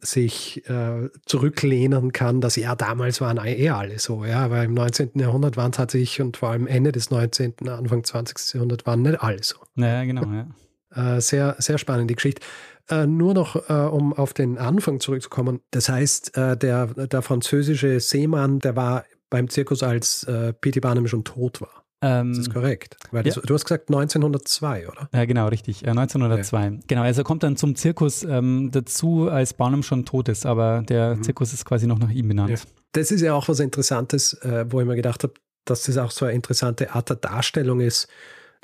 sich 0.00 0.68
äh, 0.68 1.08
zurücklehnen 1.26 2.12
kann, 2.12 2.40
dass 2.40 2.56
ja, 2.56 2.76
damals 2.76 3.20
waren 3.20 3.38
eh 3.44 3.70
alle 3.70 3.98
so, 3.98 4.24
ja, 4.24 4.50
weil 4.50 4.66
im 4.66 4.74
19. 4.74 5.12
Jahrhundert 5.14 5.56
waren 5.56 5.72
tatsächlich 5.72 6.20
und 6.20 6.36
vor 6.36 6.50
allem 6.50 6.66
Ende 6.66 6.92
des 6.92 7.10
19., 7.10 7.68
Anfang 7.68 8.04
20. 8.04 8.54
Jahrhundert 8.54 8.86
waren 8.86 9.02
nicht 9.02 9.20
alle 9.20 9.42
so. 9.42 9.56
Naja, 9.74 10.04
genau, 10.04 10.22
ja. 10.24 11.16
Äh, 11.16 11.20
sehr, 11.20 11.56
sehr 11.58 11.78
spannende 11.78 12.14
Geschichte. 12.14 12.42
Äh, 12.88 13.06
nur 13.06 13.34
noch, 13.34 13.68
äh, 13.68 13.72
um 13.72 14.12
auf 14.12 14.32
den 14.32 14.56
Anfang 14.56 15.00
zurückzukommen. 15.00 15.60
Das 15.70 15.88
heißt, 15.88 16.36
äh, 16.36 16.56
der, 16.56 16.86
der 16.86 17.22
französische 17.22 18.00
Seemann, 18.00 18.60
der 18.60 18.76
war 18.76 19.04
beim 19.30 19.50
Zirkus, 19.50 19.82
als 19.82 20.24
äh, 20.24 20.54
P.T. 20.54 20.80
Barnum 20.80 21.06
schon 21.06 21.24
tot 21.24 21.60
war. 21.60 21.84
Ähm, 22.00 22.30
das 22.30 22.46
ist 22.46 22.52
korrekt. 22.52 22.96
Weil 23.10 23.26
ja. 23.26 23.34
du 23.34 23.54
hast 23.54 23.64
gesagt 23.64 23.88
1902, 23.88 24.88
oder? 24.88 25.08
Ja, 25.12 25.24
genau, 25.24 25.48
richtig. 25.48 25.84
Äh, 25.84 25.90
1902. 25.90 26.62
Ja. 26.62 26.72
Genau, 26.86 27.02
also 27.02 27.22
er 27.22 27.24
kommt 27.24 27.42
dann 27.42 27.56
zum 27.56 27.74
Zirkus 27.74 28.22
ähm, 28.22 28.70
dazu, 28.72 29.28
als 29.28 29.54
Barnum 29.54 29.82
schon 29.82 30.04
tot 30.04 30.28
ist, 30.28 30.46
aber 30.46 30.82
der 30.88 31.16
mhm. 31.16 31.22
Zirkus 31.22 31.52
ist 31.52 31.64
quasi 31.64 31.86
noch 31.86 31.98
nach 31.98 32.10
ihm 32.10 32.28
benannt. 32.28 32.50
Ja. 32.50 32.56
Das 32.92 33.10
ist 33.10 33.20
ja 33.20 33.34
auch 33.34 33.48
was 33.48 33.60
Interessantes, 33.60 34.34
äh, 34.34 34.66
wo 34.68 34.80
ich 34.80 34.86
mir 34.86 34.96
gedacht 34.96 35.22
habe, 35.24 35.34
dass 35.64 35.82
das 35.84 35.98
auch 35.98 36.10
so 36.10 36.24
eine 36.24 36.34
interessante 36.34 36.94
Art 36.94 37.10
der 37.10 37.16
Darstellung 37.16 37.80
ist, 37.80 38.08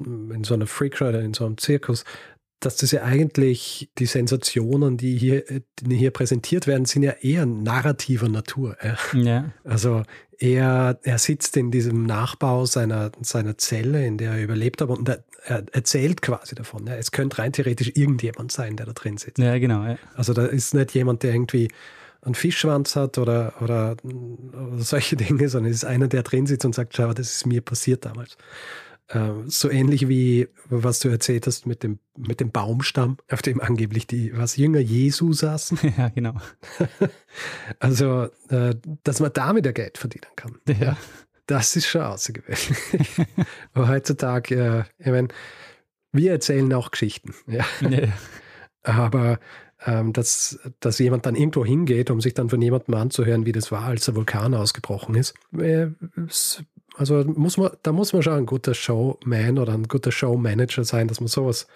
in 0.04 0.42
so 0.42 0.54
einer 0.54 0.66
Freakshow 0.66 1.06
oder 1.06 1.20
in 1.20 1.34
so 1.34 1.46
einem 1.46 1.58
Zirkus, 1.58 2.04
dass 2.64 2.76
das 2.76 2.92
ja 2.92 3.02
eigentlich 3.02 3.90
die 3.98 4.06
Sensationen, 4.06 4.96
die 4.96 5.16
hier, 5.16 5.44
die 5.80 5.96
hier 5.96 6.10
präsentiert 6.10 6.66
werden, 6.66 6.84
sind 6.86 7.02
ja 7.02 7.12
eher 7.20 7.46
narrativer 7.46 8.28
Natur. 8.28 8.76
Ja. 9.12 9.52
Also 9.64 10.02
er, 10.38 10.98
er 11.02 11.18
sitzt 11.18 11.56
in 11.56 11.70
diesem 11.70 12.04
Nachbau 12.04 12.66
seiner, 12.66 13.12
seiner 13.20 13.58
Zelle, 13.58 14.06
in 14.06 14.18
der 14.18 14.32
er 14.32 14.42
überlebt 14.42 14.80
hat 14.80 14.88
und 14.88 15.08
er, 15.08 15.24
er 15.44 15.64
erzählt 15.72 16.22
quasi 16.22 16.54
davon. 16.54 16.86
Ja. 16.86 16.94
Es 16.96 17.10
könnte 17.10 17.38
rein 17.38 17.52
theoretisch 17.52 17.92
irgendjemand 17.94 18.52
sein, 18.52 18.76
der 18.76 18.86
da 18.86 18.92
drin 18.92 19.18
sitzt. 19.18 19.38
Ja, 19.38 19.58
genau. 19.58 19.84
Ja. 19.84 19.98
Also 20.14 20.32
da 20.32 20.46
ist 20.46 20.74
nicht 20.74 20.94
jemand, 20.94 21.22
der 21.22 21.32
irgendwie 21.32 21.68
einen 22.22 22.34
Fischschwanz 22.34 22.96
hat 22.96 23.18
oder, 23.18 23.54
oder, 23.60 23.96
oder 24.02 24.82
solche 24.82 25.16
Dinge, 25.16 25.48
sondern 25.48 25.70
es 25.70 25.78
ist 25.78 25.84
einer, 25.84 26.08
der 26.08 26.22
drin 26.22 26.46
sitzt 26.46 26.64
und 26.64 26.74
sagt, 26.74 26.96
schau, 26.96 27.12
das 27.12 27.34
ist 27.34 27.46
mir 27.46 27.60
passiert 27.60 28.04
damals. 28.04 28.36
Ähm, 29.10 29.50
so 29.50 29.70
ähnlich 29.70 30.08
wie 30.08 30.48
was 30.70 31.00
du 31.00 31.10
erzählt 31.10 31.46
hast 31.46 31.66
mit 31.66 31.82
dem, 31.82 31.98
mit 32.16 32.40
dem 32.40 32.50
Baumstamm, 32.50 33.18
auf 33.30 33.42
dem 33.42 33.60
angeblich 33.60 34.06
die 34.06 34.36
was 34.36 34.56
Jünger 34.56 34.80
Jesu 34.80 35.32
saßen. 35.32 35.78
Ja, 35.98 36.08
genau. 36.08 36.34
also, 37.78 38.28
äh, 38.48 38.74
dass 39.02 39.20
man 39.20 39.32
damit 39.32 39.66
ja 39.66 39.72
Geld 39.72 39.98
verdienen 39.98 40.30
kann. 40.36 40.58
Ja. 40.80 40.96
Das 41.46 41.76
ist 41.76 41.86
schon 41.86 42.00
außergewöhnlich. 42.00 42.72
Aber 43.74 43.88
heutzutage, 43.88 44.86
äh, 44.98 45.02
ich 45.02 45.10
meine, 45.12 45.28
wir 46.12 46.32
erzählen 46.32 46.72
auch 46.72 46.90
Geschichten. 46.90 47.34
Ja. 47.46 47.66
ja. 47.82 48.08
Aber 48.82 49.38
ähm, 49.84 50.12
dass, 50.14 50.58
dass 50.80 50.98
jemand 50.98 51.26
dann 51.26 51.34
irgendwo 51.34 51.64
hingeht, 51.64 52.10
um 52.10 52.20
sich 52.20 52.32
dann 52.32 52.48
von 52.48 52.62
jemandem 52.62 52.94
anzuhören, 52.94 53.44
wie 53.44 53.52
das 53.52 53.70
war, 53.70 53.84
als 53.84 54.06
der 54.06 54.14
Vulkan 54.14 54.54
ausgebrochen 54.54 55.14
ist, 55.14 55.34
äh, 55.58 55.88
also 56.96 57.24
muss 57.24 57.56
man, 57.56 57.70
da 57.82 57.92
muss 57.92 58.12
man 58.12 58.22
schon 58.22 58.34
ein 58.34 58.46
guter 58.46 58.74
Showman 58.74 59.58
oder 59.58 59.72
ein 59.72 59.88
guter 59.88 60.12
Showmanager 60.12 60.84
sein, 60.84 61.08
dass 61.08 61.20
man 61.20 61.28
sowas 61.28 61.66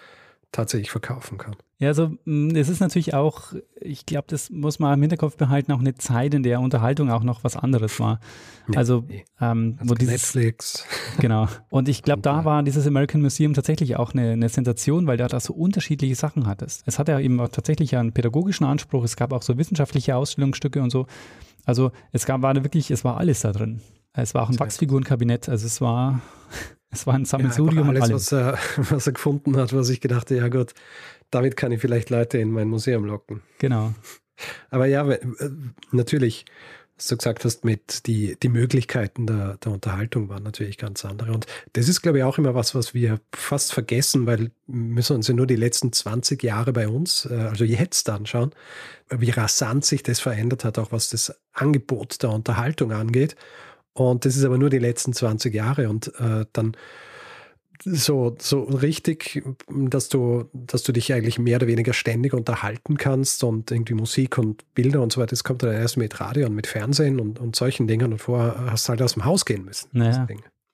tatsächlich 0.52 0.90
verkaufen 0.90 1.38
kann. 1.38 1.56
Ja, 1.78 1.88
also 1.88 2.12
mm, 2.24 2.56
es 2.56 2.68
ist 2.68 2.80
natürlich 2.80 3.14
auch, 3.14 3.52
ich 3.80 4.06
glaube, 4.06 4.24
das 4.28 4.50
muss 4.50 4.78
man 4.78 4.94
im 4.94 5.00
Hinterkopf 5.02 5.36
behalten, 5.36 5.72
auch 5.72 5.80
eine 5.80 5.94
Zeit, 5.94 6.34
in 6.34 6.42
der 6.42 6.60
Unterhaltung 6.60 7.10
auch 7.10 7.22
noch 7.22 7.44
was 7.44 7.56
anderes 7.56 8.00
war. 8.00 8.18
also 8.74 9.04
nee. 9.06 9.24
ähm, 9.40 9.76
also 9.78 9.90
wo 9.90 9.94
dieses, 9.94 10.34
Netflix. 10.34 10.84
Genau. 11.20 11.48
Und 11.70 11.88
ich 11.88 12.02
glaube, 12.02 12.22
da 12.22 12.44
war 12.44 12.62
dieses 12.62 12.86
American 12.86 13.20
Museum 13.20 13.54
tatsächlich 13.54 13.96
auch 13.96 14.12
eine, 14.12 14.32
eine 14.32 14.48
Sensation, 14.48 15.06
weil 15.06 15.18
du 15.18 15.26
da 15.26 15.40
so 15.40 15.52
unterschiedliche 15.52 16.14
Sachen 16.14 16.46
hattest. 16.46 16.82
Es 16.86 16.98
hatte 16.98 17.12
ja 17.12 17.20
eben 17.20 17.38
auch 17.40 17.48
tatsächlich 17.48 17.96
einen 17.96 18.12
pädagogischen 18.12 18.66
Anspruch, 18.66 19.04
es 19.04 19.16
gab 19.16 19.32
auch 19.32 19.42
so 19.42 19.58
wissenschaftliche 19.58 20.16
Ausstellungsstücke 20.16 20.82
und 20.82 20.90
so. 20.90 21.06
Also 21.64 21.92
es 22.12 22.24
gab, 22.24 22.40
war 22.42 22.54
wirklich, 22.56 22.90
es 22.90 23.04
war 23.04 23.18
alles 23.18 23.40
da 23.40 23.52
drin. 23.52 23.82
Es 24.22 24.34
war 24.34 24.42
auch 24.42 24.50
ein 24.50 24.58
Wachsfigurenkabinett, 24.58 25.48
also 25.48 25.66
es 25.66 25.80
war, 25.80 26.20
es 26.90 27.06
war 27.06 27.14
ein 27.14 27.24
Sammelsurium 27.24 27.84
ja, 27.84 27.90
alles, 27.90 28.02
alles. 28.02 28.14
Was, 28.14 28.32
er, 28.32 28.58
was 28.90 29.06
er 29.06 29.12
gefunden 29.12 29.56
hat, 29.56 29.72
was 29.72 29.88
ich 29.88 30.00
gedacht, 30.00 30.30
ja 30.30 30.48
gut, 30.48 30.74
damit 31.30 31.56
kann 31.56 31.72
ich 31.72 31.80
vielleicht 31.80 32.10
Leute 32.10 32.38
in 32.38 32.50
mein 32.50 32.68
Museum 32.68 33.04
locken. 33.04 33.42
Genau. 33.58 33.94
Aber 34.70 34.86
ja, 34.86 35.08
äh, 35.08 35.20
natürlich, 35.90 36.44
was 36.96 37.06
du 37.06 37.16
gesagt 37.16 37.44
hast, 37.44 37.64
mit 37.64 38.06
die, 38.06 38.36
die 38.42 38.48
Möglichkeiten 38.48 39.26
der, 39.26 39.56
der 39.58 39.72
Unterhaltung 39.72 40.28
waren 40.28 40.42
natürlich 40.42 40.78
ganz 40.78 41.04
andere. 41.04 41.32
Und 41.32 41.46
das 41.74 41.88
ist, 41.88 42.02
glaube 42.02 42.18
ich, 42.18 42.24
auch 42.24 42.38
immer 42.38 42.54
was, 42.54 42.74
was 42.74 42.94
wir 42.94 43.20
fast 43.34 43.72
vergessen, 43.72 44.26
weil 44.26 44.38
wir 44.38 44.50
müssen 44.66 45.16
uns 45.16 45.28
ja 45.28 45.34
nur 45.34 45.46
die 45.46 45.56
letzten 45.56 45.92
20 45.92 46.42
Jahre 46.42 46.72
bei 46.72 46.88
uns, 46.88 47.26
äh, 47.26 47.34
also 47.34 47.64
jetzt 47.64 48.08
anschauen, 48.08 48.52
wie 49.10 49.30
rasant 49.30 49.84
sich 49.84 50.02
das 50.02 50.20
verändert 50.20 50.64
hat, 50.64 50.78
auch 50.78 50.92
was 50.92 51.08
das 51.10 51.34
Angebot 51.52 52.22
der 52.22 52.30
Unterhaltung 52.30 52.92
angeht. 52.92 53.36
Und 53.98 54.24
das 54.24 54.36
ist 54.36 54.44
aber 54.44 54.58
nur 54.58 54.70
die 54.70 54.78
letzten 54.78 55.12
20 55.12 55.52
Jahre 55.52 55.88
und 55.88 56.12
äh, 56.20 56.46
dann 56.52 56.76
so, 57.84 58.36
so 58.38 58.62
richtig, 58.62 59.42
dass 59.68 60.08
du, 60.08 60.48
dass 60.52 60.84
du 60.84 60.92
dich 60.92 61.12
eigentlich 61.12 61.40
mehr 61.40 61.56
oder 61.56 61.66
weniger 61.66 61.92
ständig 61.92 62.32
unterhalten 62.32 62.96
kannst 62.96 63.42
und 63.42 63.72
irgendwie 63.72 63.94
Musik 63.94 64.38
und 64.38 64.72
Bilder 64.74 65.02
und 65.02 65.12
so 65.12 65.20
weiter, 65.20 65.30
das 65.30 65.42
kommt 65.42 65.64
dann 65.64 65.72
erst 65.72 65.96
mit 65.96 66.20
Radio 66.20 66.46
und 66.46 66.54
mit 66.54 66.68
Fernsehen 66.68 67.18
und, 67.18 67.40
und 67.40 67.56
solchen 67.56 67.88
Dingen 67.88 68.12
und 68.12 68.18
vorher 68.18 68.70
hast 68.70 68.86
du 68.86 68.90
halt 68.90 69.02
aus 69.02 69.14
dem 69.14 69.24
Haus 69.24 69.44
gehen 69.44 69.64
müssen. 69.64 69.88
Naja. 69.92 70.28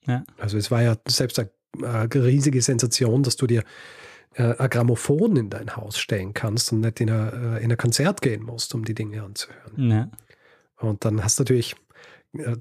Ja. 0.06 0.22
Also 0.38 0.58
es 0.58 0.70
war 0.70 0.82
ja 0.82 0.96
selbst 1.08 1.38
eine, 1.38 1.50
eine 1.82 2.24
riesige 2.24 2.60
Sensation, 2.60 3.22
dass 3.22 3.36
du 3.36 3.46
dir 3.46 3.64
äh, 4.34 4.54
ein 4.58 4.68
Grammophon 4.68 5.36
in 5.36 5.48
dein 5.48 5.76
Haus 5.76 5.98
stellen 5.98 6.34
kannst 6.34 6.72
und 6.72 6.80
nicht 6.80 7.00
in 7.00 7.10
ein, 7.10 7.56
in 7.62 7.70
ein 7.70 7.78
Konzert 7.78 8.20
gehen 8.20 8.42
musst, 8.42 8.74
um 8.74 8.84
die 8.84 8.94
Dinge 8.94 9.22
anzuhören. 9.22 9.90
Ja. 9.90 10.10
Und 10.76 11.06
dann 11.06 11.24
hast 11.24 11.38
du 11.38 11.42
natürlich 11.42 11.72
äh, 11.72 11.83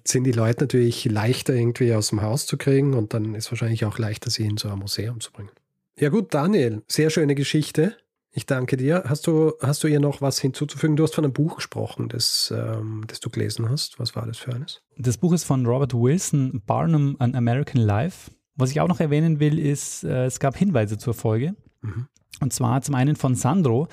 sind 0.06 0.24
die 0.24 0.32
Leute 0.32 0.64
natürlich 0.64 1.06
leichter 1.06 1.54
irgendwie 1.54 1.94
aus 1.94 2.10
dem 2.10 2.22
Haus 2.22 2.46
zu 2.46 2.58
kriegen 2.58 2.94
und 2.94 3.14
dann 3.14 3.36
ist 3.36 3.52
wahrscheinlich 3.52 3.86
auch 3.86 3.98
leichter, 3.98 4.30
sie 4.30 4.46
in 4.46 4.58
so 4.58 4.70
ein 4.70 4.80
Museum 4.80 5.20
zu 5.20 5.32
bringen. 5.32 5.52
Ja 5.98 6.10
gut, 6.10 6.34
Daniel, 6.34 6.84
sehr 6.88 7.10
schöne 7.10 7.36
Geschichte. 7.36 7.96
Ich 8.36 8.48
danke 8.48 8.78
dir. 8.78 9.04
Hast 9.06 9.28
du, 9.28 9.54
hast 9.62 9.84
du 9.84 9.88
ihr 9.88 10.00
noch 10.00 10.22
was 10.22 10.40
hinzuzufügen? 10.40 10.96
Du 10.96 11.04
hast 11.04 11.14
von 11.14 11.24
einem 11.24 11.34
Buch 11.34 11.58
gesprochen, 11.58 12.10
das, 12.10 12.52
ähm, 12.56 13.04
das 13.06 13.20
du 13.20 13.30
gelesen 13.30 13.70
hast. 13.70 14.00
Was 14.00 14.16
war 14.16 14.26
das 14.26 14.40
für 14.40 14.54
eines? 14.54 14.82
Das 14.98 15.18
Buch 15.18 15.34
ist 15.34 15.44
von 15.44 15.66
Robert 15.68 15.94
Wilson, 15.94 16.64
Barnum, 16.66 17.16
An 17.20 17.36
American 17.36 17.80
Life. 17.80 18.32
Was 18.56 18.72
ich 18.72 18.82
auch 18.82 18.88
noch 18.88 19.00
erwähnen 19.00 19.40
will, 19.40 19.60
ist, 19.60 20.04
äh, 20.04 20.26
es 20.26 20.40
gab 20.40 20.58
Hinweise 20.58 20.98
zur 20.98 21.14
Folge. 21.14 21.56
Mhm. 21.82 22.08
Und 22.40 22.54
zwar 22.54 22.82
zum 22.82 22.96
einen 22.96 23.16
von 23.16 23.36
Sandro, 23.36 23.88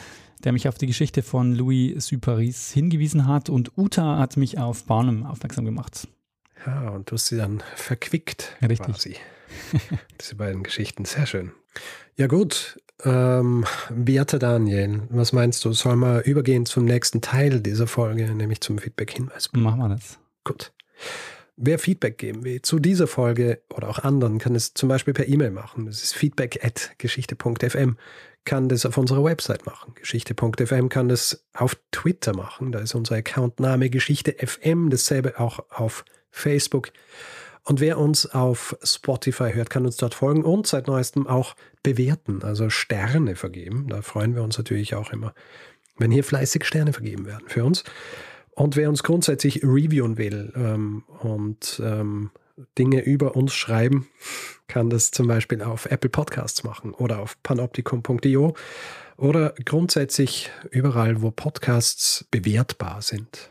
der 0.44 0.52
mich 0.52 0.68
auf 0.68 0.78
die 0.78 0.86
Geschichte 0.86 1.22
von 1.22 1.54
Louis 1.54 2.06
Superis 2.06 2.70
hingewiesen 2.72 3.26
hat 3.26 3.48
und 3.48 3.76
Uta 3.76 4.18
hat 4.18 4.36
mich 4.36 4.58
auf 4.58 4.84
Barnum 4.84 5.24
aufmerksam 5.24 5.64
gemacht. 5.64 6.08
Ja, 6.66 6.90
und 6.90 7.10
du 7.10 7.14
hast 7.14 7.26
sie 7.26 7.36
dann 7.36 7.62
verquickt. 7.74 8.56
Richtig. 8.62 8.86
Quasi. 8.86 9.16
Diese 10.20 10.36
beiden 10.36 10.62
Geschichten, 10.62 11.04
sehr 11.04 11.26
schön. 11.26 11.52
Ja 12.16 12.26
gut, 12.26 12.78
ähm, 13.04 13.64
werter 13.88 14.38
Daniel, 14.38 15.02
was 15.10 15.32
meinst 15.32 15.64
du? 15.64 15.72
Sollen 15.72 16.00
wir 16.00 16.24
übergehen 16.24 16.66
zum 16.66 16.84
nächsten 16.84 17.20
Teil 17.20 17.60
dieser 17.60 17.86
Folge, 17.86 18.34
nämlich 18.34 18.60
zum 18.60 18.78
Feedback-Hinweis? 18.78 19.50
Machen 19.52 19.80
wir 19.80 19.88
das. 19.88 20.18
Gut. 20.44 20.72
Wer 21.56 21.78
Feedback 21.78 22.18
geben 22.18 22.44
will 22.44 22.62
zu 22.62 22.78
dieser 22.78 23.06
Folge 23.06 23.60
oder 23.74 23.88
auch 23.88 23.98
anderen, 23.98 24.38
kann 24.38 24.54
es 24.54 24.72
zum 24.74 24.88
Beispiel 24.88 25.12
per 25.12 25.28
E-Mail 25.28 25.50
machen. 25.50 25.86
Das 25.86 26.02
ist 26.02 26.14
feedback 26.14 26.64
at 26.64 26.92
geschichte.fm. 26.98 27.96
Kann 28.44 28.68
das 28.68 28.86
auf 28.86 28.96
unserer 28.96 29.22
Website 29.22 29.66
machen. 29.66 29.94
Geschichte.fm 29.94 30.88
kann 30.88 31.08
das 31.08 31.44
auf 31.54 31.76
Twitter 31.92 32.34
machen. 32.34 32.72
Da 32.72 32.78
ist 32.78 32.94
unser 32.94 33.16
Accountname 33.16 33.90
Geschichte 33.90 34.34
FM. 34.38 34.90
Dasselbe 34.90 35.38
auch 35.38 35.60
auf 35.70 36.04
Facebook. 36.30 36.90
Und 37.64 37.80
wer 37.80 37.98
uns 37.98 38.26
auf 38.26 38.76
Spotify 38.82 39.52
hört, 39.52 39.70
kann 39.70 39.84
uns 39.84 39.96
dort 39.96 40.14
folgen 40.14 40.44
und 40.44 40.66
seit 40.66 40.86
neuestem 40.86 41.26
auch 41.26 41.54
bewerten, 41.82 42.42
also 42.42 42.70
Sterne 42.70 43.36
vergeben. 43.36 43.86
Da 43.88 44.02
freuen 44.02 44.34
wir 44.34 44.42
uns 44.42 44.56
natürlich 44.56 44.94
auch 44.94 45.12
immer, 45.12 45.34
wenn 45.98 46.10
hier 46.10 46.24
fleißig 46.24 46.64
Sterne 46.64 46.92
vergeben 46.92 47.26
werden 47.26 47.48
für 47.48 47.64
uns. 47.64 47.84
Und 48.52 48.76
wer 48.76 48.88
uns 48.88 49.02
grundsätzlich 49.02 49.62
reviewen 49.62 50.18
will 50.18 50.52
ähm, 50.56 51.04
und 51.20 51.80
ähm, 51.84 52.30
Dinge 52.78 53.02
über 53.02 53.36
uns 53.36 53.54
schreiben, 53.54 54.08
kann 54.70 54.88
das 54.88 55.10
zum 55.10 55.26
Beispiel 55.26 55.62
auf 55.62 55.86
Apple 55.86 56.10
Podcasts 56.10 56.62
machen 56.62 56.94
oder 56.94 57.18
auf 57.18 57.36
panoptikum.io 57.42 58.54
oder 59.16 59.52
grundsätzlich 59.64 60.48
überall, 60.70 61.22
wo 61.22 61.32
Podcasts 61.32 62.24
bewertbar 62.30 63.02
sind. 63.02 63.50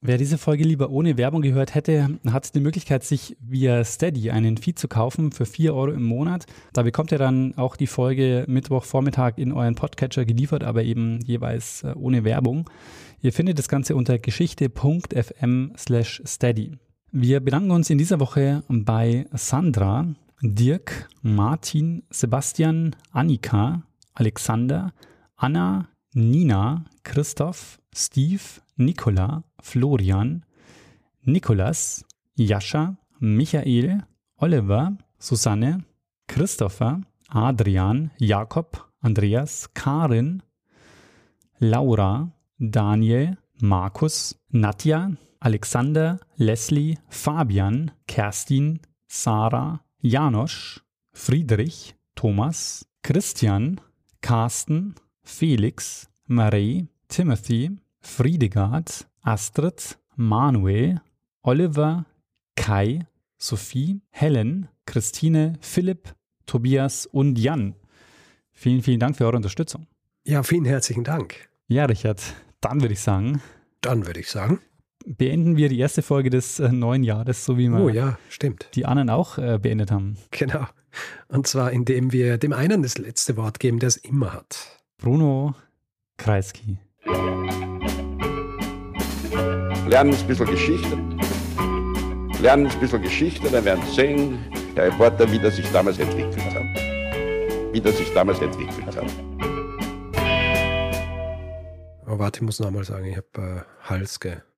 Wer 0.00 0.18
diese 0.18 0.36
Folge 0.36 0.64
lieber 0.64 0.90
ohne 0.90 1.16
Werbung 1.16 1.42
gehört 1.42 1.76
hätte, 1.76 2.18
hat 2.28 2.54
die 2.56 2.60
Möglichkeit, 2.60 3.04
sich 3.04 3.36
via 3.40 3.84
Steady 3.84 4.32
einen 4.32 4.58
Feed 4.58 4.80
zu 4.80 4.88
kaufen 4.88 5.30
für 5.30 5.46
4 5.46 5.72
Euro 5.74 5.92
im 5.92 6.02
Monat. 6.02 6.44
Da 6.72 6.82
bekommt 6.82 7.12
ihr 7.12 7.18
dann 7.18 7.56
auch 7.56 7.76
die 7.76 7.86
Folge 7.86 8.44
Mittwochvormittag 8.48 9.34
in 9.36 9.52
euren 9.52 9.76
Podcatcher 9.76 10.24
geliefert, 10.24 10.64
aber 10.64 10.82
eben 10.82 11.20
jeweils 11.20 11.84
äh, 11.84 11.94
ohne 11.94 12.24
Werbung. 12.24 12.68
Ihr 13.22 13.32
findet 13.32 13.60
das 13.60 13.68
Ganze 13.68 13.94
unter 13.94 14.18
geschichte.fm 14.18 15.72
slash 15.78 16.20
steady. 16.26 16.72
Wir 17.16 17.38
bedanken 17.38 17.70
uns 17.70 17.90
in 17.90 17.98
dieser 17.98 18.18
Woche 18.18 18.64
bei 18.66 19.28
Sandra, 19.32 20.04
Dirk, 20.42 21.08
Martin, 21.22 22.02
Sebastian, 22.10 22.96
Annika, 23.12 23.84
Alexander, 24.14 24.92
Anna, 25.36 25.86
Nina, 26.12 26.84
Christoph, 27.04 27.78
Steve, 27.94 28.42
Nicola, 28.74 29.44
Florian, 29.62 30.44
Nikolas, 31.22 32.04
Jascha, 32.34 32.96
Michael, 33.20 34.02
Oliver, 34.38 34.96
Susanne, 35.16 35.84
Christopher, 36.26 37.00
Adrian, 37.32 38.10
Jakob, 38.18 38.88
Andreas, 39.02 39.72
Karin, 39.72 40.42
Laura, 41.60 42.32
Daniel, 42.58 43.38
Markus, 43.60 44.34
Nadja, 44.50 45.12
Alexander, 45.44 46.20
Leslie, 46.36 46.98
Fabian, 47.10 47.90
Kerstin, 48.08 48.80
Sarah, 49.06 49.84
Janosch, 50.00 50.80
Friedrich, 51.12 51.94
Thomas, 52.14 52.86
Christian, 53.02 53.78
Carsten, 54.22 54.94
Felix, 55.22 56.08
Marie, 56.26 56.88
Timothy, 57.08 57.76
Friedegard, 58.00 59.06
Astrid, 59.20 59.98
Manuel, 60.16 61.02
Oliver, 61.42 62.06
Kai, 62.56 63.06
Sophie, 63.36 64.00
Helen, 64.08 64.68
Christine, 64.86 65.58
Philipp, 65.60 66.14
Tobias 66.46 67.04
und 67.04 67.38
Jan. 67.38 67.74
Vielen, 68.50 68.80
vielen 68.80 69.00
Dank 69.00 69.18
für 69.18 69.26
eure 69.26 69.36
Unterstützung. 69.36 69.88
Ja, 70.24 70.42
vielen 70.42 70.64
herzlichen 70.64 71.04
Dank. 71.04 71.50
Ja, 71.68 71.84
Richard, 71.84 72.22
dann 72.62 72.80
würde 72.80 72.94
ich 72.94 73.00
sagen. 73.00 73.42
Dann 73.82 74.06
würde 74.06 74.20
ich 74.20 74.30
sagen. 74.30 74.60
Beenden 75.06 75.58
wir 75.58 75.68
die 75.68 75.78
erste 75.78 76.00
Folge 76.00 76.30
des 76.30 76.58
äh, 76.60 76.72
neuen 76.72 77.04
Jahres, 77.04 77.44
so 77.44 77.58
wie 77.58 77.68
wir 77.68 77.78
oh, 77.78 77.88
ja, 77.90 78.18
stimmt. 78.30 78.70
die 78.74 78.86
anderen 78.86 79.10
auch 79.10 79.36
äh, 79.36 79.58
beendet 79.60 79.90
haben. 79.90 80.16
Genau. 80.30 80.66
Und 81.28 81.46
zwar, 81.46 81.72
indem 81.72 82.12
wir 82.12 82.38
dem 82.38 82.54
einen 82.54 82.82
das 82.82 82.96
letzte 82.96 83.36
Wort 83.36 83.60
geben, 83.60 83.80
der 83.80 83.88
es 83.88 83.96
immer 83.96 84.32
hat. 84.32 84.80
Bruno 84.96 85.54
Kreisky. 86.16 86.78
Lernen 89.86 90.14
ein 90.14 90.26
bisschen 90.26 90.46
Geschichte. 90.46 90.96
Lernen 92.40 92.66
ein 92.66 92.80
bisschen 92.80 93.02
Geschichte, 93.02 93.50
dann 93.50 93.64
werden 93.64 93.84
Sie 93.88 93.94
sehen, 93.94 94.38
der 94.74 94.86
Reporter, 94.86 95.30
wie 95.30 95.38
das 95.38 95.56
sich 95.56 95.70
damals 95.70 95.98
entwickelt 95.98 96.54
hat. 96.54 97.74
Wie 97.74 97.80
das 97.80 97.98
sich 97.98 98.10
damals 98.14 98.40
entwickelt 98.40 98.96
hat. 98.96 99.04
Oh, 102.06 102.18
warte, 102.18 102.38
ich 102.38 102.42
muss 102.42 102.60
nochmal 102.60 102.84
sagen, 102.84 103.04
ich 103.04 103.16
habe 103.16 103.64
äh, 103.82 103.88
Hals 103.88 104.18
ge 104.18 104.36